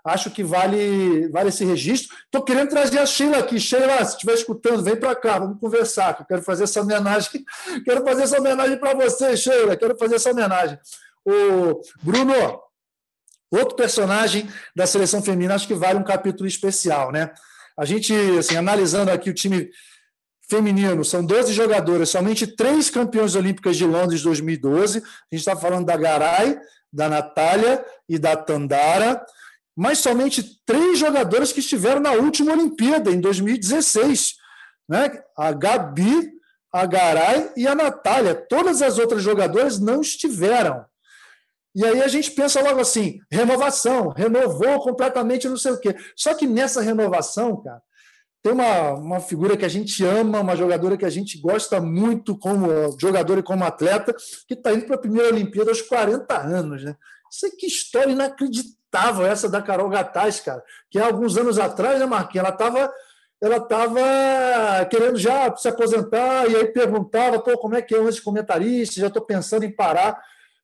Acho 0.05 0.29
que 0.29 0.43
vale, 0.43 1.29
vale 1.29 1.47
esse 1.47 1.63
registro. 1.63 2.13
Estou 2.25 2.41
querendo 2.41 2.69
trazer 2.69 2.99
a 2.99 3.05
Sheila 3.05 3.37
aqui. 3.37 3.57
Sheila, 3.57 4.03
se 4.03 4.15
estiver 4.15 4.33
escutando, 4.33 4.83
vem 4.83 4.97
para 4.97 5.15
cá, 5.15 5.39
vamos 5.39 5.57
conversar. 5.61 6.13
Que 6.13 6.23
eu 6.23 6.25
quero 6.25 6.41
fazer 6.41 6.65
essa 6.65 6.81
homenagem. 6.81 7.45
Quero 7.85 8.03
fazer 8.03 8.23
essa 8.23 8.37
homenagem 8.37 8.77
para 8.77 8.93
você, 8.93 9.37
Sheila. 9.37 9.77
Quero 9.77 9.97
fazer 9.97 10.15
essa 10.15 10.31
homenagem. 10.31 10.77
O 11.25 11.81
Bruno, 12.01 12.33
outro 13.51 13.75
personagem 13.75 14.49
da 14.75 14.85
seleção 14.85 15.21
feminina, 15.21 15.55
acho 15.55 15.67
que 15.67 15.73
vale 15.73 15.99
um 15.99 16.03
capítulo 16.03 16.47
especial, 16.47 17.11
né? 17.11 17.31
A 17.77 17.85
gente, 17.85 18.13
assim, 18.37 18.55
analisando 18.55 19.11
aqui 19.11 19.29
o 19.29 19.33
time 19.33 19.69
feminino, 20.49 21.03
são 21.03 21.25
12 21.25 21.53
jogadoras, 21.53 22.09
somente 22.09 22.45
três 22.45 22.89
campeões 22.89 23.35
olímpicas 23.35 23.77
de 23.77 23.85
Londres 23.85 24.21
2012. 24.21 24.99
A 24.99 25.01
gente 25.01 25.39
está 25.39 25.55
falando 25.55 25.85
da 25.85 25.97
Garay, 25.97 26.57
da 26.91 27.09
Natália 27.09 27.83
e 28.07 28.19
da 28.19 28.35
Tandara 28.35 29.25
mas 29.75 29.99
somente 29.99 30.61
três 30.65 30.99
jogadoras 30.99 31.51
que 31.51 31.59
estiveram 31.59 31.99
na 31.99 32.11
última 32.11 32.53
Olimpíada, 32.53 33.11
em 33.11 33.19
2016. 33.19 34.35
Né? 34.87 35.19
A 35.37 35.51
Gabi, 35.51 36.31
a 36.71 36.85
Garay 36.85 37.51
e 37.57 37.67
a 37.67 37.73
Natália. 37.73 38.35
Todas 38.35 38.81
as 38.81 38.99
outras 38.99 39.23
jogadoras 39.23 39.79
não 39.79 40.01
estiveram. 40.01 40.85
E 41.75 41.83
aí 41.85 42.01
a 42.01 42.07
gente 42.07 42.31
pensa 42.31 42.61
logo 42.61 42.79
assim: 42.79 43.19
renovação, 43.31 44.09
renovou 44.09 44.79
completamente 44.81 45.47
não 45.47 45.57
sei 45.57 45.71
o 45.71 45.79
quê. 45.79 45.95
Só 46.15 46.33
que 46.35 46.45
nessa 46.45 46.81
renovação, 46.81 47.61
cara, 47.61 47.81
tem 48.43 48.51
uma, 48.51 48.93
uma 48.93 49.19
figura 49.21 49.55
que 49.55 49.63
a 49.63 49.69
gente 49.69 50.03
ama, 50.05 50.41
uma 50.41 50.55
jogadora 50.55 50.97
que 50.97 51.05
a 51.05 51.09
gente 51.09 51.39
gosta 51.39 51.79
muito 51.79 52.37
como 52.37 52.67
jogadora 52.99 53.39
e 53.39 53.43
como 53.43 53.63
atleta, 53.63 54.13
que 54.47 54.53
está 54.53 54.73
indo 54.73 54.85
para 54.85 54.95
a 54.95 54.99
primeira 54.99 55.29
Olimpíada 55.29 55.71
aos 55.71 55.81
40 55.81 56.37
anos. 56.37 56.83
Né? 56.83 56.95
Isso 57.31 57.45
é 57.47 57.49
que 57.49 57.65
história 57.65 58.11
inacreditável 58.11 59.25
essa 59.25 59.49
da 59.49 59.61
Carol 59.61 59.89
Gataz, 59.89 60.41
cara, 60.41 60.61
que 60.91 60.99
há 60.99 61.05
alguns 61.05 61.37
anos 61.37 61.57
atrás, 61.57 61.99
né, 61.99 62.05
Marquinhos, 62.05 62.45
ela 62.45 62.53
estava 62.53 62.93
ela 63.41 63.59
tava 63.59 63.99
querendo 64.89 65.17
já 65.17 65.53
se 65.57 65.67
aposentar 65.67 66.49
e 66.49 66.55
aí 66.55 66.65
perguntava, 66.67 67.41
pô, 67.41 67.57
como 67.57 67.75
é 67.75 67.81
que 67.81 67.93
é 67.93 68.01
de 68.01 68.21
comentarista, 68.21 69.01
já 69.01 69.07
estou 69.07 69.21
pensando 69.21 69.65
em 69.65 69.75
parar. 69.75 70.17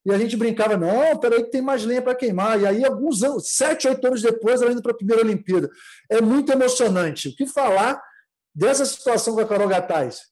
E 0.05 0.13
a 0.13 0.17
gente 0.17 0.37
brincava, 0.37 0.77
não, 0.77 1.17
peraí 1.17 1.43
que 1.43 1.51
tem 1.51 1.61
mais 1.61 1.83
lenha 1.83 2.01
para 2.01 2.15
queimar. 2.15 2.59
E 2.59 2.65
aí, 2.65 2.85
alguns 2.85 3.21
anos, 3.21 3.49
sete, 3.49 3.87
oito 3.87 4.05
anos 4.07 4.21
depois, 4.21 4.61
ela 4.61 4.71
indo 4.71 4.81
para 4.81 4.91
a 4.91 4.97
primeira 4.97 5.21
Olimpíada. 5.21 5.69
É 6.09 6.21
muito 6.21 6.51
emocionante. 6.51 7.29
O 7.29 7.35
que 7.35 7.45
falar 7.45 8.01
dessa 8.55 8.85
situação 8.85 9.35
com 9.35 9.41
a 9.41 9.47
Carol 9.47 9.67
Gataz? 9.67 10.29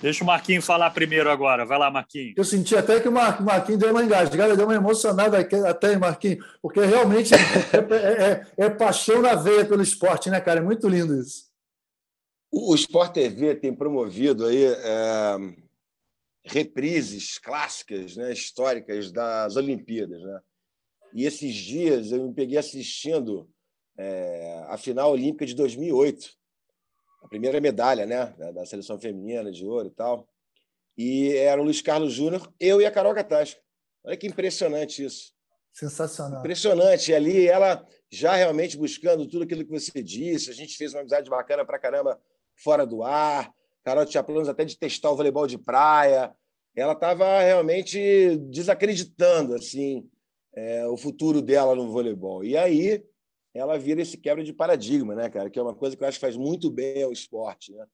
Deixa 0.00 0.22
o 0.22 0.26
Marquinhos 0.26 0.64
falar 0.64 0.90
primeiro 0.90 1.30
agora. 1.30 1.64
Vai 1.64 1.78
lá, 1.78 1.90
Marquinhos. 1.90 2.34
Eu 2.36 2.44
senti 2.44 2.76
até 2.76 3.00
que 3.00 3.08
o 3.08 3.12
Marquinhos 3.12 3.80
deu 3.80 3.90
uma 3.90 4.04
engasgada, 4.04 4.56
deu 4.56 4.66
uma 4.66 4.74
emocionada 4.74 5.38
até, 5.68 5.96
Marquinhos, 5.96 6.44
porque 6.60 6.80
realmente 6.80 7.34
é, 7.34 7.38
é, 7.38 8.30
é, 8.30 8.66
é, 8.66 8.70
paixão 8.70 9.22
na 9.22 9.34
veia 9.34 9.64
pelo 9.64 9.82
esporte, 9.82 10.30
né, 10.30 10.40
cara? 10.40 10.60
É 10.60 10.62
muito 10.62 10.86
lindo 10.88 11.18
isso. 11.18 11.46
O, 12.52 12.74
Sport 12.74 13.12
TV 13.12 13.54
tem 13.56 13.74
promovido 13.74 14.46
aí 14.46 14.64
é, 14.64 15.36
reprises 16.46 17.38
clássicas, 17.38 18.16
né, 18.16 18.32
históricas 18.32 19.12
das 19.12 19.56
Olimpíadas, 19.56 20.22
né? 20.22 20.40
E 21.14 21.24
esses 21.24 21.54
dias 21.54 22.12
eu 22.12 22.26
me 22.26 22.34
peguei 22.34 22.58
assistindo 22.58 23.48
é, 23.98 24.64
a 24.68 24.76
final 24.76 25.12
olímpica 25.12 25.46
de 25.46 25.54
2008 25.54 26.36
a 27.26 27.28
primeira 27.28 27.60
medalha 27.60 28.06
né, 28.06 28.34
da, 28.54 28.64
seleção 28.64 28.98
feminina 28.98 29.50
de 29.50 29.66
ouro 29.66 29.88
e 29.88 29.90
tal. 29.90 30.28
E 30.96 31.36
era 31.36 31.60
o 31.60 31.64
Luiz 31.64 31.82
Carlos 31.82 32.12
Júnior, 32.12 32.50
eu 32.58 32.80
e 32.80 32.86
a 32.86 32.90
Carol 32.90 33.12
Gatasca. 33.12 33.60
Olha 34.04 34.16
que 34.16 34.28
impressionante 34.28 35.04
isso. 35.04 35.34
Sensacional. 35.72 36.38
Impressionante. 36.38 37.10
E 37.10 37.14
ali 37.14 37.48
ela 37.48 37.84
já 38.08 38.34
realmente 38.34 38.78
buscando 38.78 39.26
tudo 39.26 39.42
aquilo 39.42 39.64
que 39.64 39.70
você 39.70 40.00
disse. 40.02 40.50
A 40.50 40.54
gente 40.54 40.76
fez 40.76 40.94
uma 40.94 41.00
amizade 41.00 41.28
bacana 41.28 41.66
pra 41.66 41.78
caramba 41.78 42.18
fora 42.54 42.86
do 42.86 43.02
ar. 43.02 43.52
Carol 43.86 44.04
tinha 44.04 44.24
planos 44.24 44.48
até 44.48 44.64
de 44.64 44.76
testar 44.76 45.12
o 45.12 45.16
voleibol 45.16 45.46
de 45.46 45.56
praia. 45.56 46.34
Ela 46.74 46.92
estava 46.92 47.40
realmente 47.40 48.36
desacreditando 48.50 49.54
assim 49.54 50.10
é, 50.52 50.84
o 50.88 50.96
futuro 50.96 51.40
dela 51.40 51.72
no 51.76 51.92
voleibol. 51.92 52.44
E 52.44 52.56
aí 52.56 53.04
ela 53.54 53.78
vira 53.78 54.02
esse 54.02 54.18
quebra 54.18 54.42
de 54.42 54.52
paradigma, 54.52 55.14
né, 55.14 55.30
cara? 55.30 55.48
Que 55.48 55.60
é 55.60 55.62
uma 55.62 55.74
coisa 55.74 55.96
que 55.96 56.02
eu 56.02 56.08
acho 56.08 56.18
que 56.18 56.26
faz 56.26 56.36
muito 56.36 56.68
bem 56.68 57.04
ao 57.04 57.12
esporte, 57.12 57.72
né? 57.72 57.86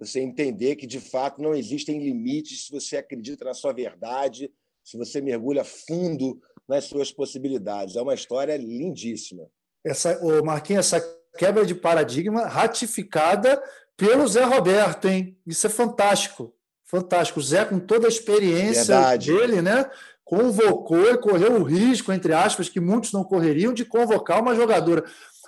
Você 0.00 0.18
entender 0.18 0.74
que, 0.74 0.86
de 0.86 0.98
fato, 0.98 1.40
não 1.40 1.54
existem 1.54 2.02
limites 2.02 2.66
se 2.66 2.72
você 2.72 2.96
acredita 2.96 3.44
na 3.44 3.54
sua 3.54 3.72
verdade, 3.72 4.52
se 4.82 4.98
você 4.98 5.20
mergulha 5.20 5.62
fundo 5.62 6.40
nas 6.66 6.86
suas 6.86 7.12
possibilidades. 7.12 7.94
É 7.94 8.02
uma 8.02 8.14
história 8.14 8.56
lindíssima. 8.56 9.46
Essa, 9.84 10.18
o 10.24 10.44
Marquinhos, 10.44 10.92
essa 10.92 11.00
quebra 11.38 11.64
de 11.64 11.74
paradigma 11.74 12.46
ratificada 12.46 13.62
pelo 14.00 14.26
Zé 14.26 14.44
Roberto, 14.44 15.06
hein? 15.06 15.38
Isso 15.46 15.66
é 15.66 15.70
fantástico. 15.70 16.54
Fantástico. 16.84 17.38
O 17.38 17.42
Zé, 17.42 17.64
com 17.64 17.78
toda 17.78 18.08
a 18.08 18.08
experiência 18.08 18.96
Verdade. 18.96 19.32
dele, 19.32 19.62
né? 19.62 19.84
convocou 20.30 21.10
e 21.10 21.18
correu 21.18 21.54
o 21.54 21.64
risco, 21.64 22.12
entre 22.12 22.32
aspas, 22.32 22.68
que 22.68 22.78
muitos 22.78 23.12
não 23.12 23.24
correriam, 23.24 23.74
de 23.74 23.84
convocar 23.84 24.40
uma 24.40 24.54
jogadora 24.54 25.04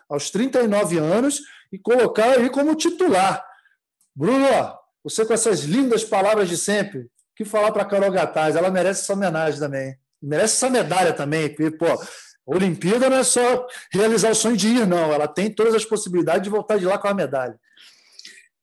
aos 0.09 0.29
39 0.29 0.99
anos 0.99 1.41
e 1.73 1.79
colocar 1.79 2.37
aí 2.37 2.51
como 2.51 2.75
titular. 2.75 3.47
Bruno, 4.13 4.49
você 5.05 5.25
com 5.25 5.33
essas 5.33 5.61
lindas 5.61 6.03
palavras 6.03 6.49
de 6.49 6.57
sempre, 6.57 7.03
o 7.03 7.09
que 7.37 7.45
falar 7.45 7.71
para 7.71 7.83
a 7.83 7.87
Carol 7.87 8.11
Gataz? 8.11 8.57
Ela 8.57 8.73
merece 8.73 9.03
essa 9.03 9.13
homenagem 9.13 9.61
também. 9.61 9.97
Merece 10.21 10.57
essa 10.57 10.69
medalha 10.69 11.13
também, 11.13 11.49
porque, 11.49 11.71
pô, 11.71 11.87
a 11.87 11.99
Olimpíada 12.45 13.09
não 13.09 13.19
é 13.19 13.23
só 13.23 13.65
realizar 13.93 14.31
o 14.31 14.35
sonho 14.35 14.57
de 14.57 14.67
ir, 14.67 14.85
não. 14.85 15.13
Ela 15.13 15.29
tem 15.29 15.49
todas 15.49 15.77
as 15.77 15.85
possibilidades 15.85 16.43
de 16.43 16.51
voltar 16.51 16.77
de 16.77 16.87
lá 16.87 16.99
com 16.99 17.07
a 17.07 17.15
medalha. 17.15 17.55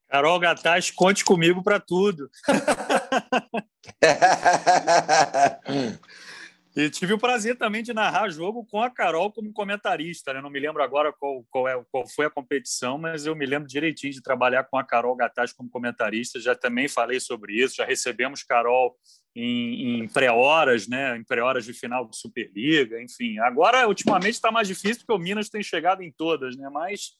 Carol 0.10 0.40
Gataz, 0.40 0.90
conte 0.90 1.24
comigo 1.24 1.62
para 1.62 1.80
tudo. 1.80 2.32
e 6.76 6.90
tive 6.90 7.14
o 7.14 7.20
prazer 7.20 7.56
também 7.56 7.84
de 7.84 7.94
narrar 7.94 8.28
jogo 8.30 8.66
com 8.66 8.82
a 8.82 8.90
Carol 8.90 9.32
como 9.32 9.54
comentarista. 9.54 10.34
Né? 10.34 10.42
Não 10.42 10.50
me 10.50 10.60
lembro 10.60 10.82
agora 10.82 11.14
qual, 11.14 11.46
qual, 11.52 11.68
é, 11.68 11.80
qual 11.92 12.08
foi 12.08 12.26
a 12.26 12.30
competição, 12.30 12.98
mas 12.98 13.28
eu 13.28 13.36
me 13.36 13.46
lembro 13.46 13.68
direitinho 13.68 14.12
de 14.12 14.24
trabalhar 14.24 14.64
com 14.64 14.80
a 14.80 14.84
Carol 14.84 15.16
Gataz 15.16 15.54
como 15.54 15.70
comentarista. 15.70 16.40
Já 16.40 16.56
também 16.56 16.88
falei 16.88 17.20
sobre 17.20 17.54
isso. 17.54 17.76
Já 17.76 17.86
recebemos 17.86 18.42
Carol 18.42 18.98
em, 19.36 20.00
em 20.00 20.08
pré-horas, 20.08 20.88
né? 20.88 21.18
em 21.18 21.24
pré-horas 21.24 21.66
de 21.66 21.74
final 21.74 22.10
de 22.10 22.18
Superliga, 22.18 23.00
enfim. 23.00 23.38
Agora, 23.38 23.88
ultimamente, 23.88 24.34
está 24.34 24.52
mais 24.52 24.68
difícil 24.68 25.06
porque 25.06 25.14
o 25.14 25.24
Minas 25.24 25.50
tem 25.50 25.62
chegado 25.62 26.02
em 26.02 26.12
todas, 26.12 26.58
né? 26.58 26.68
mas 26.74 27.12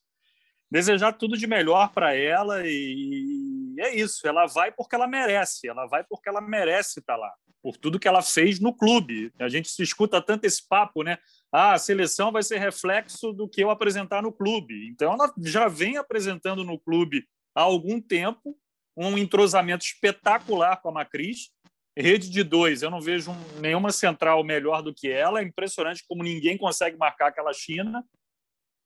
desejar 0.72 1.14
tudo 1.14 1.38
de 1.38 1.48
melhor 1.48 1.92
para 1.92 2.16
ela 2.16 2.62
e 2.66 3.76
é 3.80 3.96
isso. 3.96 4.28
Ela 4.28 4.46
vai 4.46 4.72
porque 4.72 4.96
ela 4.96 5.08
merece, 5.08 5.68
ela 5.68 5.86
vai 5.88 6.04
porque 6.04 6.30
ela 6.30 6.42
merece 6.42 7.00
estar 7.00 7.14
tá 7.14 7.20
lá, 7.20 7.34
por 7.62 7.78
tudo 7.78 8.00
que 8.00 8.08
ela 8.08 8.22
fez 8.22 8.60
no 8.60 8.76
clube. 8.76 9.32
A 9.40 9.50
gente 9.50 9.70
se 9.70 9.82
escuta 9.82 10.22
tanto 10.22 10.46
esse 10.46 10.68
papo, 10.68 11.04
né? 11.04 11.18
Ah, 11.52 11.74
a 11.74 11.80
seleção 11.80 12.32
vai 12.32 12.44
ser 12.44 12.58
reflexo 12.58 13.34
do 13.34 13.48
que 13.48 13.62
eu 13.62 13.70
apresentar 13.70 14.22
no 14.22 14.32
clube. 14.32 14.88
Então, 14.90 15.14
ela 15.14 15.34
já 15.44 15.68
vem 15.68 15.98
apresentando 15.98 16.64
no 16.64 16.80
clube 16.80 17.26
há 17.56 17.62
algum 17.62 18.00
tempo 18.00 18.56
um 18.96 19.18
entrosamento 19.18 19.86
espetacular 19.86 20.82
com 20.82 20.90
a 20.90 20.92
Macris. 20.92 21.52
rede 21.98 22.30
de 22.30 22.44
dois, 22.44 22.82
eu 22.82 22.90
não 22.90 23.02
vejo 23.02 23.32
nenhuma 23.60 23.92
central 23.92 24.44
melhor 24.44 24.82
do 24.82 24.94
que 24.94 25.10
ela. 25.10 25.40
É 25.40 25.44
impressionante 25.44 26.04
como 26.08 26.24
ninguém 26.24 26.58
consegue 26.58 26.98
marcar 26.98 27.28
aquela 27.28 27.54
China, 27.54 28.04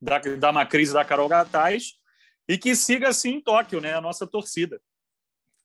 da, 0.04 0.20
da 0.20 0.51
Macris 0.51 0.89
e 0.89 0.93
da 0.93 1.06
Carol 1.06 1.30
Gataz, 1.30 1.93
e 2.47 2.58
que 2.58 2.76
siga 2.76 3.10
assim 3.10 3.36
em 3.36 3.41
Tóquio, 3.41 3.80
né? 3.80 3.93
A 3.93 4.01
nossa 4.01 4.28
torcida. 4.28 4.80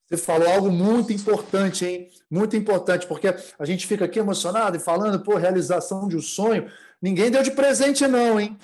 Você 0.06 0.16
falou 0.16 0.48
algo 0.48 0.70
muito 0.70 1.12
importante, 1.12 1.84
hein? 1.84 2.08
Muito 2.30 2.56
importante, 2.56 3.06
porque 3.06 3.34
a 3.58 3.64
gente 3.64 3.86
fica 3.86 4.04
aqui 4.04 4.18
emocionado 4.18 4.76
e 4.76 4.80
falando, 4.80 5.20
pô, 5.22 5.36
realização 5.36 6.08
de 6.08 6.16
um 6.16 6.22
sonho. 6.22 6.70
Ninguém 7.02 7.30
deu 7.30 7.42
de 7.42 7.50
presente, 7.50 8.06
não, 8.06 8.40
hein? 8.40 8.56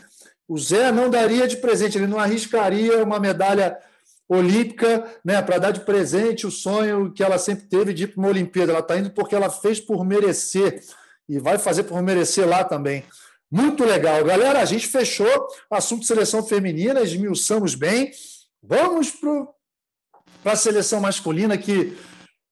O 0.48 0.56
Zé 0.58 0.92
não 0.92 1.10
daria 1.10 1.46
de 1.48 1.56
presente, 1.56 1.98
ele 1.98 2.06
não 2.06 2.18
arriscaria 2.18 3.02
uma 3.02 3.18
medalha 3.18 3.78
olímpica 4.28 5.04
né, 5.24 5.42
para 5.42 5.58
dar 5.58 5.70
de 5.70 5.80
presente 5.80 6.46
o 6.46 6.50
sonho 6.50 7.12
que 7.12 7.22
ela 7.22 7.38
sempre 7.38 7.66
teve 7.66 7.92
de 7.92 8.04
ir 8.04 8.06
para 8.08 8.20
uma 8.20 8.28
Olimpíada. 8.28 8.72
Ela 8.72 8.80
está 8.80 8.96
indo 8.96 9.10
porque 9.10 9.34
ela 9.34 9.50
fez 9.50 9.80
por 9.80 10.04
merecer 10.04 10.80
e 11.28 11.38
vai 11.38 11.58
fazer 11.58 11.84
por 11.84 12.00
merecer 12.02 12.48
lá 12.48 12.64
também. 12.64 13.04
Muito 13.54 13.84
legal. 13.84 14.24
Galera, 14.24 14.60
a 14.60 14.64
gente 14.64 14.88
fechou 14.88 15.28
assunto 15.70 16.04
seleção 16.04 16.42
feminina, 16.42 17.02
esmiuçamos 17.02 17.76
bem. 17.76 18.10
Vamos 18.60 19.12
para 20.42 20.54
a 20.54 20.56
seleção 20.56 20.98
masculina 21.00 21.56
que, 21.56 21.96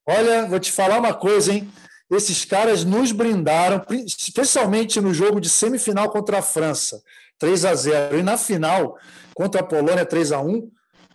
olha, 0.07 0.45
vou 0.45 0.57
te 0.61 0.71
falar 0.71 0.97
uma 0.97 1.13
coisa, 1.13 1.51
hein? 1.51 1.69
Esses 2.09 2.45
caras 2.45 2.85
nos 2.85 3.11
brindaram, 3.11 3.85
especialmente 4.05 5.01
no 5.01 5.13
jogo 5.13 5.41
de 5.41 5.49
semifinal 5.49 6.09
contra 6.09 6.39
a 6.39 6.41
França, 6.41 7.03
3 7.37 7.65
a 7.65 7.75
0 7.75 8.19
e 8.19 8.23
na 8.23 8.37
final 8.37 8.97
contra 9.35 9.59
a 9.59 9.63
Polônia 9.65 10.05
3 10.05 10.31
a 10.31 10.39
1 10.39 10.71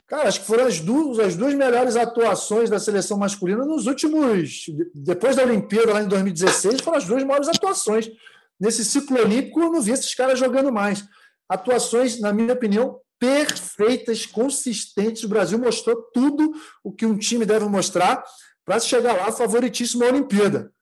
Cara, 0.06 0.28
acho 0.28 0.40
que 0.40 0.46
foram 0.46 0.66
as 0.66 0.80
duas, 0.80 1.18
as 1.18 1.36
duas 1.36 1.54
melhores 1.54 1.96
atuações 1.96 2.68
da 2.68 2.78
seleção 2.78 3.18
masculina 3.18 3.64
nos 3.64 3.86
últimos. 3.86 4.66
Depois 4.94 5.36
da 5.36 5.44
Olimpíada, 5.44 5.92
lá 5.92 6.02
em 6.02 6.08
2016, 6.08 6.80
foram 6.82 6.98
as 6.98 7.04
duas 7.04 7.24
maiores 7.24 7.48
atuações. 7.48 8.10
Nesse 8.58 8.84
ciclo 8.84 9.18
olímpico, 9.18 9.60
eu 9.60 9.70
não 9.70 9.80
vi 9.80 9.92
esses 9.92 10.14
caras 10.14 10.38
jogando 10.38 10.72
mais. 10.72 11.04
Atuações, 11.48 12.20
na 12.20 12.32
minha 12.32 12.52
opinião, 12.52 13.00
perfeitas, 13.18 14.26
consistentes. 14.26 15.24
O 15.24 15.28
Brasil 15.28 15.58
mostrou 15.58 15.96
tudo 16.12 16.52
o 16.82 16.92
que 16.92 17.06
um 17.06 17.16
time 17.16 17.44
deve 17.44 17.66
mostrar 17.66 18.24
para 18.64 18.80
chegar 18.80 19.14
lá 19.14 19.32
favoritíssimo 19.32 20.04
à 20.04 20.08
Olimpíada. 20.08 20.72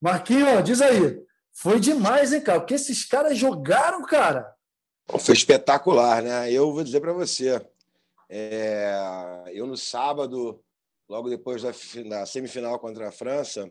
Marquinhos, 0.00 0.64
diz 0.64 0.80
aí. 0.80 1.20
Foi 1.52 1.80
demais, 1.80 2.32
hein, 2.32 2.40
cara? 2.40 2.60
O 2.60 2.64
que 2.64 2.74
esses 2.74 3.04
caras 3.04 3.36
jogaram, 3.36 4.02
cara? 4.04 4.52
Foi 5.18 5.34
espetacular, 5.34 6.22
né? 6.22 6.52
Eu 6.52 6.72
vou 6.72 6.84
dizer 6.84 7.00
para 7.00 7.12
você. 7.12 7.60
É... 8.28 9.44
eu, 9.52 9.66
no 9.66 9.76
sábado, 9.76 10.62
logo 11.08 11.28
depois 11.28 11.62
da 11.62 12.26
semifinal 12.26 12.78
contra 12.78 13.08
a 13.08 13.12
França, 13.12 13.70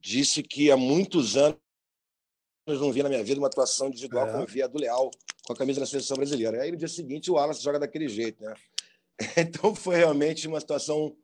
disse 0.00 0.42
que 0.42 0.70
há 0.70 0.76
muitos 0.76 1.36
anos 1.36 1.58
não 2.76 2.92
vi 2.92 3.02
na 3.02 3.08
minha 3.08 3.24
vida 3.24 3.40
uma 3.40 3.46
atuação 3.46 3.88
individual 3.88 4.28
é. 4.28 4.32
como 4.32 4.46
vi 4.46 4.62
a 4.62 4.66
do 4.66 4.78
Leal 4.78 5.10
com 5.46 5.52
a 5.52 5.56
camisa 5.56 5.80
da 5.80 5.86
seleção 5.86 6.16
brasileira. 6.16 6.62
Aí 6.62 6.70
no 6.70 6.76
dia 6.76 6.88
seguinte 6.88 7.30
o 7.30 7.34
Wallace 7.34 7.62
joga 7.62 7.78
daquele 7.78 8.08
jeito, 8.08 8.42
né? 8.44 8.54
Então 9.36 9.74
foi 9.74 9.96
realmente 9.96 10.46
uma 10.46 10.60
situação 10.60 11.16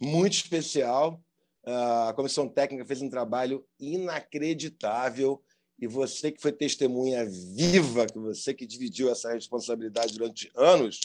muito 0.00 0.34
especial. 0.34 1.20
A 1.66 2.12
comissão 2.14 2.48
técnica 2.48 2.84
fez 2.84 3.02
um 3.02 3.10
trabalho 3.10 3.66
inacreditável 3.78 5.42
e 5.78 5.86
você 5.86 6.30
que 6.30 6.40
foi 6.40 6.52
testemunha 6.52 7.26
viva, 7.26 8.06
que 8.06 8.18
você 8.18 8.54
que 8.54 8.66
dividiu 8.66 9.10
essa 9.10 9.32
responsabilidade 9.32 10.14
durante 10.16 10.50
anos, 10.54 11.00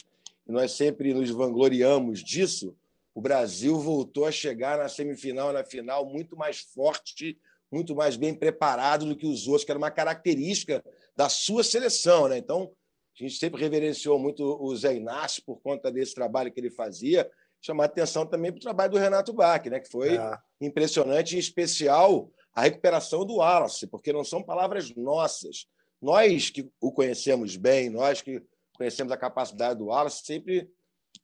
e 0.46 0.52
nós 0.52 0.72
sempre 0.72 1.12
nos 1.12 1.28
vangloriamos 1.30 2.22
disso, 2.22 2.76
o 3.14 3.20
Brasil 3.20 3.78
voltou 3.78 4.24
a 4.24 4.32
chegar 4.32 4.78
na 4.78 4.88
semifinal, 4.88 5.52
na 5.52 5.64
final, 5.64 6.06
muito 6.06 6.36
mais 6.36 6.60
forte 6.60 7.36
muito 7.70 7.94
mais 7.94 8.16
bem 8.16 8.34
preparado 8.34 9.06
do 9.06 9.16
que 9.16 9.26
os 9.26 9.46
outros, 9.46 9.64
que 9.64 9.70
era 9.70 9.78
uma 9.78 9.90
característica 9.90 10.84
da 11.16 11.28
sua 11.28 11.62
seleção. 11.62 12.28
Né? 12.28 12.38
Então, 12.38 12.72
a 13.18 13.22
gente 13.22 13.38
sempre 13.38 13.60
reverenciou 13.60 14.18
muito 14.18 14.42
o 14.42 14.74
Zé 14.76 14.96
Inácio 14.96 15.42
por 15.44 15.60
conta 15.60 15.90
desse 15.90 16.14
trabalho 16.14 16.50
que 16.50 16.58
ele 16.58 16.70
fazia, 16.70 17.30
chamar 17.60 17.84
atenção 17.84 18.26
também 18.26 18.50
para 18.50 18.58
o 18.58 18.62
trabalho 18.62 18.92
do 18.92 18.98
Renato 18.98 19.32
Bach, 19.32 19.64
né? 19.66 19.78
que 19.78 19.88
foi 19.88 20.16
é. 20.16 20.38
impressionante, 20.60 21.36
em 21.36 21.38
especial 21.38 22.30
a 22.54 22.62
recuperação 22.62 23.24
do 23.24 23.36
Wallace, 23.36 23.86
porque 23.86 24.12
não 24.12 24.24
são 24.24 24.42
palavras 24.42 24.94
nossas. 24.96 25.68
Nós 26.00 26.50
que 26.50 26.68
o 26.80 26.90
conhecemos 26.90 27.56
bem, 27.56 27.90
nós 27.90 28.22
que 28.22 28.42
conhecemos 28.76 29.12
a 29.12 29.16
capacidade 29.16 29.78
do 29.78 29.86
Wallace, 29.86 30.24
sempre 30.24 30.68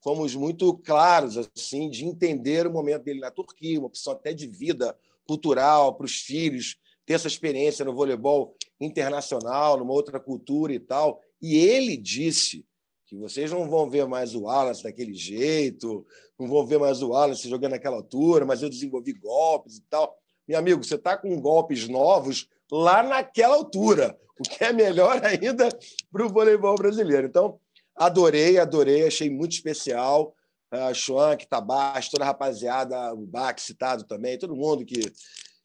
fomos 0.02 0.34
muito 0.34 0.76
claros 0.78 1.36
assim 1.38 1.88
de 1.88 2.04
entender 2.04 2.66
o 2.66 2.72
momento 2.72 3.02
dele 3.02 3.20
na 3.20 3.30
Turquia, 3.30 3.78
uma 3.78 3.88
opção 3.88 4.12
até 4.12 4.32
de 4.32 4.46
vida 4.46 4.96
cultural 5.26 5.94
para 5.94 6.06
os 6.06 6.16
filhos, 6.16 6.76
ter 7.04 7.14
essa 7.14 7.28
experiência 7.28 7.84
no 7.84 7.94
voleibol 7.94 8.56
internacional, 8.80 9.78
numa 9.78 9.92
outra 9.92 10.18
cultura 10.18 10.72
e 10.72 10.80
tal. 10.80 11.20
E 11.40 11.56
ele 11.56 11.96
disse 11.96 12.64
que 13.06 13.16
vocês 13.16 13.52
não 13.52 13.68
vão 13.68 13.88
ver 13.88 14.06
mais 14.06 14.34
o 14.34 14.42
Wallace 14.42 14.82
daquele 14.82 15.14
jeito, 15.14 16.04
não 16.38 16.48
vão 16.48 16.66
ver 16.66 16.78
mais 16.78 17.02
o 17.02 17.10
Wallace 17.10 17.48
jogando 17.48 17.72
naquela 17.72 17.96
altura, 17.96 18.44
mas 18.44 18.62
eu 18.62 18.68
desenvolvi 18.68 19.12
golpes 19.12 19.76
e 19.76 19.82
tal. 19.82 20.16
Meu 20.46 20.58
amigo, 20.58 20.84
você 20.84 20.96
está 20.96 21.16
com 21.16 21.40
golpes 21.40 21.88
novos 21.88 22.48
lá 22.70 23.02
naquela 23.02 23.54
altura, 23.54 24.18
o 24.38 24.42
que 24.42 24.64
é 24.64 24.72
melhor 24.72 25.24
ainda 25.24 25.68
para 26.10 26.26
o 26.26 26.28
voleibol 26.28 26.74
brasileiro. 26.74 27.26
Então, 27.26 27.60
adorei, 27.94 28.58
adorei, 28.58 29.06
achei 29.06 29.30
muito 29.30 29.52
especial 29.52 30.34
a 30.70 30.92
Schwank, 30.92 31.46
Tabás, 31.46 32.08
toda 32.08 32.24
a 32.24 32.26
rapaziada, 32.26 33.12
o 33.14 33.26
Bach 33.26 33.58
citado 33.60 34.04
também, 34.04 34.38
todo 34.38 34.56
mundo 34.56 34.84
que 34.84 35.00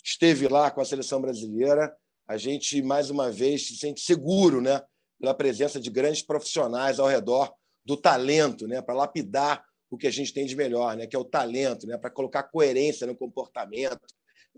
esteve 0.04 0.48
lá 0.48 0.70
com 0.72 0.82
a 0.82 0.86
seleção 0.86 1.22
brasileira. 1.22 1.94
A 2.28 2.38
gente, 2.38 2.82
mais 2.82 3.10
uma 3.10 3.32
vez, 3.32 3.68
se 3.68 3.76
sente 3.76 4.02
seguro 4.02 4.62
né, 4.62 4.82
pela 5.20 5.34
presença 5.34 5.80
de 5.80 5.90
grandes 5.90 6.22
profissionais 6.22 7.00
ao 7.00 7.08
redor 7.08 7.54
do 7.86 7.98
talento, 7.98 8.68
né, 8.68 8.82
para 8.82 8.94
lapidar 8.94 9.64
o 9.90 9.98
que 9.98 10.08
a 10.08 10.12
gente 10.12 10.34
tem 10.34 10.46
de 10.46 10.56
melhor, 10.56 10.96
né, 10.96 11.08
que 11.08 11.16
é 11.16 11.20
o 11.20 11.26
talento, 11.26 11.86
né, 11.86 11.98
para 11.98 12.10
colocar 12.10 12.44
coerência 12.44 13.06
no 13.06 13.16
comportamento, 13.16 14.00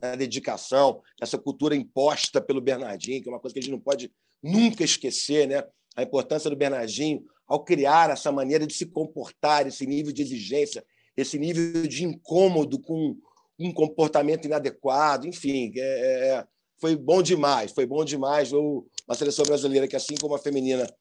na 0.02 0.16
dedicação, 0.16 1.02
essa 1.22 1.38
cultura 1.38 1.76
imposta 1.76 2.42
pelo 2.42 2.62
Bernardinho, 2.62 3.22
que 3.22 3.30
é 3.30 3.32
uma 3.32 3.40
coisa 3.40 3.54
que 3.54 3.60
a 3.60 3.62
gente 3.62 3.72
não 3.72 3.80
pode 3.80 4.12
nunca 4.42 4.84
esquecer, 4.84 5.48
né? 5.48 5.64
a 5.96 6.04
importância 6.04 6.50
do 6.50 6.56
Bernardinho 6.56 7.24
ao 7.54 7.64
criar 7.64 8.10
essa 8.10 8.32
maneira 8.32 8.66
de 8.66 8.74
se 8.74 8.88
comportar, 8.88 9.68
esse 9.68 9.86
nível 9.86 10.12
de 10.12 10.24
exigência, 10.24 10.84
esse 11.16 11.38
nível 11.38 11.86
de 11.88 12.04
incômodo 12.04 12.80
com 12.80 13.16
um 13.60 13.72
comportamento 13.72 14.46
inadequado, 14.46 15.28
enfim, 15.28 15.72
é, 15.76 15.80
é, 15.80 16.30
é 16.30 16.48
foi 16.82 16.96
bom 16.96 17.22
demais, 17.22 17.72
foi 17.72 17.86
bom 17.86 18.04
demais 18.04 18.52
uma 18.52 19.14
seleção 19.16 19.46
brasileira 19.46 19.88
que, 19.88 19.96
assim 19.96 20.16
como 20.20 20.34
a 20.34 20.40
feminina, 20.40 20.92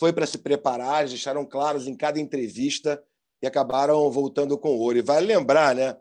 foi 0.00 0.10
para 0.10 0.24
se 0.24 0.38
preparar, 0.38 1.06
deixaram 1.06 1.44
claros 1.44 1.86
em 1.86 1.94
cada 1.94 2.18
entrevista 2.18 3.02
e 3.42 3.46
acabaram 3.46 4.10
voltando 4.10 4.56
com 4.56 4.78
ouro. 4.78 4.96
E 4.96 5.02
vale 5.02 5.26
lembrar 5.26 5.74
né, 5.74 5.94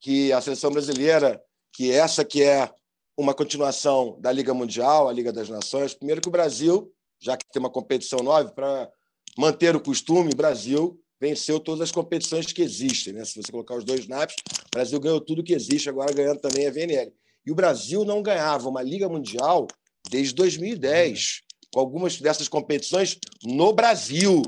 que 0.00 0.32
a 0.32 0.40
seleção 0.40 0.70
brasileira, 0.70 1.38
que 1.70 1.92
essa 1.92 2.24
que 2.24 2.42
é 2.42 2.72
uma 3.18 3.34
continuação 3.34 4.16
da 4.18 4.32
Liga 4.32 4.54
Mundial, 4.54 5.10
a 5.10 5.12
Liga 5.12 5.30
das 5.30 5.50
Nações, 5.50 5.92
primeiro 5.92 6.22
que 6.22 6.28
o 6.28 6.32
Brasil, 6.32 6.90
já 7.20 7.36
que 7.36 7.44
tem 7.52 7.60
uma 7.60 7.70
competição 7.70 8.20
nova, 8.20 8.50
para 8.50 8.90
manter 9.38 9.74
o 9.74 9.80
costume, 9.80 10.34
Brasil 10.34 10.98
venceu 11.20 11.60
todas 11.60 11.82
as 11.82 11.92
competições 11.92 12.52
que 12.52 12.62
existem. 12.62 13.12
Né? 13.12 13.24
Se 13.24 13.40
você 13.40 13.52
colocar 13.52 13.76
os 13.76 13.84
dois 13.84 14.08
naps, 14.08 14.34
o 14.66 14.70
Brasil 14.72 14.98
ganhou 14.98 15.20
tudo 15.20 15.44
que 15.44 15.54
existe, 15.54 15.88
agora 15.88 16.12
ganhando 16.12 16.40
também 16.40 16.66
a 16.66 16.70
VNL. 16.70 17.12
E 17.46 17.52
o 17.52 17.54
Brasil 17.54 18.04
não 18.04 18.22
ganhava 18.22 18.68
uma 18.68 18.82
Liga 18.82 19.08
Mundial 19.08 19.68
desde 20.10 20.34
2010, 20.34 21.42
com 21.72 21.78
algumas 21.80 22.20
dessas 22.20 22.48
competições 22.48 23.18
no 23.44 23.72
Brasil. 23.72 24.42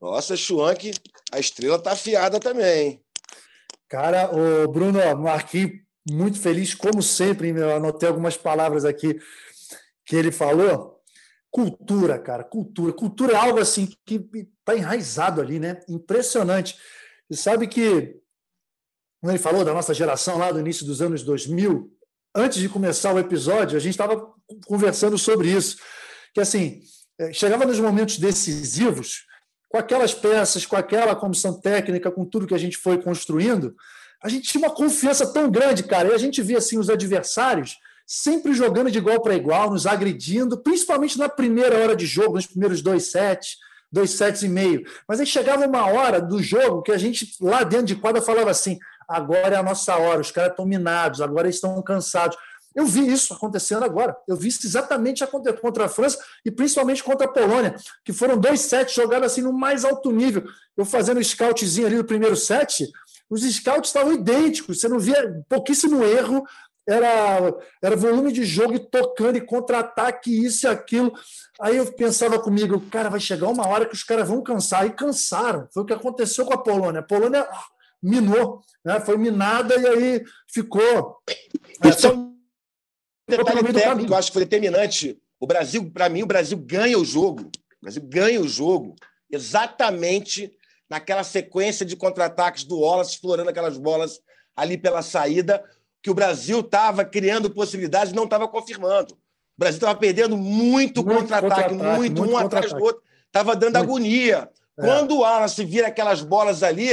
Nossa, 0.00 0.36
Schwank, 0.36 0.92
a 1.30 1.38
estrela 1.38 1.76
está 1.76 1.92
afiada 1.92 2.40
também. 2.40 3.00
Cara, 3.88 4.30
o 4.34 4.66
Bruno 4.68 4.98
Marquinhos, 5.18 5.80
muito 6.10 6.40
feliz, 6.40 6.74
como 6.74 7.00
sempre, 7.00 7.50
eu 7.50 7.76
anotei 7.76 8.08
algumas 8.08 8.36
palavras 8.36 8.84
aqui 8.84 9.16
que 10.04 10.16
ele 10.16 10.32
falou. 10.32 11.00
Cultura, 11.52 12.18
cara, 12.18 12.42
cultura. 12.42 12.94
Cultura 12.94 13.34
é 13.34 13.36
algo 13.36 13.60
assim 13.60 13.86
que 14.06 14.26
está 14.58 14.74
enraizado 14.74 15.38
ali, 15.38 15.60
né? 15.60 15.80
Impressionante. 15.86 16.78
E 17.28 17.36
sabe 17.36 17.66
que, 17.66 18.16
quando 19.20 19.34
ele 19.34 19.38
falou 19.38 19.62
da 19.62 19.74
nossa 19.74 19.92
geração 19.92 20.38
lá 20.38 20.50
do 20.50 20.58
início 20.58 20.86
dos 20.86 21.02
anos 21.02 21.22
2000, 21.22 21.92
antes 22.34 22.58
de 22.58 22.70
começar 22.70 23.14
o 23.14 23.18
episódio, 23.18 23.76
a 23.76 23.80
gente 23.80 23.92
estava 23.92 24.32
conversando 24.66 25.18
sobre 25.18 25.50
isso. 25.50 25.76
Que 26.32 26.40
assim, 26.40 26.80
é, 27.20 27.30
chegava 27.34 27.66
nos 27.66 27.78
momentos 27.78 28.18
decisivos, 28.18 29.26
com 29.68 29.76
aquelas 29.76 30.14
peças, 30.14 30.64
com 30.64 30.76
aquela 30.76 31.14
comissão 31.14 31.60
técnica, 31.60 32.10
com 32.10 32.24
tudo 32.24 32.46
que 32.46 32.54
a 32.54 32.58
gente 32.58 32.78
foi 32.78 33.02
construindo, 33.02 33.76
a 34.22 34.28
gente 34.30 34.48
tinha 34.48 34.66
uma 34.66 34.74
confiança 34.74 35.30
tão 35.30 35.50
grande, 35.50 35.82
cara, 35.82 36.08
e 36.08 36.14
a 36.14 36.18
gente 36.18 36.40
via 36.40 36.58
assim 36.58 36.78
os 36.78 36.88
adversários 36.88 37.76
sempre 38.14 38.52
jogando 38.52 38.90
de 38.90 38.98
igual 38.98 39.22
para 39.22 39.34
igual, 39.34 39.70
nos 39.70 39.86
agredindo, 39.86 40.58
principalmente 40.58 41.18
na 41.18 41.30
primeira 41.30 41.78
hora 41.78 41.96
de 41.96 42.04
jogo, 42.04 42.34
nos 42.34 42.46
primeiros 42.46 42.82
dois 42.82 43.10
sets, 43.10 43.56
dois 43.90 44.10
sets 44.10 44.42
e 44.42 44.48
meio. 44.50 44.84
Mas 45.08 45.18
aí 45.18 45.24
chegava 45.24 45.66
uma 45.66 45.86
hora 45.86 46.20
do 46.20 46.42
jogo 46.42 46.82
que 46.82 46.92
a 46.92 46.98
gente, 46.98 47.34
lá 47.40 47.62
dentro 47.62 47.86
de 47.86 47.96
quadra, 47.96 48.20
falava 48.20 48.50
assim: 48.50 48.78
agora 49.08 49.54
é 49.54 49.58
a 49.58 49.62
nossa 49.62 49.96
hora, 49.96 50.20
os 50.20 50.30
caras 50.30 50.50
estão 50.50 50.66
minados, 50.66 51.22
agora 51.22 51.48
estão 51.48 51.80
cansados. 51.82 52.36
Eu 52.74 52.84
vi 52.84 53.10
isso 53.10 53.32
acontecendo 53.32 53.82
agora. 53.82 54.14
Eu 54.28 54.36
vi 54.36 54.48
isso 54.48 54.66
exatamente 54.66 55.24
acontecer 55.24 55.58
contra 55.58 55.86
a 55.86 55.88
França 55.88 56.18
e 56.44 56.50
principalmente 56.50 57.02
contra 57.02 57.26
a 57.26 57.32
Polônia, 57.32 57.76
que 58.04 58.12
foram 58.12 58.36
dois 58.36 58.60
sets 58.60 58.94
jogados 58.94 59.32
assim 59.32 59.40
no 59.40 59.54
mais 59.54 59.86
alto 59.86 60.10
nível. 60.12 60.44
Eu 60.76 60.84
fazendo 60.84 61.16
o 61.16 61.24
scoutzinho 61.24 61.86
ali 61.86 61.96
no 61.96 62.04
primeiro 62.04 62.36
set, 62.36 62.86
os 63.30 63.42
scouts 63.42 63.88
estavam 63.88 64.12
idênticos, 64.12 64.78
você 64.78 64.88
não 64.88 64.98
via 64.98 65.42
pouquíssimo 65.48 66.04
erro, 66.04 66.44
era, 66.86 67.54
era 67.82 67.96
volume 67.96 68.32
de 68.32 68.44
jogo 68.44 68.74
e 68.74 68.78
tocando 68.78 69.36
e 69.36 69.40
contra-ataque, 69.40 70.44
isso 70.44 70.66
e 70.66 70.68
aquilo. 70.68 71.12
Aí 71.60 71.76
eu 71.76 71.92
pensava 71.92 72.38
comigo, 72.38 72.80
cara, 72.90 73.08
vai 73.08 73.20
chegar 73.20 73.48
uma 73.48 73.66
hora 73.66 73.86
que 73.86 73.94
os 73.94 74.02
caras 74.02 74.28
vão 74.28 74.42
cansar, 74.42 74.86
e 74.86 74.90
cansaram. 74.90 75.68
Foi 75.72 75.82
o 75.82 75.86
que 75.86 75.92
aconteceu 75.92 76.44
com 76.44 76.54
a 76.54 76.62
Polônia. 76.62 77.00
A 77.00 77.04
Polônia 77.04 77.46
minou, 78.02 78.60
né? 78.84 79.00
foi 79.00 79.16
minada 79.16 79.76
e 79.76 79.86
aí 79.86 80.24
ficou. 80.52 81.18
Isso 81.84 82.06
é 82.06 82.12
um 82.12 82.36
detalhe 83.28 83.72
técnico 83.72 84.12
eu 84.12 84.16
acho 84.16 84.28
que 84.28 84.34
foi 84.34 84.44
determinante. 84.44 85.20
O 85.38 85.46
Brasil, 85.46 85.90
para 85.90 86.08
mim, 86.08 86.22
o 86.22 86.26
Brasil 86.26 86.58
ganha 86.58 86.98
o 86.98 87.04
jogo. 87.04 87.42
O 87.42 87.82
Brasil 87.82 88.02
ganha 88.04 88.40
o 88.40 88.48
jogo 88.48 88.96
exatamente 89.30 90.52
naquela 90.90 91.24
sequência 91.24 91.86
de 91.86 91.96
contra-ataques 91.96 92.64
do 92.64 92.80
Wallace, 92.80 93.12
explorando 93.12 93.48
aquelas 93.48 93.78
bolas 93.78 94.20
ali 94.54 94.76
pela 94.76 95.00
saída 95.00 95.64
que 96.02 96.10
o 96.10 96.14
Brasil 96.14 96.60
estava 96.60 97.04
criando 97.04 97.48
possibilidades 97.48 98.12
e 98.12 98.16
não 98.16 98.24
estava 98.24 98.48
confirmando. 98.48 99.14
O 99.14 99.18
Brasil 99.58 99.76
estava 99.76 99.98
perdendo 99.98 100.36
muito, 100.36 101.04
muito 101.04 101.20
contra-ataque, 101.20 101.70
contra 101.70 101.94
muito, 101.94 102.22
muito, 102.22 102.32
um 102.32 102.36
atrás 102.36 102.72
do 102.72 102.82
outro. 102.82 103.02
Estava 103.26 103.54
dando 103.54 103.78
muito. 103.78 103.88
agonia. 103.88 104.50
É. 104.78 104.82
Quando 104.82 105.12
o 105.12 105.20
Wallace 105.20 105.64
vira 105.64 105.86
aquelas 105.86 106.22
bolas 106.22 106.62
ali, 106.62 106.90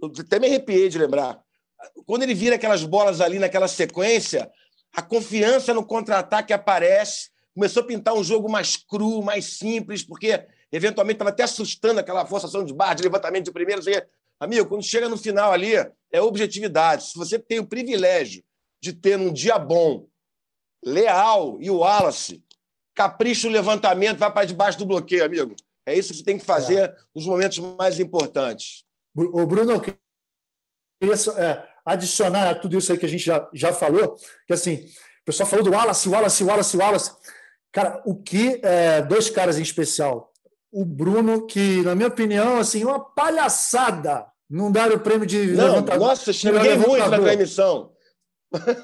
eu 0.00 0.12
até 0.18 0.38
me 0.38 0.46
arrepiei 0.46 0.88
de 0.88 0.98
lembrar. 0.98 1.38
Quando 2.06 2.22
ele 2.22 2.34
vira 2.34 2.56
aquelas 2.56 2.82
bolas 2.82 3.20
ali 3.20 3.38
naquela 3.38 3.68
sequência, 3.68 4.50
a 4.92 5.02
confiança 5.02 5.74
no 5.74 5.84
contra-ataque 5.84 6.52
aparece. 6.52 7.30
Começou 7.54 7.82
a 7.82 7.86
pintar 7.86 8.14
um 8.14 8.24
jogo 8.24 8.48
mais 8.50 8.76
cru, 8.76 9.22
mais 9.22 9.58
simples, 9.58 10.02
porque 10.02 10.46
eventualmente 10.72 11.16
estava 11.16 11.30
até 11.30 11.42
assustando 11.42 12.00
aquela 12.00 12.24
forçação 12.24 12.64
de 12.64 12.72
barra, 12.72 12.94
de 12.94 13.02
levantamento 13.02 13.46
de 13.46 13.52
primeiro. 13.52 13.82
Amigo, 14.40 14.68
quando 14.68 14.82
chega 14.82 15.08
no 15.08 15.16
final 15.16 15.52
ali, 15.52 15.74
é 16.12 16.20
objetividade. 16.20 17.04
Se 17.04 17.18
você 17.18 17.38
tem 17.38 17.58
o 17.58 17.66
privilégio 17.66 18.42
de 18.80 18.92
ter 18.92 19.18
um 19.18 19.32
dia 19.32 19.58
bom, 19.58 20.08
Leal 20.84 21.58
e 21.60 21.70
o 21.70 21.78
Wallace, 21.78 22.42
capricha 22.94 23.48
o 23.48 23.50
levantamento, 23.50 24.18
vai 24.18 24.32
para 24.32 24.46
debaixo 24.46 24.78
do 24.78 24.86
bloqueio, 24.86 25.24
amigo. 25.24 25.54
É 25.86 25.94
isso 25.94 26.10
que 26.10 26.18
você 26.18 26.24
tem 26.24 26.38
que 26.38 26.44
fazer 26.44 26.90
é. 26.90 26.96
nos 27.14 27.26
momentos 27.26 27.58
mais 27.58 27.98
importantes. 27.98 28.84
O 29.14 29.46
Bruno, 29.46 29.72
eu 29.72 29.80
queria 29.80 31.14
é, 31.38 31.68
adicionar 31.84 32.50
a 32.50 32.54
tudo 32.54 32.76
isso 32.76 32.92
aí 32.92 32.98
que 32.98 33.06
a 33.06 33.08
gente 33.08 33.24
já, 33.24 33.48
já 33.52 33.72
falou, 33.72 34.16
que 34.46 34.52
assim, 34.52 34.84
o 35.22 35.24
pessoal 35.24 35.48
falou 35.48 35.64
do 35.64 35.72
Wallace, 35.72 36.08
Wallace, 36.08 36.44
Wallace, 36.44 36.76
Wallace. 36.76 37.12
Cara, 37.72 38.02
o 38.04 38.14
que 38.14 38.60
é, 38.62 39.02
dois 39.02 39.28
caras 39.30 39.58
em 39.58 39.62
especial, 39.62 40.32
o 40.70 40.84
Bruno, 40.84 41.46
que, 41.46 41.82
na 41.82 41.94
minha 41.94 42.08
opinião, 42.08 42.58
assim, 42.58 42.84
uma 42.84 43.00
palhaçada 43.00 44.26
não 44.48 44.72
dar 44.72 44.90
o 44.92 45.00
prêmio 45.00 45.26
de 45.26 45.48
não, 45.48 45.66
levantador. 45.66 46.08
Nossa, 46.08 46.32
xinguei 46.32 46.76
muito 46.76 47.08
na 47.08 47.18
transmissão. 47.18 47.92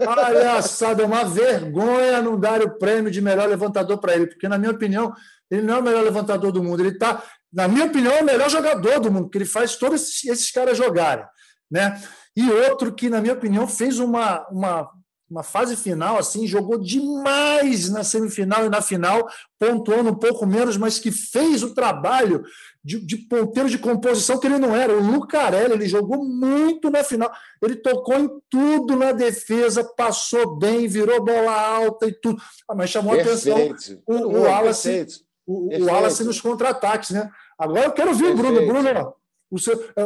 Palhaçada, 0.04 1.02
é 1.02 1.06
uma 1.06 1.24
vergonha 1.24 2.20
não 2.20 2.38
dar 2.38 2.62
o 2.62 2.78
prêmio 2.78 3.10
de 3.10 3.20
melhor 3.22 3.48
levantador 3.48 3.98
para 3.98 4.14
ele, 4.14 4.26
porque, 4.26 4.46
na 4.46 4.58
minha 4.58 4.72
opinião, 4.72 5.12
ele 5.50 5.62
não 5.62 5.76
é 5.76 5.78
o 5.78 5.82
melhor 5.82 6.04
levantador 6.04 6.52
do 6.52 6.62
mundo. 6.62 6.80
Ele 6.80 6.90
está, 6.90 7.22
na 7.52 7.66
minha 7.66 7.86
opinião, 7.86 8.12
é 8.12 8.22
o 8.22 8.24
melhor 8.24 8.50
jogador 8.50 9.00
do 9.00 9.10
mundo, 9.10 9.24
porque 9.24 9.38
ele 9.38 9.46
faz 9.46 9.76
todos 9.76 10.02
esses, 10.02 10.24
esses 10.24 10.50
caras 10.50 10.76
jogarem. 10.76 11.24
Né? 11.70 11.98
E 12.36 12.50
outro 12.50 12.94
que, 12.94 13.08
na 13.08 13.20
minha 13.20 13.32
opinião, 13.32 13.66
fez 13.66 13.98
uma, 13.98 14.46
uma 14.50 14.90
uma 15.30 15.42
fase 15.42 15.74
final, 15.74 16.18
assim, 16.18 16.46
jogou 16.46 16.78
demais 16.78 17.90
na 17.90 18.04
semifinal 18.04 18.66
e 18.66 18.68
na 18.68 18.80
final, 18.80 19.28
pontuando 19.58 20.10
um 20.10 20.14
pouco 20.14 20.46
menos, 20.46 20.76
mas 20.76 20.98
que 20.98 21.10
fez 21.10 21.62
o 21.62 21.74
trabalho 21.74 22.44
de, 22.84 23.00
de 23.00 23.16
ponteiro 23.16 23.70
de 23.70 23.78
composição 23.78 24.38
que 24.38 24.46
ele 24.46 24.58
não 24.58 24.76
era. 24.76 24.92
O 24.92 25.00
Lucarelli, 25.00 25.72
ele 25.72 25.88
jogou 25.88 26.22
muito 26.22 26.90
na 26.90 27.02
final. 27.02 27.32
Ele 27.62 27.76
tocou 27.76 28.18
em 28.18 28.28
tudo 28.50 28.94
na 28.94 29.12
defesa, 29.12 29.82
passou 29.82 30.56
bem, 30.56 30.86
virou 30.86 31.24
bola 31.24 31.52
alta 31.52 32.06
e 32.06 32.12
tudo. 32.12 32.42
Ah, 32.68 32.74
mas 32.74 32.90
chamou 32.90 33.14
Perfeito. 33.14 33.58
atenção 33.58 34.02
o, 34.06 34.14
o, 34.14 34.16
o 34.16 34.42
Wallace, 34.42 35.06
o, 35.46 35.74
o 35.74 35.84
Wallace 35.86 36.24
nos 36.24 36.40
contra-ataques, 36.40 37.10
né? 37.10 37.30
Agora 37.58 37.86
eu 37.86 37.92
quero 37.92 38.12
ver 38.12 38.32
o 38.32 38.36
Bruno. 38.36 38.66
Bruno, 38.66 39.14
o 39.50 39.58
seu, 39.58 39.74
é, 39.96 40.02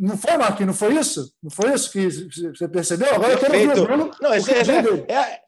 não 0.00 0.16
foi, 0.16 0.36
Marquinhos? 0.36 0.66
Não 0.66 0.74
foi 0.74 0.94
isso? 0.98 1.32
Não 1.40 1.50
foi 1.50 1.74
isso 1.74 1.92
que 1.92 2.08
você 2.10 2.66
percebeu? 2.66 3.14
Agora 3.14 3.38
Perfeito. 3.38 3.54
eu 3.54 3.68
quero 3.68 3.74
ver 3.74 3.80
o 3.80 3.86
Bruno. 3.86 4.10
Não, 4.20 4.34
esse 4.34 4.50
é, 4.52 5.12
é, 5.12 5.40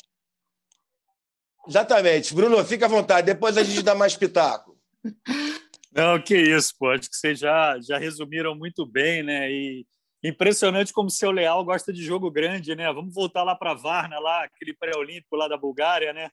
Exatamente. 1.66 2.34
Bruno, 2.34 2.64
fica 2.64 2.86
à 2.86 2.88
vontade. 2.88 3.26
Depois 3.26 3.56
a 3.56 3.62
gente 3.64 3.82
dá 3.82 3.94
mais 3.94 4.16
pitaco. 4.16 4.76
Não, 5.94 6.20
que 6.20 6.36
isso, 6.36 6.74
pô. 6.78 6.90
Acho 6.90 7.08
que 7.08 7.16
vocês 7.16 7.38
já, 7.38 7.78
já 7.80 7.98
resumiram 7.98 8.54
muito 8.54 8.86
bem, 8.86 9.22
né? 9.22 9.50
E 9.50 9.86
impressionante 10.24 10.92
como 10.92 11.08
o 11.08 11.10
seu 11.10 11.30
Leal 11.30 11.64
gosta 11.64 11.92
de 11.92 12.02
jogo 12.02 12.30
grande, 12.30 12.74
né? 12.74 12.90
Vamos 12.92 13.12
voltar 13.12 13.42
lá 13.42 13.54
para 13.54 13.74
Varna, 13.74 14.18
lá, 14.18 14.44
aquele 14.44 14.74
pré-olímpico 14.74 15.36
lá 15.36 15.48
da 15.48 15.56
Bulgária, 15.56 16.12
né? 16.12 16.30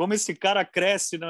Como 0.00 0.14
esse 0.14 0.34
cara 0.34 0.64
cresce 0.64 1.18
né, 1.18 1.26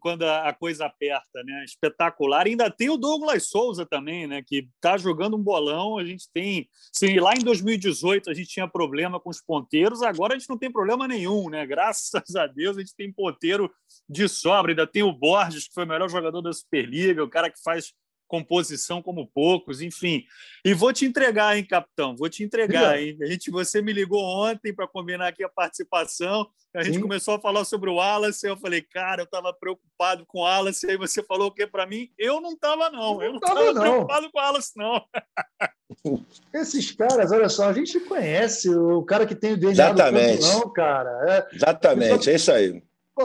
quando 0.00 0.22
a 0.22 0.50
coisa 0.54 0.86
aperta, 0.86 1.44
né? 1.44 1.62
Espetacular. 1.62 2.46
E 2.46 2.52
ainda 2.52 2.70
tem 2.70 2.88
o 2.88 2.96
Douglas 2.96 3.50
Souza 3.50 3.84
também, 3.84 4.26
né? 4.26 4.42
Que 4.42 4.66
está 4.76 4.96
jogando 4.96 5.36
um 5.36 5.42
bolão. 5.42 5.98
A 5.98 6.04
gente 6.06 6.26
tem, 6.32 6.66
sim, 6.90 7.20
lá 7.20 7.34
em 7.34 7.44
2018 7.44 8.30
a 8.30 8.32
gente 8.32 8.48
tinha 8.48 8.66
problema 8.66 9.20
com 9.20 9.28
os 9.28 9.42
ponteiros, 9.42 10.00
agora 10.00 10.34
a 10.34 10.38
gente 10.38 10.48
não 10.48 10.56
tem 10.56 10.72
problema 10.72 11.06
nenhum, 11.06 11.50
né? 11.50 11.66
Graças 11.66 12.34
a 12.34 12.46
Deus 12.46 12.78
a 12.78 12.80
gente 12.80 12.96
tem 12.96 13.12
ponteiro 13.12 13.70
de 14.08 14.26
sobra. 14.26 14.72
Ainda 14.72 14.86
tem 14.86 15.02
o 15.02 15.12
Borges, 15.12 15.68
que 15.68 15.74
foi 15.74 15.84
o 15.84 15.88
melhor 15.88 16.08
jogador 16.08 16.40
da 16.40 16.50
Superliga, 16.54 17.22
o 17.22 17.28
cara 17.28 17.50
que 17.50 17.62
faz 17.62 17.92
composição 18.28 19.02
como 19.02 19.26
poucos, 19.26 19.80
enfim. 19.80 20.24
E 20.64 20.74
vou 20.74 20.92
te 20.92 21.06
entregar, 21.06 21.56
hein, 21.56 21.64
capitão? 21.64 22.14
Vou 22.14 22.28
te 22.28 22.44
entregar, 22.44 23.00
hein? 23.00 23.16
A 23.22 23.26
gente, 23.26 23.50
você 23.50 23.80
me 23.82 23.92
ligou 23.92 24.22
ontem 24.22 24.72
para 24.72 24.86
combinar 24.86 25.28
aqui 25.28 25.42
a 25.42 25.48
participação. 25.48 26.46
A 26.74 26.82
gente 26.84 26.96
Sim. 26.96 27.00
começou 27.00 27.34
a 27.34 27.40
falar 27.40 27.64
sobre 27.64 27.88
o 27.88 27.94
Wallace. 27.94 28.46
Eu 28.46 28.56
falei, 28.56 28.82
cara, 28.82 29.22
eu 29.22 29.24
estava 29.24 29.52
preocupado 29.52 30.24
com 30.26 30.40
o 30.40 30.42
Wallace. 30.42 30.88
Aí 30.88 30.96
você 30.96 31.22
falou 31.22 31.48
o 31.48 31.50
que 31.50 31.66
para 31.66 31.86
mim? 31.86 32.10
Eu 32.18 32.40
não 32.40 32.52
estava, 32.52 32.90
não. 32.90 33.22
Eu 33.22 33.32
não 33.32 33.38
estava 33.38 33.74
preocupado 33.74 34.30
com 34.30 34.38
o 34.38 34.42
Wallace, 34.42 34.72
não. 34.76 35.02
Esses 36.52 36.92
caras, 36.92 37.32
olha 37.32 37.48
só, 37.48 37.68
a 37.68 37.72
gente 37.72 37.98
conhece 38.00 38.68
o 38.68 39.02
cara 39.02 39.26
que 39.26 39.34
tem 39.34 39.54
o 39.54 39.56
DNA 39.56 39.72
Exatamente. 39.72 40.40
do 40.40 40.46
não, 40.46 40.72
cara. 40.72 41.10
É, 41.28 41.56
Exatamente, 41.56 42.30
é 42.30 42.34
isso 42.34 42.52
aí. 42.52 42.82
Pô, 43.14 43.24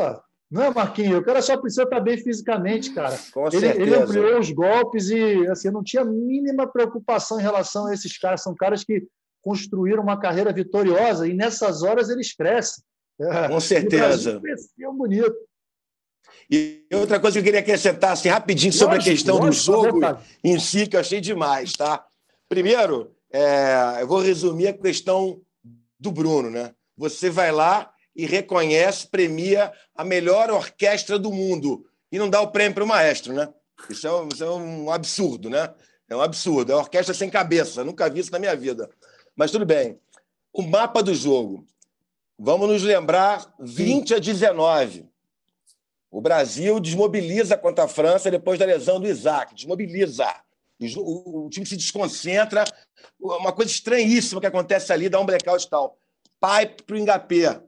não 0.54 0.62
é, 0.62 0.70
Marquinhos? 0.70 1.18
O 1.18 1.24
cara 1.24 1.41
só 1.41 1.58
precisa 1.58 1.82
estar 1.82 1.99
bem 1.99 2.16
fisicamente, 2.16 2.93
cara. 2.93 3.18
Com 3.34 3.47
ele, 3.47 3.60
certeza. 3.60 3.82
ele 3.82 3.95
ampliou 3.95 4.39
os 4.39 4.51
golpes 4.51 5.10
e 5.10 5.47
assim, 5.47 5.72
não 5.72 5.84
tinha 5.84 6.06
mínima 6.06 6.72
preocupação 6.72 7.39
em 7.39 7.43
relação 7.43 7.88
a 7.88 7.93
esses 7.93 8.16
caras. 8.20 8.43
São 8.43 8.54
caras 8.54 8.84
que 8.84 9.04
construíram 9.41 10.04
uma 10.04 10.20
carreira 10.20 10.54
vitoriosa 10.54 11.28
e 11.28 11.34
nessas 11.34 11.82
horas 11.82 12.08
eles 12.12 12.36
crescem. 12.36 12.84
É, 13.20 13.47
Com 13.47 13.60
certeza. 13.60 14.39
Cresceu 14.39 14.93
bonito. 14.93 15.36
E 16.51 16.86
outra 16.93 17.20
coisa 17.20 17.34
que 17.34 17.39
eu 17.39 17.43
queria 17.43 17.62
acrescentar 17.62 18.12
assim, 18.12 18.30
rapidinho 18.30 18.72
sobre 18.72 18.97
lógico, 18.97 19.10
a 19.10 19.14
questão 19.14 19.38
lógico, 19.38 19.72
do 19.72 19.82
jogo 19.82 20.20
em 20.43 20.60
si, 20.60 20.86
que 20.86 20.95
eu 20.95 20.99
achei 20.99 21.20
demais, 21.20 21.74
tá? 21.74 22.06
Primeiro, 22.47 23.12
é, 23.32 23.97
eu 24.01 24.08
vou 24.08 24.20
resumir 24.20 24.68
a 24.68 24.74
questão 24.74 25.41
do 25.99 26.12
Bruno, 26.12 26.51
né? 26.51 26.76
Você 26.95 27.28
vai 27.32 27.51
lá, 27.51 27.91
e 28.16 28.26
reconhece, 28.26 29.07
premia 29.07 29.72
a 29.95 30.03
melhor 30.03 30.51
orquestra 30.51 31.18
do 31.18 31.32
mundo. 31.32 31.86
E 32.11 32.20
não 32.20 32.30
dá 32.30 32.41
o 32.41 32.51
prêmio 32.51 32.76
para 32.76 32.84
o 32.84 32.88
maestro, 32.88 33.34
né? 33.34 33.51
Isso 33.89 34.07
é, 34.07 34.14
um, 34.14 34.28
isso 34.28 34.43
é 34.43 34.49
um 34.49 34.91
absurdo, 34.91 35.49
né? 35.49 35.74
É 36.09 36.16
um 36.16 36.22
absurdo. 36.22 36.72
É 36.72 36.76
uma 36.76 36.82
orquestra 36.82 37.14
sem 37.14 37.30
cabeça. 37.30 37.84
Nunca 37.84 38.09
vi 38.09 38.20
isso 38.20 38.32
na 38.32 38.39
minha 38.39 38.55
vida. 38.55 38.89
Mas 39.36 39.51
tudo 39.51 39.66
bem. 39.66 39.99
O 40.51 40.61
mapa 40.61 41.01
do 41.01 41.14
jogo. 41.14 41.66
Vamos 42.38 42.70
nos 42.70 42.84
lembrar: 42.84 43.53
20 43.59 44.16
a 44.16 44.20
19. 44.20 45.07
O 46.11 46.22
Brasil 46.22 46.80
desmobiliza 46.80 47.57
contra 47.57 47.86
a 47.86 47.88
França 47.88 48.30
depois 48.30 48.59
da 48.59 48.66
lesão 48.66 48.99
do 48.99 49.07
Isaac. 49.07 49.55
Desmobiliza. 49.55 50.28
O, 50.97 51.49
time 51.49 51.66
se 51.66 51.76
desconcentra. 51.76 52.64
Uma 53.20 53.51
coisa 53.51 53.72
estranhíssima 53.72 54.39
que 54.39 54.47
acontece 54.47 54.93
ali, 54.93 55.09
dá 55.09 55.20
um 55.20 55.26
blackout 55.26 55.66
e 55.66 55.70
tal. 55.70 55.97
Pipe 56.39 56.84
para 56.84 56.95
o 56.95 56.99
Engapé. 56.99 57.61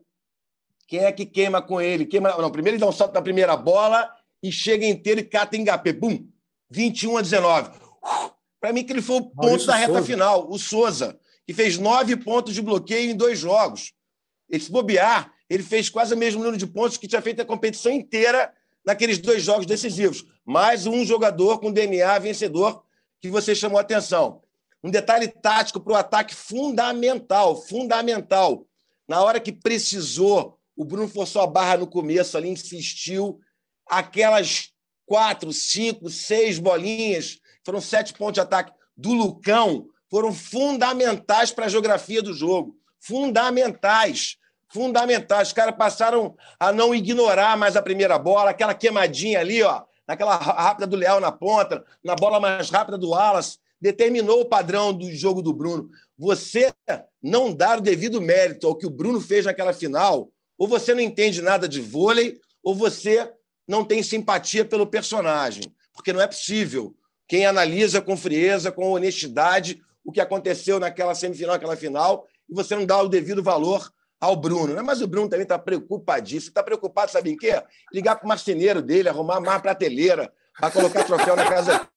Quem 0.87 0.99
é 0.99 1.11
que 1.11 1.25
queima 1.25 1.61
com 1.61 1.81
ele? 1.81 2.05
Queima... 2.05 2.35
Não, 2.37 2.51
primeiro 2.51 2.75
ele 2.75 2.81
dá 2.81 2.87
um 2.87 2.91
salto 2.91 3.13
na 3.13 3.21
primeira 3.21 3.55
bola 3.57 4.09
e 4.41 4.51
chega 4.51 4.85
inteiro 4.85 5.19
e 5.19 5.23
cata 5.23 5.57
Engapé. 5.57 5.93
Bum! 5.93 6.27
21 6.69 7.17
a 7.17 7.21
19. 7.21 7.71
Para 8.59 8.73
mim, 8.73 8.83
que 8.83 8.93
ele 8.93 9.01
foi 9.01 9.17
o 9.17 9.21
ponto 9.21 9.45
Maurício 9.45 9.67
da 9.67 9.75
reta 9.75 9.93
Souza. 9.93 10.05
final. 10.05 10.49
O 10.49 10.57
Souza, 10.57 11.19
que 11.45 11.53
fez 11.53 11.77
nove 11.77 12.15
pontos 12.15 12.53
de 12.53 12.61
bloqueio 12.61 13.11
em 13.11 13.15
dois 13.15 13.39
jogos. 13.39 13.93
Esse 14.49 14.71
bobear, 14.71 15.31
ele 15.49 15.63
fez 15.63 15.89
quase 15.89 16.13
o 16.13 16.17
mesmo 16.17 16.39
número 16.39 16.57
de 16.57 16.67
pontos 16.67 16.97
que 16.97 17.07
tinha 17.07 17.21
feito 17.21 17.41
a 17.41 17.45
competição 17.45 17.91
inteira 17.91 18.51
naqueles 18.85 19.17
dois 19.17 19.43
jogos 19.43 19.65
decisivos. 19.65 20.25
Mais 20.45 20.85
um 20.85 21.03
jogador 21.05 21.59
com 21.59 21.71
DNA 21.71 22.19
vencedor 22.19 22.83
que 23.21 23.29
você 23.29 23.55
chamou 23.55 23.77
a 23.77 23.81
atenção. 23.81 24.41
Um 24.83 24.91
detalhe 24.91 25.27
tático 25.27 25.79
para 25.79 25.93
o 25.93 25.95
ataque 25.95 26.35
fundamental, 26.35 27.55
fundamental. 27.55 28.67
Na 29.07 29.23
hora 29.23 29.39
que 29.39 29.51
precisou, 29.51 30.59
o 30.75 30.83
Bruno 30.83 31.07
forçou 31.07 31.41
a 31.41 31.47
barra 31.47 31.77
no 31.77 31.87
começo 31.87 32.37
ali, 32.37 32.49
insistiu. 32.49 33.39
Aquelas 33.87 34.69
quatro, 35.05 35.53
cinco, 35.53 36.09
seis 36.09 36.59
bolinhas, 36.59 37.39
foram 37.63 37.79
sete 37.79 38.13
pontos 38.13 38.35
de 38.35 38.41
ataque 38.41 38.73
do 38.97 39.13
Lucão, 39.13 39.87
foram 40.09 40.33
fundamentais 40.33 41.51
para 41.51 41.65
a 41.65 41.69
geografia 41.69 42.21
do 42.21 42.33
jogo. 42.33 42.75
Fundamentais. 42.99 44.37
Fundamentais. 44.67 45.49
Os 45.49 45.53
caras 45.53 45.75
passaram 45.75 46.35
a 46.59 46.73
não 46.73 46.93
ignorar 46.93 47.57
mais 47.57 47.75
a 47.75 47.81
primeira 47.81 48.17
bola, 48.17 48.49
aquela 48.49 48.73
queimadinha 48.73 49.39
ali, 49.39 49.61
ó, 49.63 49.83
naquela 50.07 50.35
rápida 50.35 50.87
do 50.87 50.95
Leal 50.95 51.19
na 51.19 51.31
ponta, 51.31 51.83
na 52.03 52.15
bola 52.15 52.39
mais 52.39 52.69
rápida 52.69 52.97
do 52.97 53.09
Wallace, 53.09 53.57
determinou 53.79 54.41
o 54.41 54.45
padrão 54.45 54.93
do 54.93 55.11
jogo 55.11 55.41
do 55.41 55.53
Bruno. 55.53 55.89
Você 56.17 56.73
não 57.21 57.53
dar 57.53 57.79
o 57.79 57.81
devido 57.81 58.21
mérito 58.21 58.67
ao 58.67 58.75
que 58.75 58.85
o 58.85 58.89
Bruno 58.89 59.19
fez 59.21 59.45
naquela 59.45 59.73
final, 59.73 60.29
ou 60.57 60.67
você 60.67 60.93
não 60.93 61.01
entende 61.01 61.41
nada 61.41 61.67
de 61.67 61.81
vôlei, 61.81 62.39
ou 62.63 62.73
você 62.75 63.31
não 63.67 63.83
tem 63.83 64.01
simpatia 64.01 64.65
pelo 64.65 64.87
personagem. 64.87 65.63
Porque 65.93 66.13
não 66.13 66.21
é 66.21 66.27
possível. 66.27 66.95
Quem 67.27 67.45
analisa 67.45 68.01
com 68.01 68.15
frieza, 68.15 68.71
com 68.71 68.91
honestidade, 68.91 69.81
o 70.03 70.11
que 70.11 70.21
aconteceu 70.21 70.79
naquela 70.79 71.15
semifinal, 71.15 71.53
naquela 71.53 71.75
final, 71.75 72.27
e 72.49 72.53
você 72.53 72.75
não 72.75 72.85
dá 72.85 73.01
o 73.01 73.09
devido 73.09 73.41
valor 73.41 73.91
ao 74.19 74.35
Bruno. 74.35 74.73
Né? 74.73 74.81
Mas 74.81 75.01
o 75.01 75.07
Bruno 75.07 75.29
também 75.29 75.43
está 75.43 75.57
preocupadíssimo. 75.57 76.49
Está 76.49 76.63
preocupado, 76.63 77.11
sabe 77.11 77.31
em 77.31 77.37
quê? 77.37 77.61
Ligar 77.91 78.15
para 78.15 78.25
o 78.25 78.27
marceneiro 78.27 78.81
dele, 78.81 79.09
arrumar 79.09 79.39
mais 79.39 79.61
prateleira 79.61 80.31
para 80.57 80.71
colocar 80.71 81.03
troféu 81.03 81.35
na 81.35 81.45
casa 81.45 81.87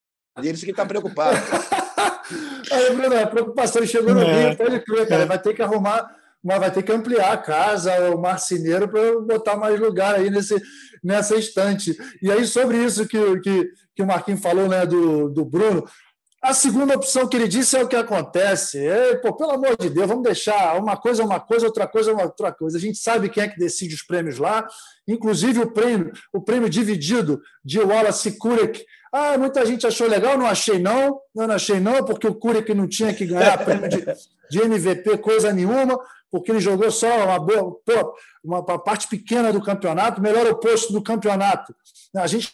dele. 0.41 0.55
Isso 0.55 0.65
que 0.65 0.71
está 0.71 0.87
preocupado. 0.87 1.37
Aí, 2.71 2.95
Bruno, 2.95 3.19
a 3.19 3.27
preocupação 3.27 3.87
chegou 3.87 4.15
no 4.15 4.23
é. 4.23 4.49
Rio, 4.49 4.57
pode 4.57 4.81
crer, 4.81 5.09
cara. 5.09 5.27
Vai 5.27 5.41
ter 5.41 5.55
que 5.55 5.63
arrumar, 5.63 6.15
mas 6.49 6.61
vai 6.61 6.71
ter 6.73 6.83
que 6.83 6.91
ampliar 6.91 7.31
a 7.31 7.37
casa, 7.37 8.11
o 8.11 8.19
marceneiro, 8.19 8.89
para 8.89 9.21
botar 9.21 9.55
mais 9.55 9.79
lugar 9.79 10.15
aí 10.15 10.31
nesse, 10.31 10.57
nessa 11.05 11.37
estante. 11.37 11.95
E 12.23 12.33
aí, 12.33 12.47
sobre 12.47 12.79
isso 12.83 13.07
que, 13.07 13.19
que, 13.41 13.71
que 13.95 14.03
o 14.03 14.07
Marquinhos 14.07 14.41
falou, 14.41 14.67
né, 14.67 14.87
do, 14.87 15.29
do 15.29 15.45
Bruno, 15.45 15.85
a 16.43 16.55
segunda 16.55 16.95
opção 16.97 17.29
que 17.29 17.37
ele 17.37 17.47
disse 17.47 17.77
é 17.77 17.85
o 17.85 17.87
que 17.87 17.97
acontece. 17.97 18.79
É, 18.79 19.17
pô, 19.17 19.37
pelo 19.37 19.51
amor 19.51 19.77
de 19.77 19.91
Deus, 19.91 20.07
vamos 20.07 20.23
deixar 20.23 20.81
uma 20.81 20.97
coisa 20.97 21.23
uma 21.23 21.39
coisa, 21.39 21.67
outra 21.67 21.87
coisa 21.87 22.13
outra 22.13 22.51
coisa. 22.51 22.79
A 22.79 22.81
gente 22.81 22.97
sabe 22.97 23.29
quem 23.29 23.43
é 23.43 23.49
que 23.49 23.59
decide 23.59 23.95
os 23.95 24.03
prêmios 24.03 24.39
lá, 24.39 24.67
inclusive 25.07 25.61
o 25.61 25.71
prêmio, 25.71 26.13
o 26.33 26.41
prêmio 26.41 26.71
dividido 26.71 27.43
de 27.63 27.79
Wallace 27.79 28.39
Kurek. 28.39 28.83
Ah, 29.13 29.39
muita 29.39 29.65
gente 29.65 29.87
achou 29.87 30.07
legal, 30.07 30.37
não 30.37 30.47
achei 30.47 30.79
não, 30.79 31.21
não 31.35 31.51
achei 31.51 31.81
não, 31.81 32.05
porque 32.05 32.27
o 32.27 32.35
Kurek 32.35 32.73
não 32.75 32.87
tinha 32.87 33.13
que 33.15 33.27
ganhar 33.27 33.65
prêmio 33.65 33.89
de, 33.89 34.05
de 34.51 34.61
MVP 34.61 35.19
coisa 35.19 35.53
nenhuma, 35.53 35.99
porque 36.31 36.51
ele 36.51 36.61
jogou 36.61 36.91
só 36.91 37.25
uma 37.25 37.39
boa, 37.39 37.81
uma, 38.45 38.61
uma 38.61 38.79
parte 38.79 39.09
pequena 39.09 39.53
do 39.53 39.63
campeonato, 39.63 40.21
melhor 40.21 40.47
oposto 40.47 40.93
do 40.93 41.03
campeonato. 41.03 41.75
A 42.15 42.27
gente 42.27 42.53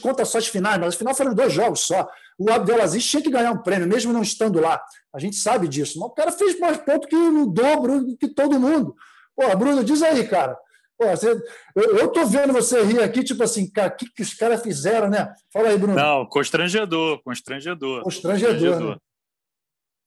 conta 0.00 0.24
só 0.24 0.38
as 0.38 0.46
finais, 0.46 0.78
mas 0.78 0.88
as 0.88 0.94
finais 0.94 1.16
foram 1.16 1.34
dois 1.34 1.52
jogos 1.52 1.80
só 1.80 2.08
o 2.38 2.52
Abdelaziz 2.52 3.04
tinha 3.04 3.20
que 3.20 3.30
ganhar 3.30 3.50
um 3.50 3.58
prêmio, 3.58 3.88
mesmo 3.88 4.12
não 4.12 4.22
estando 4.22 4.60
lá. 4.60 4.80
A 5.12 5.18
gente 5.18 5.34
sabe 5.34 5.66
disso. 5.66 5.98
Mas 5.98 6.08
o 6.08 6.12
cara 6.12 6.30
fez 6.30 6.58
mais 6.60 6.76
pontos 6.78 7.08
que 7.08 7.16
o 7.16 7.46
dobro 7.46 8.16
que 8.16 8.28
todo 8.28 8.60
mundo. 8.60 8.94
Pô, 9.34 9.56
Bruno, 9.56 9.82
diz 9.82 10.02
aí, 10.02 10.26
cara. 10.28 10.56
Pô, 10.98 11.06
você, 11.06 11.30
eu, 11.76 12.06
estou 12.06 12.26
vendo 12.26 12.52
você 12.52 12.82
rir 12.82 13.00
aqui, 13.00 13.22
tipo 13.22 13.42
assim, 13.42 13.70
cara, 13.70 13.88
o 13.88 13.96
que, 13.96 14.10
que 14.10 14.22
os 14.22 14.34
caras 14.34 14.60
fizeram, 14.60 15.08
né? 15.08 15.32
Fala 15.52 15.68
aí, 15.68 15.78
Bruno. 15.78 15.94
Não, 15.94 16.26
constrangedor, 16.26 17.22
constrangedor. 17.22 18.02
Constrangedor. 18.02 18.52
Constrangedor. 18.52 18.94
Né? 18.96 19.00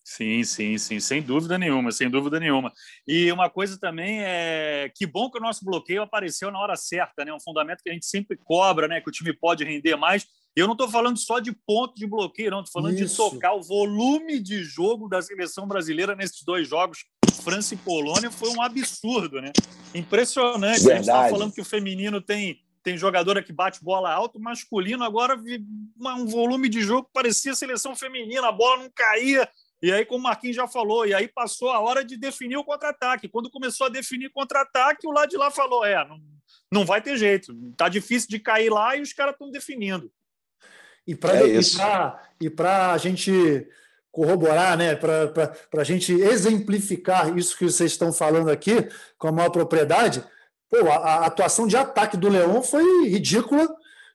Sim, 0.04 0.44
sim, 0.44 0.78
sim, 0.78 1.00
sem 1.00 1.22
dúvida 1.22 1.58
nenhuma, 1.58 1.92
sem 1.92 2.10
dúvida 2.10 2.38
nenhuma. 2.38 2.74
E 3.08 3.32
uma 3.32 3.50
coisa 3.50 3.80
também 3.80 4.22
é 4.22 4.92
que 4.94 5.06
bom 5.06 5.32
que 5.32 5.38
o 5.38 5.42
nosso 5.42 5.64
bloqueio 5.64 6.02
apareceu 6.02 6.52
na 6.52 6.60
hora 6.60 6.76
certa, 6.76 7.24
né? 7.24 7.32
Um 7.32 7.40
fundamento 7.40 7.82
que 7.82 7.90
a 7.90 7.94
gente 7.94 8.06
sempre 8.06 8.38
cobra, 8.44 8.90
né? 8.90 9.00
Que 9.00 9.08
o 9.08 9.14
time 9.14 9.32
pode 9.32 9.64
render 9.64 9.96
mais. 9.96 10.26
Eu 10.54 10.66
não 10.66 10.74
estou 10.74 10.90
falando 10.90 11.18
só 11.18 11.40
de 11.40 11.54
ponto 11.66 11.96
de 11.96 12.06
bloqueio, 12.06 12.52
não. 12.52 12.62
Estou 12.62 12.82
falando 12.82 13.00
Isso. 13.00 13.24
de 13.24 13.32
tocar 13.32 13.54
o 13.54 13.62
volume 13.62 14.42
de 14.42 14.62
jogo 14.64 15.08
da 15.08 15.22
seleção 15.22 15.66
brasileira 15.66 16.14
nesses 16.14 16.44
dois 16.44 16.68
jogos, 16.68 17.06
França 17.44 17.74
e 17.74 17.78
Polônia, 17.78 18.32
foi 18.32 18.50
um 18.50 18.62
absurdo, 18.62 19.42
né? 19.42 19.52
Impressionante. 19.94 20.84
Verdade. 20.84 20.92
A 20.92 20.96
gente 20.96 21.10
está 21.10 21.30
falando 21.30 21.54
que 21.54 21.62
o 21.62 21.66
feminino 21.66 22.22
tem, 22.22 22.62
tem 22.84 22.98
jogadora 22.98 23.44
que 23.44 23.52
bate 23.52 23.84
bola 23.84 24.12
alto, 24.12 24.38
o 24.38 24.42
masculino 24.42 25.04
agora 25.04 25.36
um 25.38 26.26
volume 26.26 26.70
de 26.70 26.82
jogo 26.82 27.06
que 27.06 27.14
parecia 27.14 27.56
seleção 27.56 27.96
feminina, 27.96 28.48
a 28.48 28.52
bola 28.52 28.84
não 28.84 28.90
caía. 28.90 29.50
E 29.82 29.92
aí, 29.92 30.06
como 30.06 30.20
o 30.20 30.24
Marquinhos 30.24 30.56
já 30.56 30.68
falou, 30.68 31.08
e 31.08 31.14
aí 31.14 31.28
passou 31.28 31.72
a 31.72 31.80
hora 31.80 32.06
de 32.06 32.16
definir 32.16 32.56
o 32.56 32.64
contra-ataque. 32.64 33.28
Quando 33.28 33.50
começou 33.50 33.88
a 33.88 33.90
definir 33.90 34.30
contra-ataque, 34.30 35.08
o 35.08 35.12
lado 35.12 35.30
de 35.30 35.38
lá 35.38 35.50
falou: 35.50 35.84
é, 35.84 36.08
não, 36.08 36.22
não 36.72 36.86
vai 36.86 37.02
ter 37.02 37.18
jeito, 37.18 37.54
tá 37.76 37.90
difícil 37.90 38.30
de 38.30 38.38
cair 38.38 38.70
lá 38.70 38.96
e 38.96 39.02
os 39.02 39.12
caras 39.12 39.34
estão 39.34 39.50
definindo. 39.50 40.12
E 41.08 41.16
para 41.16 41.34
é 41.34 42.94
a 42.94 42.98
gente 42.98 43.68
corroborar, 44.12 44.78
né, 44.78 44.96
para 44.96 45.54
a 45.78 45.84
gente 45.84 46.14
exemplificar 46.14 47.36
isso 47.38 47.58
que 47.58 47.66
vocês 47.66 47.92
estão 47.92 48.12
falando 48.12 48.50
aqui 48.50 48.88
com 49.18 49.28
a 49.28 49.32
maior 49.32 49.50
propriedade, 49.50 50.24
pô, 50.70 50.78
a, 50.90 50.96
a 50.96 51.26
atuação 51.26 51.66
de 51.66 51.78
ataque 51.78 52.18
do 52.18 52.30
Leão 52.30 52.62
foi 52.62 52.84
ridícula. 53.08 53.68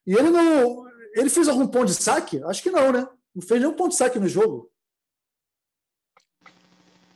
E 0.07 0.15
ele 0.15 0.31
não. 0.31 0.85
Ele 1.15 1.31
fez 1.31 1.49
algum 1.49 1.67
ponto 1.67 1.87
de 1.87 1.95
saque? 1.95 2.43
Acho 2.45 2.63
que 2.63 2.71
não, 2.71 2.93
né? 2.93 3.09
Não 3.35 3.43
fez 3.43 3.61
nenhum 3.61 3.73
ponto 3.73 3.91
de 3.91 3.97
saque 3.97 4.19
no 4.19 4.29
jogo. 4.29 4.71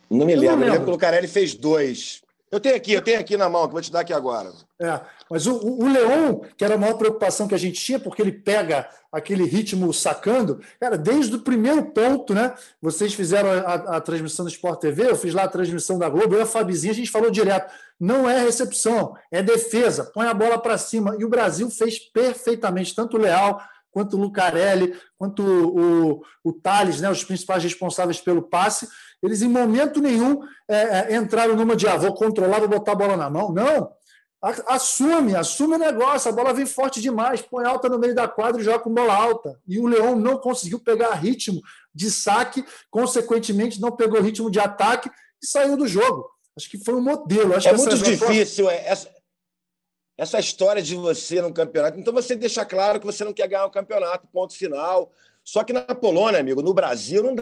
Não 0.09 0.25
me 0.25 0.35
lembro. 0.35 0.57
Não 0.57 0.59
lembro. 0.59 0.65
Eu 0.65 0.71
lembro 0.71 0.83
que 0.83 0.89
o 0.89 0.93
Lucarelli 0.93 1.27
fez 1.27 1.53
dois. 1.53 2.21
Eu 2.51 2.59
tenho 2.59 2.75
aqui, 2.75 2.91
eu 2.91 3.01
tenho 3.01 3.17
aqui 3.17 3.37
na 3.37 3.47
mão, 3.47 3.65
que 3.65 3.71
vou 3.71 3.81
te 3.81 3.91
dar 3.91 4.01
aqui 4.01 4.11
agora. 4.11 4.51
É, 4.77 4.99
mas 5.29 5.47
o, 5.47 5.55
o 5.55 5.87
Leão, 5.87 6.41
que 6.57 6.65
era 6.65 6.75
a 6.75 6.77
maior 6.77 6.97
preocupação 6.97 7.47
que 7.47 7.55
a 7.55 7.57
gente 7.57 7.79
tinha, 7.79 7.97
porque 7.97 8.21
ele 8.21 8.33
pega 8.33 8.89
aquele 9.09 9.45
ritmo 9.45 9.93
sacando, 9.93 10.59
cara, 10.77 10.97
desde 10.97 11.33
o 11.35 11.39
primeiro 11.39 11.85
ponto, 11.91 12.33
né? 12.33 12.53
Vocês 12.81 13.13
fizeram 13.13 13.49
a, 13.49 13.97
a 13.97 14.01
transmissão 14.01 14.43
do 14.43 14.51
Sport 14.51 14.81
TV, 14.81 15.09
eu 15.09 15.15
fiz 15.15 15.33
lá 15.33 15.43
a 15.43 15.47
transmissão 15.47 15.97
da 15.97 16.09
Globo, 16.09 16.35
eu 16.35 16.39
e 16.39 16.41
a 16.41 16.45
Fabizinha, 16.45 16.91
a 16.91 16.95
gente 16.95 17.09
falou 17.09 17.31
direto. 17.31 17.73
Não 17.97 18.29
é 18.29 18.43
recepção, 18.43 19.15
é 19.31 19.41
defesa, 19.41 20.11
põe 20.13 20.27
a 20.27 20.33
bola 20.33 20.57
para 20.57 20.77
cima. 20.77 21.15
E 21.17 21.23
o 21.23 21.29
Brasil 21.29 21.69
fez 21.69 21.99
perfeitamente, 21.99 22.93
tanto 22.93 23.15
o 23.15 23.19
Leal 23.19 23.61
quanto 23.91 24.17
o 24.17 24.19
Lucarelli, 24.19 24.95
quanto 25.17 25.43
o, 25.43 26.13
o, 26.13 26.23
o 26.43 26.53
Thales, 26.53 27.01
né, 27.01 27.11
os 27.11 27.23
principais 27.23 27.63
responsáveis 27.63 28.19
pelo 28.19 28.41
passe, 28.41 28.87
eles 29.21 29.41
em 29.41 29.47
momento 29.47 30.01
nenhum 30.01 30.41
é, 30.67 31.13
é, 31.13 31.15
entraram 31.15 31.55
numa 31.55 31.75
de 31.75 31.87
ah, 31.87 31.97
vou 31.97 32.13
controlar, 32.13 32.59
vou 32.59 32.69
botar 32.69 32.93
a 32.93 32.95
bola 32.95 33.17
na 33.17 33.29
mão. 33.29 33.51
Não. 33.51 33.91
Assume, 34.67 35.35
assume 35.35 35.75
o 35.75 35.77
negócio, 35.77 36.31
a 36.31 36.33
bola 36.33 36.51
vem 36.51 36.65
forte 36.65 36.99
demais, 36.99 37.43
põe 37.43 37.63
alta 37.63 37.87
no 37.87 37.99
meio 37.99 38.15
da 38.15 38.27
quadra 38.27 38.59
e 38.59 38.63
joga 38.63 38.79
com 38.79 38.91
bola 38.91 39.13
alta. 39.13 39.59
E 39.67 39.79
o 39.79 39.85
Leão 39.85 40.15
não 40.15 40.37
conseguiu 40.37 40.79
pegar 40.79 41.13
ritmo 41.13 41.61
de 41.93 42.09
saque, 42.09 42.65
consequentemente, 42.89 43.79
não 43.79 43.91
pegou 43.91 44.19
ritmo 44.19 44.49
de 44.49 44.59
ataque 44.59 45.11
e 45.41 45.45
saiu 45.45 45.77
do 45.77 45.87
jogo. 45.87 46.27
Acho 46.57 46.69
que 46.69 46.83
foi 46.83 46.95
um 46.95 47.01
modelo. 47.01 47.55
Acho 47.55 47.69
é 47.69 47.77
muito 47.77 47.97
difícil 47.99 48.67
é, 48.67 48.83
essa, 48.87 49.09
essa 50.17 50.39
história 50.39 50.81
de 50.81 50.95
você 50.95 51.39
no 51.39 51.53
campeonato. 51.53 51.99
Então 51.99 52.11
você 52.11 52.35
deixa 52.35 52.65
claro 52.65 52.99
que 52.99 53.05
você 53.05 53.23
não 53.23 53.33
quer 53.33 53.47
ganhar 53.47 53.65
o 53.65 53.71
campeonato, 53.71 54.27
ponto 54.33 54.55
final. 54.55 55.11
Só 55.43 55.63
que 55.63 55.71
na 55.71 55.81
Polônia, 55.81 56.39
amigo, 56.39 56.63
no 56.63 56.73
Brasil, 56.73 57.21
não 57.23 57.35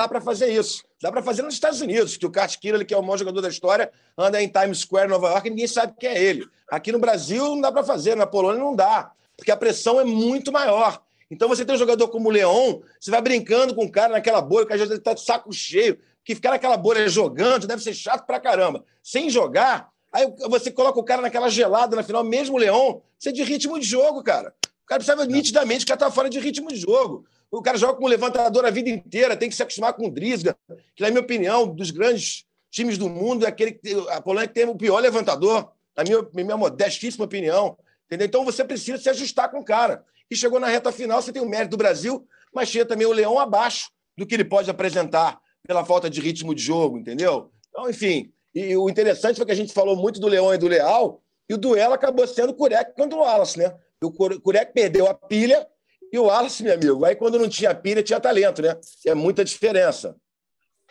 dá 0.00 0.08
para 0.08 0.20
fazer 0.20 0.48
isso. 0.48 0.82
Dá 1.02 1.12
para 1.12 1.22
fazer 1.22 1.42
nos 1.42 1.54
Estados 1.54 1.80
Unidos, 1.80 2.16
que 2.16 2.24
o 2.24 2.32
Kurt 2.32 2.56
Kira, 2.58 2.84
que 2.84 2.94
é 2.94 2.96
o 2.96 3.02
maior 3.02 3.18
jogador 3.18 3.40
da 3.40 3.48
história, 3.48 3.90
anda 4.16 4.42
em 4.42 4.48
Times 4.48 4.78
Square, 4.78 5.08
Nova 5.08 5.28
York, 5.28 5.46
e 5.46 5.50
ninguém 5.50 5.66
sabe 5.66 5.94
quem 5.98 6.08
é 6.08 6.22
ele. 6.22 6.46
Aqui 6.70 6.90
no 6.90 6.98
Brasil 6.98 7.44
não 7.44 7.60
dá 7.60 7.70
para 7.70 7.84
fazer, 7.84 8.14
na 8.16 8.26
Polônia 8.26 8.60
não 8.60 8.74
dá, 8.74 9.12
porque 9.36 9.50
a 9.50 9.56
pressão 9.56 10.00
é 10.00 10.04
muito 10.04 10.50
maior. 10.50 11.02
Então 11.30 11.48
você 11.48 11.64
tem 11.64 11.74
um 11.74 11.78
jogador 11.78 12.08
como 12.08 12.28
o 12.28 12.32
Leão, 12.32 12.82
você 12.98 13.10
vai 13.10 13.20
brincando 13.20 13.74
com 13.74 13.84
o 13.84 13.90
cara 13.90 14.14
naquela 14.14 14.40
bolha, 14.40 14.66
que 14.66 14.72
às 14.72 14.78
vezes 14.78 14.90
ele 14.90 15.00
está 15.00 15.12
de 15.12 15.20
saco 15.20 15.52
cheio, 15.52 15.98
que 16.24 16.34
ficar 16.34 16.50
naquela 16.50 16.76
bolha 16.76 17.08
jogando 17.08 17.66
deve 17.66 17.82
ser 17.82 17.94
chato 17.94 18.26
pra 18.26 18.40
caramba. 18.40 18.84
Sem 19.02 19.28
jogar, 19.28 19.90
aí 20.12 20.32
você 20.48 20.70
coloca 20.70 20.98
o 20.98 21.04
cara 21.04 21.22
naquela 21.22 21.48
gelada 21.50 21.94
na 21.94 22.02
final, 22.02 22.24
mesmo 22.24 22.56
o 22.56 22.58
Leão, 22.58 23.02
você 23.18 23.28
é 23.28 23.32
de 23.32 23.42
ritmo 23.42 23.78
de 23.78 23.86
jogo, 23.86 24.22
cara. 24.22 24.54
O 24.82 24.86
cara 24.86 24.98
precisa 24.98 25.26
nitidamente 25.26 25.86
que 25.86 25.96
tá 25.96 26.10
fora 26.10 26.28
de 26.28 26.40
ritmo 26.40 26.68
de 26.68 26.76
jogo. 26.76 27.24
O 27.50 27.62
cara 27.62 27.76
joga 27.76 27.94
como 27.94 28.06
levantador 28.06 28.64
a 28.64 28.70
vida 28.70 28.88
inteira, 28.88 29.36
tem 29.36 29.48
que 29.48 29.56
se 29.56 29.62
acostumar 29.62 29.92
com 29.92 30.06
o 30.06 30.10
Drisga, 30.10 30.56
que, 30.94 31.02
na 31.02 31.10
minha 31.10 31.20
opinião, 31.20 31.66
dos 31.66 31.90
grandes 31.90 32.44
times 32.70 32.96
do 32.96 33.08
mundo, 33.08 33.44
é 33.44 33.48
aquele 33.48 33.72
que 33.72 33.92
a 34.10 34.20
Polônia 34.20 34.46
que 34.46 34.54
tem 34.54 34.64
o 34.64 34.76
pior 34.76 35.00
levantador, 35.00 35.72
na 35.96 36.04
minha, 36.04 36.28
minha 36.32 36.56
modestíssima 36.56 37.24
opinião. 37.24 37.76
Entendeu? 38.06 38.26
Então 38.26 38.44
você 38.44 38.64
precisa 38.64 38.98
se 38.98 39.08
ajustar 39.08 39.50
com 39.50 39.58
o 39.58 39.64
cara. 39.64 40.04
E 40.30 40.36
chegou 40.36 40.60
na 40.60 40.68
reta 40.68 40.92
final, 40.92 41.20
você 41.20 41.32
tem 41.32 41.42
o 41.42 41.48
mérito 41.48 41.72
do 41.72 41.76
Brasil, 41.76 42.26
mas 42.54 42.70
tinha 42.70 42.84
também 42.84 43.06
o 43.06 43.12
Leão 43.12 43.38
abaixo 43.38 43.90
do 44.16 44.24
que 44.24 44.34
ele 44.34 44.44
pode 44.44 44.70
apresentar 44.70 45.40
pela 45.66 45.84
falta 45.84 46.08
de 46.08 46.20
ritmo 46.20 46.54
de 46.54 46.62
jogo, 46.62 46.98
entendeu? 46.98 47.50
Então, 47.68 47.90
enfim. 47.90 48.32
E 48.54 48.76
o 48.76 48.88
interessante 48.88 49.36
foi 49.36 49.46
que 49.46 49.52
a 49.52 49.56
gente 49.56 49.72
falou 49.72 49.96
muito 49.96 50.20
do 50.20 50.28
Leão 50.28 50.52
e 50.52 50.58
do 50.58 50.68
Leal, 50.68 51.22
e 51.48 51.54
o 51.54 51.58
duelo 51.58 51.94
acabou 51.94 52.26
sendo 52.26 52.50
o 52.50 52.54
Curec 52.54 52.94
contra 52.94 53.18
o 53.18 53.22
Wallace, 53.22 53.58
né? 53.58 53.74
O 54.02 54.10
Curec 54.12 54.72
perdeu 54.72 55.08
a 55.08 55.14
pilha 55.14 55.66
e 56.12 56.18
o 56.18 56.24
Wallace, 56.24 56.62
meu 56.62 56.74
amigo, 56.74 57.04
aí 57.04 57.14
quando 57.14 57.38
não 57.38 57.48
tinha 57.48 57.74
pilha, 57.74 58.02
tinha 58.02 58.20
talento, 58.20 58.62
né? 58.62 58.76
É 59.06 59.14
muita 59.14 59.44
diferença. 59.44 60.16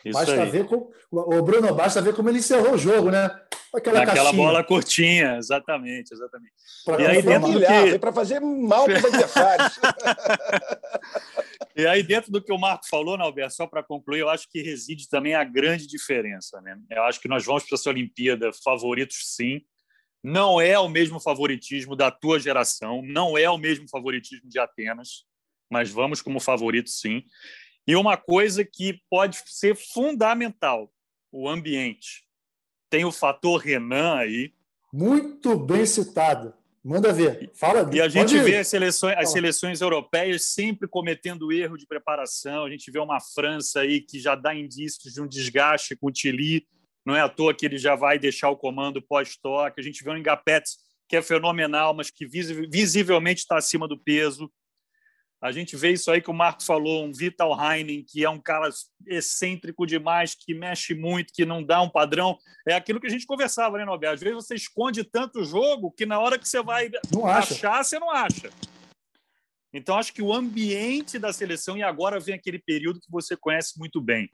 Isso 0.04 0.18
basta 0.18 0.42
aí. 0.42 0.50
ver 0.50 0.66
como, 0.66 0.90
o 1.10 1.42
Bruno, 1.42 1.74
basta 1.74 2.00
ver 2.00 2.14
como 2.14 2.28
ele 2.30 2.38
encerrou 2.38 2.74
o 2.74 2.78
jogo, 2.78 3.10
né? 3.10 3.30
Aquela 3.74 4.02
Aquela 4.02 4.32
bola 4.32 4.64
curtinha, 4.64 5.36
exatamente, 5.36 6.12
exatamente. 6.12 6.52
Pra 6.84 7.00
e 7.00 7.06
aí 7.06 7.22
dentro 7.22 7.52
do 7.52 7.60
que 7.60 7.98
para 7.98 8.12
fazer 8.12 8.40
mal 8.40 8.84
para 8.84 8.98
os 8.98 9.04
adversários. 9.04 9.78
e 11.76 11.86
aí 11.86 12.02
dentro 12.02 12.32
do 12.32 12.42
que 12.42 12.52
o 12.52 12.58
Marco 12.58 12.88
falou, 12.88 13.14
Alberto, 13.20 13.54
só 13.54 13.66
para 13.66 13.82
concluir, 13.82 14.20
eu 14.20 14.28
acho 14.28 14.48
que 14.50 14.60
reside 14.60 15.08
também 15.08 15.34
a 15.34 15.44
grande 15.44 15.86
diferença, 15.86 16.60
né? 16.62 16.76
Eu 16.90 17.04
acho 17.04 17.20
que 17.20 17.28
nós 17.28 17.44
vamos 17.44 17.64
para 17.64 17.76
essa 17.76 17.90
Olimpíada 17.90 18.50
favoritos, 18.64 19.18
sim. 19.36 19.60
Não 20.22 20.60
é 20.60 20.78
o 20.78 20.88
mesmo 20.88 21.18
favoritismo 21.18 21.96
da 21.96 22.10
tua 22.10 22.38
geração, 22.38 23.02
não 23.02 23.38
é 23.38 23.48
o 23.48 23.56
mesmo 23.56 23.88
favoritismo 23.88 24.48
de 24.48 24.58
Atenas, 24.58 25.24
mas 25.70 25.90
vamos 25.90 26.20
como 26.20 26.38
favoritos, 26.40 27.00
sim. 27.00 27.24
E 27.86 27.96
uma 27.96 28.16
coisa 28.16 28.64
que 28.64 29.00
pode 29.08 29.42
ser 29.46 29.74
fundamental: 29.74 30.92
o 31.32 31.48
ambiente. 31.48 32.24
Tem 32.90 33.04
o 33.04 33.12
fator 33.12 33.60
Renan 33.60 34.16
aí. 34.16 34.52
Muito 34.92 35.56
bem 35.56 35.86
citado. 35.86 36.52
Manda 36.82 37.12
ver. 37.12 37.50
Fala. 37.54 37.88
E 37.92 38.00
a 38.00 38.08
gente 38.08 38.38
vê 38.40 38.56
as 38.56 38.68
seleções, 38.68 39.14
as 39.18 39.30
seleções 39.30 39.80
europeias 39.80 40.46
sempre 40.46 40.88
cometendo 40.88 41.52
erro 41.52 41.76
de 41.76 41.86
preparação. 41.86 42.64
A 42.64 42.70
gente 42.70 42.90
vê 42.90 42.98
uma 42.98 43.20
França 43.20 43.80
aí 43.80 44.00
que 44.00 44.18
já 44.18 44.34
dá 44.34 44.54
indícios 44.54 45.12
de 45.12 45.20
um 45.20 45.26
desgaste 45.26 45.94
com 45.94 46.08
o 46.08 46.12
Tilly. 46.12 46.66
Não 47.04 47.16
é 47.16 47.20
à 47.20 47.28
toa 47.28 47.54
que 47.54 47.64
ele 47.64 47.78
já 47.78 47.94
vai 47.94 48.18
deixar 48.18 48.50
o 48.50 48.56
comando 48.56 49.02
pós-toque. 49.02 49.80
A 49.80 49.82
gente 49.82 50.04
vê 50.04 50.10
o 50.10 50.16
Engapetz, 50.16 50.78
que 51.08 51.16
é 51.16 51.22
fenomenal, 51.22 51.94
mas 51.94 52.10
que 52.10 52.26
visivelmente 52.26 53.40
está 53.40 53.56
acima 53.56 53.88
do 53.88 53.98
peso. 53.98 54.50
A 55.42 55.50
gente 55.52 55.74
vê 55.74 55.90
isso 55.92 56.10
aí 56.10 56.20
que 56.20 56.30
o 56.30 56.34
Marco 56.34 56.62
falou, 56.62 57.02
um 57.02 57.12
Vital 57.12 57.56
Heinen, 57.58 58.04
que 58.04 58.22
é 58.22 58.28
um 58.28 58.38
cara 58.38 58.68
excêntrico 59.06 59.86
demais, 59.86 60.34
que 60.34 60.52
mexe 60.52 60.94
muito, 60.94 61.32
que 61.32 61.46
não 61.46 61.64
dá 61.64 61.80
um 61.80 61.88
padrão. 61.88 62.38
É 62.68 62.74
aquilo 62.74 63.00
que 63.00 63.06
a 63.06 63.10
gente 63.10 63.24
conversava, 63.24 63.78
né, 63.78 63.86
Nobel? 63.86 64.12
Às 64.12 64.20
vezes 64.20 64.36
você 64.36 64.54
esconde 64.54 65.02
tanto 65.02 65.40
o 65.40 65.44
jogo 65.44 65.90
que 65.92 66.04
na 66.04 66.20
hora 66.20 66.38
que 66.38 66.46
você 66.46 66.62
vai 66.62 66.90
não 67.10 67.26
achar, 67.26 67.78
acha. 67.78 67.84
você 67.84 67.98
não 67.98 68.10
acha. 68.10 68.50
Então, 69.72 69.96
acho 69.96 70.12
que 70.12 70.20
o 70.20 70.32
ambiente 70.32 71.18
da 71.18 71.32
seleção, 71.32 71.76
e 71.76 71.82
agora 71.82 72.20
vem 72.20 72.34
aquele 72.34 72.58
período 72.58 73.00
que 73.00 73.10
você 73.10 73.34
conhece 73.34 73.78
muito 73.78 74.00
bem. 74.00 74.30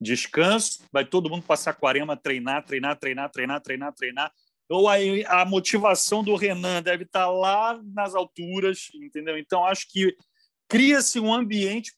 Descanso, 0.00 0.82
vai 0.92 1.04
todo 1.04 1.28
mundo 1.28 1.44
passar 1.44 1.74
quarema, 1.74 2.16
treinar, 2.16 2.64
treinar, 2.64 2.98
treinar, 2.98 3.30
treinar, 3.30 3.60
treinar, 3.60 3.92
treinar. 3.92 4.32
Ou 4.68 4.88
a, 4.88 4.94
a 5.26 5.44
motivação 5.44 6.22
do 6.22 6.36
Renan 6.36 6.82
deve 6.82 7.04
estar 7.04 7.28
lá 7.28 7.80
nas 7.92 8.14
alturas, 8.14 8.88
entendeu? 8.94 9.36
Então, 9.36 9.64
acho 9.64 9.86
que 9.90 10.16
cria-se 10.68 11.18
um 11.18 11.34
ambiente 11.34 11.92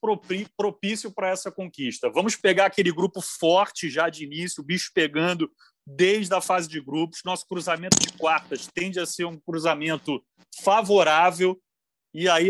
propício 0.57 1.13
para 1.13 1.29
essa 1.29 1.51
conquista. 1.51 2.09
Vamos 2.09 2.35
pegar 2.35 2.65
aquele 2.65 2.91
grupo 2.91 3.21
forte 3.21 3.89
já 3.89 4.09
de 4.09 4.23
início, 4.23 4.63
o 4.63 4.65
bicho 4.65 4.91
pegando 4.93 5.49
desde 5.85 6.33
a 6.33 6.41
fase 6.41 6.67
de 6.67 6.81
grupos. 6.81 7.21
Nosso 7.23 7.45
cruzamento 7.47 7.99
de 7.99 8.11
quartas 8.13 8.67
tende 8.73 8.99
a 8.99 9.05
ser 9.05 9.25
um 9.25 9.39
cruzamento 9.39 10.23
favorável. 10.63 11.61
E 12.11 12.27
aí 12.27 12.49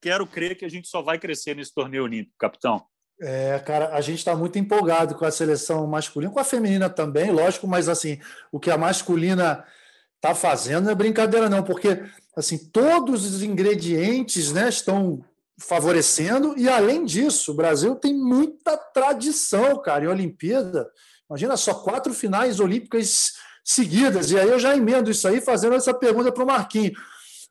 quero 0.00 0.26
crer 0.26 0.56
que 0.56 0.64
a 0.64 0.70
gente 0.70 0.88
só 0.88 1.02
vai 1.02 1.18
crescer 1.18 1.54
nesse 1.54 1.74
torneio 1.74 2.04
olímpico, 2.04 2.34
capitão. 2.38 2.86
É, 3.20 3.58
cara, 3.58 3.94
a 3.94 4.00
gente 4.00 4.18
está 4.18 4.36
muito 4.36 4.58
empolgado 4.58 5.14
com 5.16 5.24
a 5.24 5.30
seleção 5.30 5.86
masculina, 5.86 6.32
com 6.32 6.38
a 6.38 6.44
feminina 6.44 6.88
também, 6.88 7.32
lógico, 7.32 7.66
mas 7.66 7.88
assim, 7.88 8.18
o 8.52 8.60
que 8.60 8.70
a 8.70 8.78
masculina 8.78 9.64
está 10.16 10.34
fazendo 10.34 10.84
não 10.84 10.92
é 10.92 10.94
brincadeira, 10.94 11.48
não, 11.48 11.62
porque 11.62 12.00
assim, 12.36 12.56
todos 12.56 13.24
os 13.24 13.42
ingredientes 13.42 14.52
né, 14.52 14.68
estão 14.68 15.24
favorecendo, 15.58 16.56
e 16.56 16.68
além 16.68 17.04
disso, 17.04 17.50
o 17.50 17.54
Brasil 17.54 17.96
tem 17.96 18.14
muita 18.14 18.76
tradição, 18.76 19.82
cara, 19.82 20.04
em 20.04 20.08
Olimpíada. 20.08 20.88
Imagina 21.28 21.56
só 21.56 21.74
quatro 21.74 22.14
finais 22.14 22.60
olímpicas 22.60 23.32
seguidas. 23.64 24.30
E 24.30 24.38
aí 24.38 24.48
eu 24.48 24.58
já 24.58 24.76
emendo 24.76 25.10
isso 25.10 25.26
aí 25.26 25.40
fazendo 25.40 25.74
essa 25.74 25.92
pergunta 25.92 26.32
para 26.32 26.44
o 26.44 26.46
Marquinhos. 26.46 26.96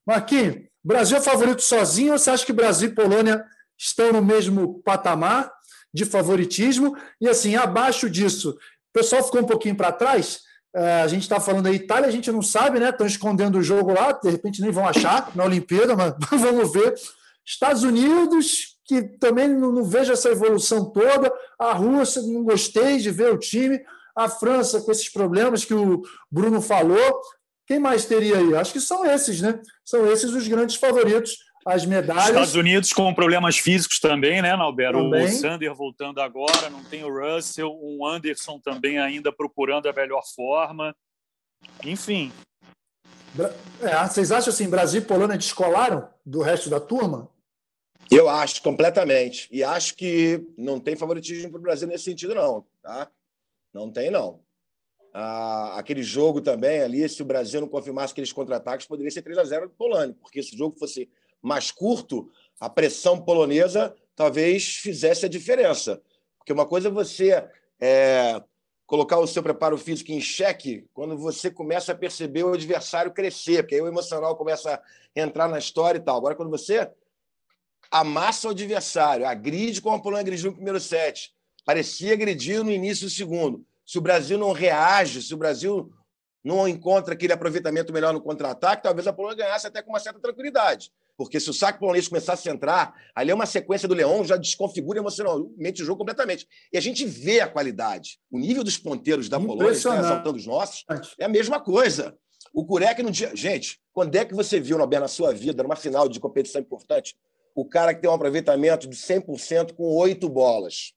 Marquinhos, 0.05 0.63
Brasil 0.83 1.17
é 1.17 1.21
favorito 1.21 1.61
sozinho 1.61 2.13
ou 2.13 2.17
você 2.17 2.29
acha 2.29 2.45
que 2.45 2.53
Brasil 2.53 2.89
e 2.89 2.95
Polônia 2.95 3.43
estão 3.77 4.13
no 4.13 4.23
mesmo 4.23 4.81
patamar 4.83 5.51
de 5.93 6.05
favoritismo? 6.05 6.95
E 7.19 7.27
assim, 7.27 7.55
abaixo 7.55 8.09
disso, 8.09 8.51
o 8.51 8.93
pessoal 8.93 9.23
ficou 9.23 9.41
um 9.41 9.45
pouquinho 9.45 9.75
para 9.75 9.91
trás. 9.91 10.41
É, 10.75 11.01
a 11.01 11.07
gente 11.07 11.23
está 11.23 11.39
falando 11.39 11.67
aí, 11.67 11.75
Itália, 11.75 12.07
a 12.07 12.11
gente 12.11 12.31
não 12.31 12.41
sabe, 12.41 12.79
né? 12.79 12.89
Estão 12.89 13.07
escondendo 13.07 13.57
o 13.57 13.63
jogo 13.63 13.93
lá, 13.93 14.11
de 14.11 14.29
repente 14.29 14.61
nem 14.61 14.71
vão 14.71 14.87
achar 14.87 15.31
na 15.35 15.43
Olimpíada, 15.43 15.95
mas 15.95 16.13
vamos 16.39 16.71
ver. 16.71 16.93
Estados 17.45 17.83
Unidos, 17.83 18.77
que 18.85 19.01
também 19.01 19.47
não, 19.47 19.71
não 19.71 19.83
vejo 19.83 20.11
essa 20.11 20.29
evolução 20.29 20.85
toda. 20.85 21.31
A 21.59 21.73
Rússia, 21.73 22.21
não 22.21 22.43
gostei 22.43 22.97
de 22.97 23.09
ver 23.09 23.33
o 23.33 23.37
time. 23.37 23.79
A 24.15 24.27
França, 24.27 24.81
com 24.81 24.91
esses 24.91 25.09
problemas 25.09 25.63
que 25.63 25.73
o 25.73 26.01
Bruno 26.29 26.61
falou. 26.61 27.21
Quem 27.65 27.79
mais 27.79 28.05
teria 28.05 28.37
aí? 28.37 28.55
Acho 28.55 28.73
que 28.73 28.79
são 28.79 29.05
esses, 29.05 29.41
né? 29.41 29.59
São 29.83 30.05
esses 30.11 30.31
os 30.31 30.47
grandes 30.47 30.75
favoritos 30.75 31.37
as 31.67 31.85
medalhas. 31.85 32.27
Estados 32.27 32.55
Unidos 32.55 32.93
com 32.93 33.13
problemas 33.13 33.57
físicos 33.57 33.99
também, 33.99 34.41
né, 34.41 34.55
Nalbero? 34.55 35.03
Também. 35.03 35.25
O 35.25 35.29
Sander 35.29 35.73
voltando 35.75 36.21
agora, 36.21 36.69
não 36.69 36.83
tem 36.83 37.03
o 37.03 37.13
Russell, 37.13 37.69
o 37.69 38.07
Anderson 38.07 38.59
também 38.59 38.97
ainda 38.97 39.31
procurando 39.31 39.87
a 39.87 39.93
melhor 39.93 40.23
forma. 40.33 40.95
Enfim. 41.83 42.31
É, 43.81 44.07
vocês 44.07 44.31
acham 44.31 44.51
assim, 44.51 44.69
Brasil 44.69 45.01
e 45.01 45.05
Polônia 45.05 45.37
descolaram 45.37 46.09
do 46.25 46.41
resto 46.41 46.69
da 46.69 46.79
turma? 46.79 47.29
Eu 48.09 48.29
acho 48.29 48.63
completamente. 48.63 49.49
E 49.51 49.63
acho 49.63 49.95
que 49.95 50.41
não 50.57 50.79
tem 50.79 50.95
favoritismo 50.95 51.51
para 51.51 51.59
o 51.59 51.63
Brasil 51.63 51.87
nesse 51.87 52.05
sentido, 52.05 52.33
não. 52.33 52.65
Tá? 52.81 53.11
Não 53.73 53.91
tem, 53.91 54.09
não. 54.09 54.39
Ah, 55.13 55.77
aquele 55.77 56.03
jogo 56.03 56.39
também 56.39 56.81
ali, 56.81 57.07
se 57.09 57.21
o 57.21 57.25
Brasil 57.25 57.59
não 57.59 57.67
confirmasse 57.67 58.13
aqueles 58.13 58.31
contra-ataques, 58.31 58.87
poderia 58.87 59.11
ser 59.11 59.21
3 59.21 59.37
a 59.37 59.43
0 59.43 59.67
do 59.67 59.75
Polônia, 59.75 60.15
porque 60.21 60.41
se 60.41 60.55
o 60.55 60.57
jogo 60.57 60.77
fosse 60.77 61.09
mais 61.41 61.71
curto, 61.71 62.29
a 62.59 62.69
pressão 62.69 63.19
polonesa 63.19 63.95
talvez 64.15 64.77
fizesse 64.77 65.25
a 65.25 65.29
diferença. 65.29 66.01
Porque 66.37 66.53
uma 66.53 66.65
coisa 66.65 66.87
é 66.87 66.91
você 66.91 67.47
é, 67.79 68.41
colocar 68.85 69.19
o 69.19 69.27
seu 69.27 69.43
preparo 69.43 69.77
físico 69.77 70.11
em 70.11 70.21
xeque 70.21 70.87
quando 70.93 71.17
você 71.17 71.51
começa 71.51 71.91
a 71.91 71.95
perceber 71.95 72.43
o 72.43 72.53
adversário 72.53 73.11
crescer, 73.11 73.63
porque 73.63 73.75
aí 73.75 73.81
o 73.81 73.87
emocional 73.87 74.35
começa 74.35 74.75
a 74.75 74.81
entrar 75.19 75.47
na 75.47 75.59
história 75.59 75.99
e 75.99 76.01
tal. 76.01 76.17
Agora, 76.17 76.35
quando 76.35 76.49
você 76.49 76.89
amassa 77.91 78.47
o 78.47 78.51
adversário, 78.51 79.27
agride 79.27 79.81
como 79.81 79.95
a 79.95 80.01
Polônia 80.01 80.21
agrediu 80.21 80.51
no 80.51 80.55
primeiro 80.55 80.79
set, 80.79 81.33
parecia 81.65 82.13
agredir 82.13 82.63
no 82.63 82.71
início 82.71 83.05
do 83.05 83.11
segundo. 83.11 83.65
Se 83.85 83.97
o 83.97 84.01
Brasil 84.01 84.37
não 84.37 84.51
reage, 84.51 85.21
se 85.21 85.33
o 85.33 85.37
Brasil 85.37 85.91
não 86.43 86.67
encontra 86.67 87.13
aquele 87.13 87.33
aproveitamento 87.33 87.91
melhor 87.91 88.13
no 88.13 88.21
contra-ataque, 88.21 88.83
talvez 88.83 89.05
a 89.05 89.13
Polônia 89.13 89.45
ganhasse 89.45 89.67
até 89.67 89.81
com 89.81 89.89
uma 89.89 89.99
certa 89.99 90.19
tranquilidade. 90.19 90.91
Porque 91.17 91.39
se 91.39 91.49
o 91.49 91.53
saque 91.53 91.79
polonês 91.79 92.07
começasse 92.07 92.47
a 92.47 92.53
entrar, 92.53 92.93
ali 93.15 93.31
é 93.31 93.33
uma 93.33 93.47
sequência 93.47 93.87
do 93.87 93.95
Leão, 93.95 94.23
já 94.23 94.37
desconfigura 94.37 94.99
emocionalmente 94.99 95.81
o 95.81 95.85
jogo 95.85 95.97
completamente. 95.97 96.47
E 96.71 96.77
a 96.77 96.81
gente 96.81 97.05
vê 97.05 97.39
a 97.39 97.47
qualidade. 97.47 98.19
O 98.31 98.37
nível 98.37 98.63
dos 98.63 98.77
ponteiros 98.77 99.27
da 99.27 99.39
Polônia, 99.39 99.71
está 99.71 99.97
exaltando 99.97 100.37
os 100.37 100.45
nossos, 100.45 100.85
é 101.19 101.25
a 101.25 101.29
mesma 101.29 101.59
coisa. 101.59 102.15
O 102.53 102.63
Kurek 102.65 103.01
no 103.01 103.09
dia. 103.09 103.35
Gente, 103.35 103.79
quando 103.91 104.15
é 104.15 104.23
que 104.23 104.35
você 104.35 104.59
viu, 104.59 104.77
Nobel, 104.77 105.01
na 105.01 105.07
sua 105.07 105.33
vida, 105.33 105.63
numa 105.63 105.75
final 105.75 106.07
de 106.07 106.19
competição 106.19 106.61
importante, 106.61 107.15
o 107.55 107.65
cara 107.65 107.93
que 107.95 108.01
tem 108.01 108.09
um 108.09 108.13
aproveitamento 108.13 108.87
de 108.87 108.95
100% 108.95 109.73
com 109.73 109.83
oito 109.95 110.29
bolas? 110.29 110.93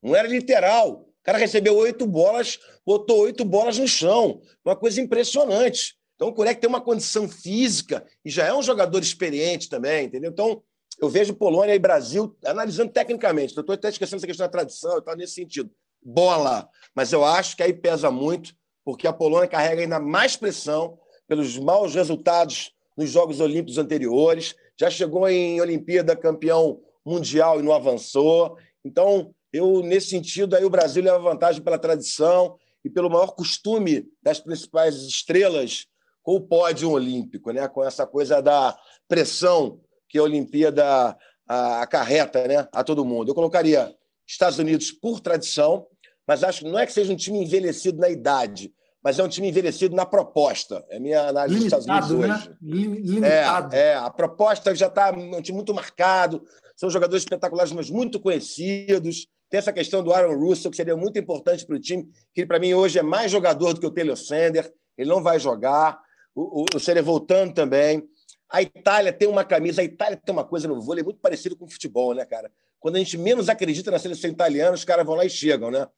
Não 0.00 0.14
era 0.14 0.28
literal. 0.28 1.08
O 1.20 1.24
cara 1.24 1.38
recebeu 1.38 1.76
oito 1.76 2.06
bolas, 2.06 2.60
botou 2.86 3.22
oito 3.22 3.44
bolas 3.44 3.78
no 3.78 3.88
chão. 3.88 4.40
Uma 4.64 4.76
coisa 4.76 5.00
impressionante. 5.00 5.96
Então, 6.16 6.28
o 6.28 6.32
Kurek 6.32 6.60
tem 6.60 6.68
uma 6.68 6.80
condição 6.80 7.28
física 7.28 8.04
e 8.24 8.30
já 8.30 8.46
é 8.46 8.54
um 8.54 8.62
jogador 8.62 9.02
experiente 9.02 9.68
também, 9.68 10.06
entendeu? 10.06 10.30
Então, 10.30 10.62
eu 10.98 11.10
vejo 11.10 11.34
Polônia 11.34 11.74
e 11.74 11.78
Brasil 11.78 12.34
analisando 12.44 12.90
tecnicamente. 12.90 13.58
Estou 13.58 13.74
até 13.74 13.90
esquecendo 13.90 14.16
essa 14.16 14.26
questão 14.26 14.46
da 14.46 14.50
tradição, 14.50 14.98
está 14.98 15.14
nesse 15.14 15.34
sentido. 15.34 15.70
Bola. 16.02 16.68
Mas 16.94 17.12
eu 17.12 17.22
acho 17.22 17.54
que 17.54 17.62
aí 17.62 17.72
pesa 17.72 18.10
muito, 18.10 18.54
porque 18.82 19.06
a 19.06 19.12
Polônia 19.12 19.46
carrega 19.46 19.82
ainda 19.82 20.00
mais 20.00 20.36
pressão 20.36 20.98
pelos 21.28 21.58
maus 21.58 21.94
resultados 21.94 22.72
nos 22.96 23.10
Jogos 23.10 23.40
Olímpicos 23.40 23.76
anteriores. 23.76 24.54
Já 24.80 24.88
chegou 24.88 25.28
em 25.28 25.60
Olimpíada 25.60 26.16
campeão 26.16 26.80
mundial 27.04 27.60
e 27.60 27.62
não 27.62 27.74
avançou. 27.74 28.56
Então, 28.82 29.34
eu, 29.52 29.82
nesse 29.82 30.08
sentido, 30.08 30.56
aí 30.56 30.64
o 30.64 30.70
Brasil 30.70 31.02
leva 31.02 31.18
vantagem 31.18 31.60
pela 31.62 31.78
tradição 31.78 32.56
e 32.82 32.88
pelo 32.88 33.10
maior 33.10 33.34
costume 33.34 34.08
das 34.22 34.40
principais 34.40 34.94
estrelas 35.02 35.86
com 36.26 36.34
o 36.34 36.40
pódio 36.40 36.90
olímpico, 36.90 37.52
né? 37.52 37.68
com 37.68 37.84
essa 37.84 38.04
coisa 38.04 38.42
da 38.42 38.76
pressão 39.06 39.78
que 40.08 40.18
a 40.18 40.24
Olimpíada 40.24 41.16
acarreta 41.46 42.48
né? 42.48 42.66
a 42.72 42.82
todo 42.82 43.04
mundo. 43.04 43.30
Eu 43.30 43.34
colocaria 43.34 43.94
Estados 44.26 44.58
Unidos 44.58 44.90
por 44.90 45.20
tradição, 45.20 45.86
mas 46.26 46.42
acho 46.42 46.64
que 46.64 46.68
não 46.68 46.80
é 46.80 46.84
que 46.84 46.92
seja 46.92 47.12
um 47.12 47.16
time 47.16 47.38
envelhecido 47.38 48.00
na 48.00 48.10
idade, 48.10 48.74
mas 49.04 49.20
é 49.20 49.22
um 49.22 49.28
time 49.28 49.48
envelhecido 49.48 49.94
na 49.94 50.04
proposta. 50.04 50.84
É 50.90 50.96
a 50.96 51.00
minha 51.00 51.28
análise 51.28 51.60
Limitado, 51.60 51.84
dos 51.84 51.94
Estados 51.94 52.10
Unidos 52.10 52.46
né? 52.48 52.56
hoje. 52.60 53.02
Limitado. 53.04 53.76
É, 53.76 53.78
é, 53.78 53.94
a 53.94 54.10
proposta 54.10 54.74
já 54.74 54.88
está 54.88 55.12
um 55.12 55.40
time 55.40 55.54
muito 55.54 55.72
marcado, 55.72 56.42
são 56.74 56.90
jogadores 56.90 57.22
espetaculares, 57.22 57.70
mas 57.70 57.88
muito 57.88 58.18
conhecidos. 58.18 59.28
Tem 59.48 59.58
essa 59.58 59.72
questão 59.72 60.02
do 60.02 60.12
Aaron 60.12 60.36
Russell, 60.36 60.72
que 60.72 60.76
seria 60.76 60.96
muito 60.96 61.20
importante 61.20 61.64
para 61.64 61.76
o 61.76 61.78
time, 61.78 62.08
que 62.34 62.44
para 62.44 62.58
mim 62.58 62.74
hoje 62.74 62.98
é 62.98 63.02
mais 63.02 63.30
jogador 63.30 63.74
do 63.74 63.80
que 63.80 63.86
o 63.86 63.92
Taylor 63.92 64.16
Sander. 64.16 64.68
Ele 64.98 65.08
não 65.08 65.22
vai 65.22 65.38
jogar. 65.38 66.04
O, 66.36 66.62
o, 66.62 66.64
o 66.74 67.02
voltando 67.02 67.54
também. 67.54 68.06
A 68.50 68.60
Itália 68.60 69.10
tem 69.12 69.26
uma 69.26 69.42
camisa. 69.42 69.80
A 69.80 69.84
Itália 69.84 70.20
tem 70.22 70.32
uma 70.32 70.44
coisa 70.44 70.68
no 70.68 70.80
vôlei 70.80 71.02
muito 71.02 71.18
parecida 71.18 71.56
com 71.56 71.64
o 71.64 71.70
futebol, 71.70 72.14
né, 72.14 72.26
cara? 72.26 72.52
Quando 72.78 72.96
a 72.96 72.98
gente 72.98 73.16
menos 73.16 73.48
acredita 73.48 73.90
na 73.90 73.98
seleção 73.98 74.30
italiana, 74.30 74.74
os 74.74 74.84
caras 74.84 75.06
vão 75.06 75.14
lá 75.14 75.24
e 75.24 75.30
chegam, 75.30 75.70
né? 75.70 75.88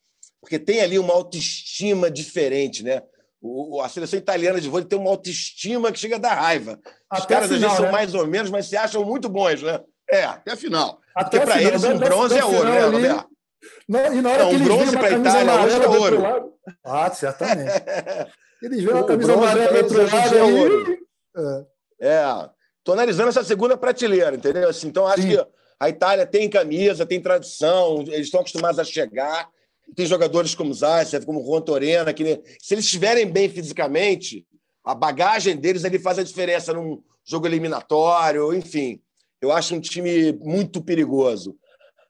Porque 0.41 0.59
tem 0.59 0.81
ali 0.81 0.97
uma 0.97 1.13
autoestima 1.13 2.09
diferente, 2.09 2.85
né? 2.85 3.03
O, 3.41 3.81
a 3.81 3.89
seleção 3.89 4.19
italiana 4.19 4.61
de 4.61 4.69
vôlei 4.69 4.87
tem 4.87 4.99
uma 4.99 5.11
autoestima 5.11 5.93
que 5.93 5.99
chega 5.99 6.17
a 6.17 6.21
dar 6.21 6.35
raiva. 6.35 6.81
Os 7.13 7.21
até 7.21 7.35
caras 7.35 7.49
final, 7.51 7.71
às 7.71 7.77
vezes 7.77 7.79
né? 7.79 7.85
são 7.85 7.93
mais 7.93 8.15
ou 8.15 8.27
menos, 8.27 8.51
mas 8.51 8.67
se 8.67 8.77
acham 8.77 9.05
muito 9.05 9.29
bons, 9.29 9.61
né? 9.61 9.81
É, 10.11 10.25
até 10.25 10.53
a 10.53 10.57
final. 10.57 11.01
Até 11.15 11.41
Porque 11.41 11.53
para 11.53 11.63
eles 11.63 11.85
um 11.85 11.99
bronze 11.99 12.39
é 12.39 12.45
ouro, 12.45 12.65
né, 12.65 12.81
Roberto? 12.87 13.29
Não, 13.89 14.15
e 14.15 14.23
na 14.23 14.31
hora 14.31 14.45
Não, 14.45 14.51
que 14.51 14.57
um 14.57 14.65
bronze 14.65 14.97
para 14.97 15.09
a 15.09 15.19
Itália 15.19 15.61
hoje 15.61 15.83
é 15.83 15.89
ouro. 15.89 16.55
Ah, 16.85 17.11
certamente. 17.11 17.73
Eles 18.63 18.83
veem 18.83 18.99
a 18.99 19.05
camisa 19.05 19.35
amarela 19.35 19.83
do 19.83 20.01
outro 20.01 20.17
lado 20.17 20.37
é 20.37 20.43
ouro. 20.43 20.99
É. 22.01 22.09
é. 22.09 22.51
Tô 22.83 22.93
analisando 22.93 23.29
essa 23.29 23.45
segunda 23.45 23.77
prateleira, 23.77 24.35
entendeu? 24.35 24.69
Assim, 24.69 24.89
então, 24.89 25.07
acho 25.07 25.23
Sim. 25.23 25.37
que 25.37 25.47
a 25.79 25.89
Itália 25.89 26.27
tem 26.27 26.49
camisa, 26.49 27.07
tem 27.07 27.21
tradição, 27.21 28.01
eles 28.09 28.27
estão 28.27 28.41
acostumados 28.41 28.79
a 28.79 28.85
chegar. 28.85 29.49
Tem 29.95 30.07
jogadores 30.07 30.55
como 30.55 30.75
Zaitsev, 30.75 31.25
como 31.25 31.45
Juan 31.45 31.63
Torena, 31.63 32.13
que 32.13 32.43
se 32.61 32.75
eles 32.75 32.85
estiverem 32.85 33.27
bem 33.27 33.49
fisicamente, 33.49 34.47
a 34.85 34.95
bagagem 34.95 35.57
deles 35.57 35.85
ali 35.85 35.99
faz 35.99 36.19
a 36.19 36.23
diferença 36.23 36.73
num 36.73 37.03
jogo 37.25 37.47
eliminatório, 37.47 38.55
enfim. 38.55 39.01
Eu 39.41 39.53
acho 39.53 39.75
um 39.75 39.81
time 39.81 40.33
muito 40.41 40.83
perigoso. 40.83 41.57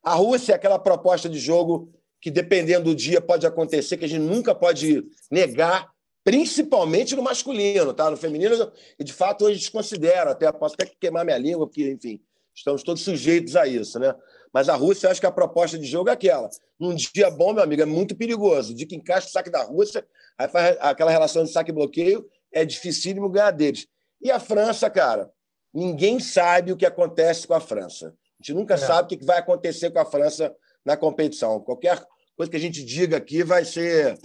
A 0.03 0.15
Rússia 0.15 0.53
é 0.53 0.57
aquela 0.57 0.79
proposta 0.79 1.29
de 1.29 1.39
jogo 1.39 1.93
que, 2.21 2.31
dependendo 2.31 2.85
do 2.87 2.95
dia, 2.95 3.21
pode 3.21 3.47
acontecer, 3.47 3.97
que 3.97 4.05
a 4.05 4.09
gente 4.09 4.23
nunca 4.23 4.55
pode 4.55 5.05
negar, 5.31 5.89
principalmente 6.29 7.17
no 7.17 7.23
masculino, 7.23 7.95
tá? 7.95 8.11
No 8.11 8.17
feminino, 8.19 8.71
e 8.99 9.03
de 9.03 9.15
fato 9.15 9.47
hoje 9.47 9.61
desconsidero, 9.61 10.29
até 10.29 10.53
posso 10.53 10.75
até 10.75 10.85
queimar 10.85 11.25
minha 11.25 11.39
língua, 11.39 11.67
porque, 11.67 11.91
enfim, 11.91 12.21
estamos 12.55 12.83
todos 12.83 13.03
sujeitos 13.03 13.57
a 13.57 13.67
isso, 13.67 13.99
né? 13.99 14.15
Mas 14.53 14.69
a 14.69 14.75
Rússia, 14.75 15.09
acho 15.09 15.23
que 15.23 15.27
a 15.27 15.33
proposta 15.33 15.79
de 15.79 15.87
jogo 15.87 16.11
é 16.11 16.13
aquela. 16.13 16.51
Num 16.79 16.95
dia 16.95 17.31
bom, 17.31 17.55
meu 17.55 17.63
amigo, 17.63 17.81
é 17.81 17.87
muito 17.87 18.15
perigoso. 18.15 18.75
De 18.75 18.85
que 18.85 18.95
encaixa 18.95 19.27
o 19.27 19.31
saque 19.31 19.49
da 19.49 19.63
Rússia, 19.63 20.07
aí 20.37 20.47
faz 20.49 20.77
aquela 20.81 21.11
relação 21.11 21.45
de 21.45 21.51
saque-bloqueio, 21.51 22.29
é 22.53 22.63
dificílimo 22.63 23.31
ganhar 23.31 23.51
deles. 23.51 23.87
E 24.21 24.31
a 24.31 24.39
França, 24.39 24.91
cara, 24.91 25.31
ninguém 25.73 26.21
sabe 26.21 26.73
o 26.73 26.77
que 26.77 26.85
acontece 26.85 27.47
com 27.47 27.55
a 27.55 27.61
França. 27.61 28.09
A 28.09 28.43
gente 28.43 28.53
nunca 28.53 28.75
é. 28.75 28.77
sabe 28.77 29.15
o 29.15 29.19
que 29.19 29.25
vai 29.25 29.39
acontecer 29.39 29.91
com 29.91 29.99
a 29.99 30.05
França 30.05 30.55
na 30.85 30.95
competição. 30.95 31.59
Qualquer 31.59 32.05
coisa 32.37 32.51
que 32.51 32.57
a 32.59 32.61
gente 32.61 32.85
diga 32.85 33.17
aqui 33.17 33.43
vai 33.43 33.65
ser 33.65 34.19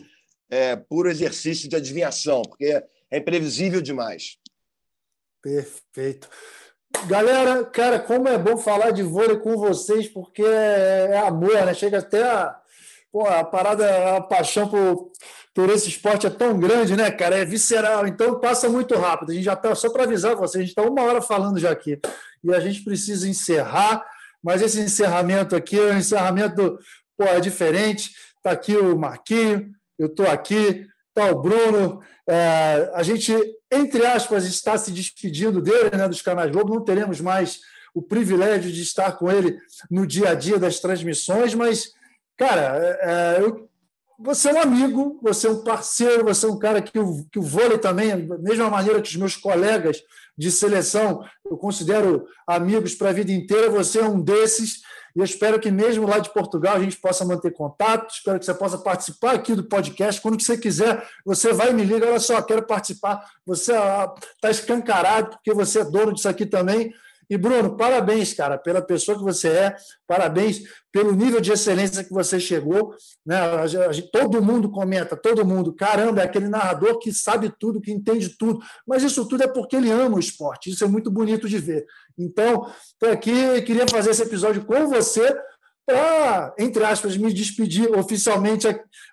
é, 0.49 0.75
puro 0.75 1.09
exercício 1.09 1.69
de 1.69 1.75
adivinhação, 1.75 2.41
porque 2.43 2.83
é 3.09 3.17
imprevisível 3.17 3.81
demais. 3.81 4.37
Perfeito. 5.41 6.29
Galera, 7.07 7.65
cara, 7.65 7.99
como 7.99 8.29
é 8.29 8.37
bom 8.37 8.57
falar 8.57 8.91
de 8.91 9.03
vôlei 9.03 9.37
com 9.37 9.57
vocês, 9.57 10.07
porque 10.07 10.41
é, 10.41 11.09
é 11.11 11.17
amor, 11.19 11.53
né? 11.65 11.73
Chega 11.73 11.99
até 11.99 12.23
a, 12.23 12.55
pô, 13.11 13.25
a 13.25 13.43
parada, 13.43 14.15
a 14.15 14.21
paixão 14.21 14.69
por, 14.69 15.11
por 15.53 15.69
esse 15.69 15.89
esporte 15.89 16.27
é 16.27 16.29
tão 16.29 16.57
grande, 16.57 16.95
né, 16.95 17.11
cara? 17.11 17.37
É 17.37 17.43
visceral, 17.43 18.07
então 18.07 18.39
passa 18.39 18.69
muito 18.69 18.95
rápido. 18.95 19.31
A 19.31 19.35
gente 19.35 19.43
já 19.43 19.53
está, 19.53 19.75
só 19.75 19.89
para 19.89 20.03
avisar 20.03 20.35
vocês, 20.35 20.55
a 20.55 20.65
gente 20.65 20.69
está 20.69 20.83
uma 20.83 21.01
hora 21.01 21.21
falando 21.21 21.59
já 21.59 21.71
aqui. 21.71 21.99
E 22.43 22.53
a 22.53 22.59
gente 22.59 22.83
precisa 22.83 23.27
encerrar, 23.27 24.05
mas 24.41 24.61
esse 24.61 24.79
encerramento 24.79 25.55
aqui 25.55 25.77
é 25.77 25.93
um 25.93 25.97
encerramento 25.97 26.79
pô, 27.17 27.25
é 27.25 27.39
diferente. 27.39 28.11
Está 28.37 28.51
aqui 28.51 28.75
o 28.75 28.97
Marquinho, 28.97 29.71
eu 30.03 30.07
estou 30.07 30.27
aqui, 30.27 30.85
está 31.09 31.31
o 31.31 31.41
Bruno. 31.41 32.01
É, 32.27 32.91
a 32.93 33.03
gente, 33.03 33.33
entre 33.71 34.05
aspas, 34.05 34.45
está 34.45 34.77
se 34.77 34.91
despedindo 34.91 35.61
dele, 35.61 35.95
né, 35.95 36.07
dos 36.07 36.21
canais 36.21 36.51
Globo. 36.51 36.73
Não 36.73 36.83
teremos 36.83 37.21
mais 37.21 37.59
o 37.93 38.01
privilégio 38.01 38.71
de 38.71 38.81
estar 38.81 39.13
com 39.13 39.31
ele 39.31 39.57
no 39.89 40.05
dia 40.07 40.29
a 40.29 40.33
dia 40.33 40.57
das 40.57 40.79
transmissões, 40.79 41.53
mas, 41.53 41.91
cara, 42.35 42.79
é, 42.81 43.37
é 43.37 43.41
eu, 43.41 43.69
você 44.19 44.49
é 44.49 44.53
um 44.53 44.61
amigo, 44.61 45.19
você 45.21 45.47
é 45.47 45.51
um 45.51 45.63
parceiro, 45.63 46.23
você 46.23 46.45
é 46.45 46.49
um 46.49 46.57
cara 46.57 46.81
que 46.81 46.97
o, 46.97 47.25
que 47.31 47.37
o 47.37 47.43
vôlei 47.43 47.77
também, 47.77 48.25
da 48.25 48.37
mesma 48.37 48.69
maneira 48.69 49.01
que 49.01 49.09
os 49.09 49.15
meus 49.15 49.35
colegas 49.35 50.01
de 50.37 50.51
seleção, 50.51 51.23
eu 51.45 51.57
considero 51.57 52.25
amigos 52.47 52.95
para 52.95 53.09
a 53.09 53.13
vida 53.13 53.31
inteira, 53.31 53.69
você 53.69 53.99
é 53.99 54.05
um 54.05 54.21
desses. 54.21 54.81
E 55.15 55.19
eu 55.19 55.25
espero 55.25 55.59
que 55.59 55.69
mesmo 55.69 56.07
lá 56.07 56.17
de 56.17 56.31
Portugal 56.31 56.75
a 56.75 56.79
gente 56.79 56.97
possa 56.97 57.23
manter 57.23 57.51
contato. 57.51 58.13
Espero 58.13 58.39
que 58.39 58.45
você 58.45 58.53
possa 58.53 58.77
participar 58.77 59.35
aqui 59.35 59.53
do 59.53 59.63
podcast. 59.63 60.19
Quando 60.19 60.41
você 60.41 60.57
quiser, 60.57 61.07
você 61.23 61.53
vai 61.53 61.69
e 61.69 61.73
me 61.73 61.83
liga. 61.83 62.07
Olha 62.07 62.19
só, 62.19 62.41
quero 62.41 62.63
participar. 62.63 63.23
Você 63.45 63.73
está 63.73 64.13
ah, 64.43 64.51
escancarado, 64.51 65.31
porque 65.31 65.53
você 65.53 65.79
é 65.81 65.85
dono 65.85 66.13
disso 66.13 66.27
aqui 66.27 66.45
também. 66.45 66.93
E, 67.29 67.37
Bruno, 67.37 67.75
parabéns, 67.77 68.33
cara, 68.33 68.57
pela 68.57 68.81
pessoa 68.81 69.17
que 69.17 69.23
você 69.23 69.47
é, 69.49 69.75
parabéns 70.07 70.63
pelo 70.91 71.13
nível 71.13 71.41
de 71.41 71.51
excelência 71.51 72.03
que 72.03 72.13
você 72.13 72.39
chegou. 72.39 72.93
Né? 73.25 73.35
Todo 74.11 74.41
mundo 74.41 74.69
comenta, 74.69 75.15
todo 75.15 75.45
mundo, 75.45 75.73
caramba, 75.73 76.21
é 76.21 76.25
aquele 76.25 76.47
narrador 76.47 76.99
que 76.99 77.11
sabe 77.11 77.51
tudo, 77.59 77.81
que 77.81 77.91
entende 77.91 78.29
tudo. 78.37 78.59
Mas 78.87 79.03
isso 79.03 79.27
tudo 79.27 79.43
é 79.43 79.47
porque 79.47 79.75
ele 79.75 79.91
ama 79.91 80.17
o 80.17 80.19
esporte. 80.19 80.69
Isso 80.69 80.83
é 80.83 80.87
muito 80.87 81.09
bonito 81.09 81.47
de 81.49 81.57
ver. 81.57 81.85
Então, 82.17 82.71
estou 82.91 83.09
aqui 83.11 83.31
e 83.31 83.61
queria 83.61 83.87
fazer 83.87 84.11
esse 84.11 84.21
episódio 84.21 84.65
com 84.65 84.87
você 84.87 85.35
para, 85.85 86.53
entre 86.57 86.83
aspas, 86.85 87.17
me 87.17 87.33
despedir 87.33 87.91
oficialmente 87.91 88.67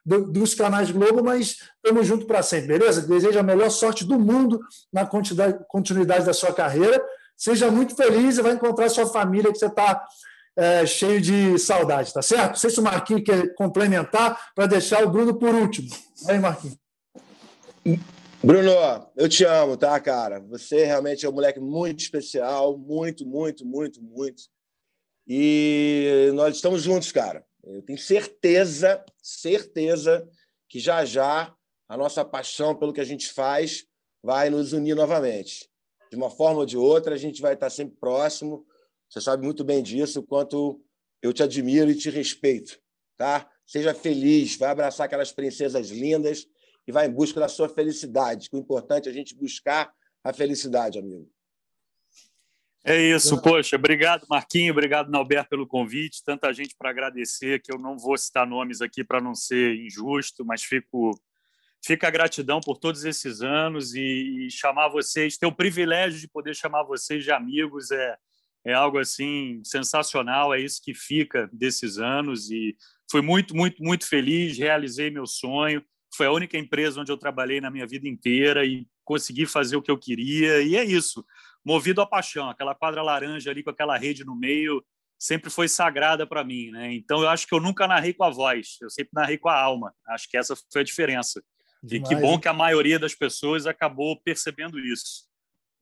dos 0.05 0.55
canais 0.55 0.91
Globo, 0.91 1.23
mas 1.25 1.57
estamos 1.77 2.07
juntos 2.07 2.27
para 2.27 2.43
sempre, 2.43 2.79
beleza? 2.79 3.03
Desejo 3.03 3.39
a 3.39 3.43
melhor 3.43 3.71
sorte 3.71 4.05
do 4.05 4.19
mundo 4.19 4.61
na 4.93 5.05
continuidade 5.05 6.25
da 6.25 6.33
sua 6.33 6.53
carreira 6.53 7.03
Seja 7.41 7.71
muito 7.71 7.97
feliz 7.97 8.37
e 8.37 8.43
vai 8.43 8.53
encontrar 8.53 8.91
sua 8.91 9.07
família 9.07 9.51
que 9.51 9.57
você 9.57 9.65
está 9.65 10.07
é, 10.55 10.85
cheio 10.85 11.23
de 11.23 11.59
saudade, 11.59 12.13
tá 12.13 12.21
certo? 12.21 12.51
Não 12.51 12.57
sei 12.57 12.69
se 12.69 12.79
o 12.79 12.83
Marquinhos 12.83 13.23
quer 13.25 13.55
complementar 13.55 14.53
para 14.55 14.67
deixar 14.67 15.03
o 15.03 15.11
Bruno 15.11 15.35
por 15.39 15.55
último. 15.55 15.89
Aí, 16.29 16.39
Marquinhos. 16.39 16.77
Bruno, 18.45 18.71
eu 19.17 19.27
te 19.27 19.43
amo, 19.45 19.75
tá, 19.79 19.99
cara? 20.01 20.39
Você 20.51 20.85
realmente 20.85 21.25
é 21.25 21.31
um 21.31 21.33
moleque 21.33 21.59
muito 21.59 22.01
especial, 22.01 22.77
muito, 22.77 23.27
muito, 23.27 23.65
muito, 23.65 24.03
muito. 24.03 24.43
E 25.27 26.31
nós 26.35 26.57
estamos 26.57 26.83
juntos, 26.83 27.11
cara. 27.11 27.43
Eu 27.65 27.81
tenho 27.81 27.99
certeza, 27.99 29.03
certeza 29.23 30.29
que 30.69 30.79
já 30.79 31.07
já 31.07 31.55
a 31.89 31.97
nossa 31.97 32.23
paixão 32.23 32.75
pelo 32.75 32.93
que 32.93 33.01
a 33.01 33.05
gente 33.05 33.33
faz 33.33 33.87
vai 34.23 34.51
nos 34.51 34.75
unir 34.75 34.95
novamente 34.95 35.70
de 36.11 36.17
uma 36.17 36.29
forma 36.29 36.61
ou 36.61 36.67
de 36.67 36.77
outra, 36.77 37.15
a 37.15 37.19
gente 37.19 37.41
vai 37.41 37.55
estar 37.55 37.71
sempre 37.71 37.97
próximo. 37.97 38.67
Você 39.09 39.21
sabe 39.21 39.45
muito 39.45 39.65
bem 39.65 39.83
disso, 39.83 40.23
quanto 40.23 40.83
eu 41.23 41.33
te 41.33 41.43
admiro 41.43 41.91
e 41.91 41.95
te 41.95 42.11
respeito. 42.11 42.81
Tá? 43.17 43.49
Seja 43.65 43.95
feliz, 43.95 44.57
vai 44.57 44.71
abraçar 44.71 45.07
aquelas 45.07 45.31
princesas 45.31 45.91
lindas 45.91 46.47
e 46.87 46.93
vai 46.93 47.07
em 47.07 47.13
busca 47.13 47.39
da 47.39 47.49
sua 47.49 47.69
felicidade. 47.69 48.49
O 48.53 48.59
importante 48.59 49.09
é 49.09 49.13
a 49.13 49.15
gente 49.15 49.35
buscar 49.35 49.93
a 50.25 50.33
felicidade, 50.33 50.99
amigo. 50.99 51.31
É 52.83 52.99
isso, 52.99 53.41
poxa, 53.43 53.77
obrigado 53.77 54.27
Marquinho, 54.29 54.73
obrigado 54.73 55.11
Nalberto 55.11 55.51
pelo 55.51 55.67
convite, 55.67 56.25
tanta 56.25 56.51
gente 56.51 56.75
para 56.75 56.89
agradecer 56.89 57.61
que 57.61 57.71
eu 57.71 57.79
não 57.79 57.99
vou 57.99 58.17
citar 58.17 58.47
nomes 58.47 58.81
aqui 58.81 59.05
para 59.05 59.21
não 59.21 59.35
ser 59.35 59.77
injusto, 59.77 60.47
mas 60.47 60.63
fico 60.63 61.11
Fica 61.85 62.09
a 62.09 62.11
gratidão 62.11 62.61
por 62.61 62.79
todos 62.79 63.05
esses 63.05 63.41
anos 63.41 63.95
e, 63.95 64.47
e, 64.47 64.51
chamar 64.51 64.89
vocês, 64.89 65.39
ter 65.39 65.47
o 65.47 65.55
privilégio 65.55 66.21
de 66.21 66.29
poder 66.29 66.55
chamar 66.55 66.83
vocês 66.83 67.25
de 67.25 67.33
amigos 67.33 67.91
é, 67.91 68.17
é 68.67 68.73
algo 68.75 68.99
assim 68.99 69.63
sensacional, 69.65 70.53
é 70.53 70.61
isso 70.61 70.81
que 70.83 70.95
fica 70.95 71.49
desses 71.53 71.99
anos 71.99 72.51
e 72.51 72.77
fui 73.11 73.23
muito, 73.23 73.57
muito, 73.57 73.83
muito 73.83 74.07
feliz, 74.07 74.59
realizei 74.59 75.11
meu 75.11 75.27
sonho, 75.27 75.83
foi 76.15 76.27
a 76.27 76.33
única 76.33 76.59
empresa 76.59 77.01
onde 77.01 77.11
eu 77.11 77.17
trabalhei 77.17 77.61
na 77.61 77.71
minha 77.71 77.87
vida 77.87 78.07
inteira 78.07 78.65
e 78.65 78.87
consegui 79.05 79.47
fazer 79.47 79.77
o 79.77 79.83
que 79.83 79.91
eu 79.91 79.99
queria 79.99 80.61
e 80.61 80.77
é 80.77 80.85
isso, 80.85 81.25
movido 81.65 82.03
à 82.03 82.07
paixão, 82.07 82.51
aquela 82.51 82.75
quadra 82.75 83.03
laranja 83.03 83.51
ali 83.51 83.63
com 83.63 83.71
aquela 83.71 83.97
rede 83.97 84.25
no 84.25 84.37
meio 84.37 84.85
sempre 85.21 85.51
foi 85.51 85.69
sagrada 85.69 86.27
para 86.27 86.43
mim, 86.43 86.71
né? 86.71 86.95
Então 86.95 87.21
eu 87.21 87.29
acho 87.29 87.47
que 87.47 87.55
eu 87.55 87.61
nunca 87.61 87.87
narrei 87.87 88.15
com 88.15 88.25
a 88.25 88.31
voz, 88.31 88.79
eu 88.81 88.89
sempre 88.89 89.11
narrei 89.13 89.37
com 89.37 89.51
a 89.51 89.61
alma. 89.61 89.95
Acho 90.09 90.27
que 90.31 90.37
essa 90.37 90.57
foi 90.73 90.81
a 90.81 90.85
diferença. 90.85 91.43
Demais, 91.83 92.11
e 92.11 92.15
que 92.15 92.21
bom 92.21 92.39
que 92.39 92.49
a 92.49 92.53
maioria 92.53 92.99
das 92.99 93.15
pessoas 93.15 93.67
acabou 93.67 94.21
percebendo 94.21 94.79
isso. 94.79 95.29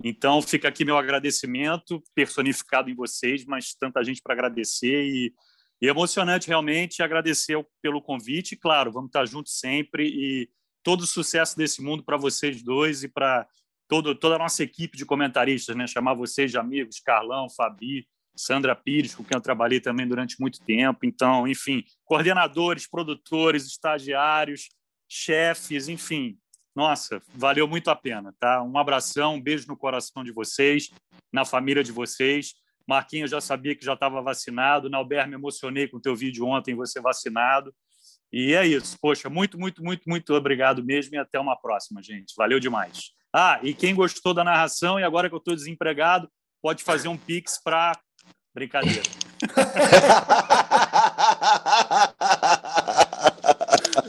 Então, 0.03 0.41
fica 0.41 0.69
aqui 0.69 0.85
meu 0.85 0.97
agradecimento 0.97 2.03
personificado 2.15 2.89
em 2.89 2.95
vocês, 2.95 3.45
mas 3.45 3.75
tanta 3.75 4.03
gente 4.05 4.23
para 4.23 4.33
agradecer 4.33 5.05
e, 5.05 5.35
e 5.83 5.89
emocionante 5.89 6.47
realmente 6.47 7.03
agradecer 7.03 7.59
pelo 7.83 8.01
convite. 8.01 8.57
Claro, 8.57 8.93
vamos 8.93 9.09
estar 9.09 9.27
juntos 9.27 9.59
sempre 9.59 10.07
e 10.07 10.49
todo 10.85 11.01
o 11.01 11.07
sucesso 11.07 11.57
desse 11.57 11.83
mundo 11.83 12.05
para 12.05 12.17
vocês 12.17 12.63
dois 12.63 13.03
e 13.03 13.09
para 13.09 13.47
todo, 13.89 14.15
toda 14.15 14.37
a 14.37 14.39
nossa 14.39 14.63
equipe 14.63 14.97
de 14.97 15.05
comentaristas, 15.05 15.75
né? 15.75 15.87
Chamar 15.87 16.15
vocês 16.15 16.51
de 16.51 16.59
amigos, 16.59 17.01
Carlão, 17.01 17.49
Fabi, 17.51 18.07
Sandra 18.37 18.77
Pires, 18.77 19.15
com 19.15 19.25
quem 19.25 19.37
eu 19.37 19.41
trabalhei 19.41 19.81
também 19.81 20.07
durante 20.07 20.41
muito 20.41 20.61
tempo. 20.61 21.01
Então, 21.05 21.49
enfim, 21.49 21.83
coordenadores, 22.05 22.89
produtores, 22.89 23.67
estagiários, 23.67 24.69
chefes, 25.09 25.89
enfim. 25.89 26.39
Nossa, 26.75 27.21
valeu 27.35 27.67
muito 27.67 27.91
a 27.91 27.97
pena, 27.97 28.35
tá? 28.39 28.63
Um 28.63 28.79
abração, 28.79 29.35
um 29.35 29.41
beijo 29.41 29.67
no 29.67 29.77
coração 29.77 30.23
de 30.23 30.31
vocês, 30.31 30.91
na 31.33 31.45
família 31.45 31.83
de 31.83 31.91
vocês. 31.91 32.55
Marquinhos 32.87 33.31
já 33.31 33.41
sabia 33.41 33.75
que 33.75 33.85
já 33.85 33.95
estava 33.95 34.23
vacinado. 34.23 34.89
Nalber, 34.89 35.27
me 35.27 35.35
emocionei 35.35 35.89
com 35.89 35.97
o 35.97 36.01
teu 36.01 36.15
vídeo 36.15 36.47
ontem, 36.47 36.75
você 36.75 37.01
vacinado. 37.01 37.75
E 38.33 38.55
é 38.55 38.67
isso. 38.67 38.97
Poxa, 39.01 39.29
muito, 39.29 39.59
muito, 39.59 39.83
muito, 39.83 40.03
muito 40.07 40.35
obrigado 40.35 40.85
mesmo 40.85 41.15
e 41.15 41.19
até 41.19 41.41
uma 41.41 41.57
próxima, 41.57 42.03
gente. 42.03 42.35
Valeu 42.37 42.61
demais. 42.61 43.11
Ah, 43.35 43.59
e 43.63 43.75
quem 43.75 43.95
gostou 43.95 44.33
da 44.33 44.45
narração 44.45 45.01
e 45.01 45.03
agora 45.03 45.29
que 45.29 45.35
eu 45.35 45.39
estou 45.39 45.55
desempregado, 45.55 46.31
pode 46.63 46.83
fazer 46.83 47.09
um 47.09 47.17
pix 47.17 47.61
para 47.63 47.93
Brincadeira. 48.55 49.03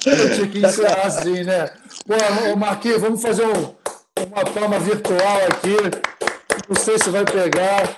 Eu 0.06 0.34
tinha 0.36 0.48
que 0.48 0.60
encerrar 0.60 1.08
assim, 1.08 1.44
né? 1.44 1.70
Pô, 2.06 2.56
Marquinhos, 2.56 3.02
vamos 3.02 3.22
fazer 3.22 3.46
um, 3.46 3.76
uma 4.26 4.46
palma 4.54 4.80
virtual 4.80 5.38
aqui. 5.48 5.76
Não 6.68 6.76
sei 6.76 6.98
se 7.00 7.10
vai 7.10 7.26
pegar. 7.26 7.98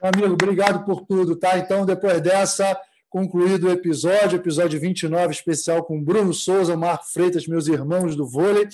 Amigo, 0.00 0.34
obrigado 0.34 0.84
por 0.84 1.06
tudo, 1.06 1.34
tá? 1.36 1.58
Então, 1.58 1.84
depois 1.84 2.20
dessa, 2.20 2.78
concluído 3.08 3.66
o 3.66 3.70
episódio, 3.70 4.36
episódio 4.36 4.78
29, 4.78 5.32
especial 5.32 5.82
com 5.82 6.02
Bruno 6.02 6.32
Souza, 6.32 6.76
Marco 6.76 7.06
Freitas, 7.12 7.46
meus 7.46 7.66
irmãos 7.66 8.14
do 8.14 8.26
vôlei. 8.26 8.68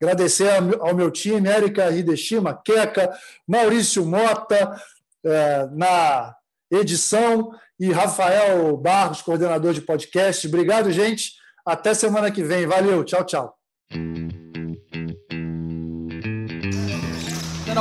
Agradecer 0.00 0.50
ao 0.80 0.94
meu 0.96 1.10
time, 1.10 1.48
Érica 1.48 1.90
Hideshima, 1.90 2.60
Queca, 2.64 3.12
Maurício 3.46 4.04
Mota, 4.04 4.76
é, 5.24 5.68
na 5.72 6.34
edição 6.70 7.52
e 7.78 7.92
Rafael 7.92 8.76
Barros, 8.76 9.22
coordenador 9.22 9.72
de 9.72 9.80
podcast. 9.80 10.46
Obrigado, 10.48 10.90
gente. 10.90 11.41
Até 11.64 11.94
semana 11.94 12.30
que 12.30 12.42
vem. 12.42 12.66
Valeu. 12.66 13.04
Tchau, 13.04 13.24
tchau. 13.24 13.54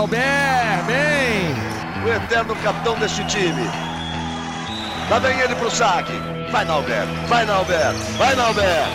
Albert, 0.01 0.85
bem! 0.87 1.53
O 2.03 2.09
eterno 2.09 2.55
capitão 2.63 2.97
deste 2.97 3.23
time. 3.27 3.61
Lá 5.11 5.19
vem 5.19 5.39
ele 5.39 5.53
pro 5.55 5.69
saque. 5.69 6.13
Vai, 6.51 6.65
Nalber. 6.65 7.05
Vai, 7.27 7.45
Nalber. 7.45 7.93
Vai, 8.17 8.35
Nalber. 8.35 8.87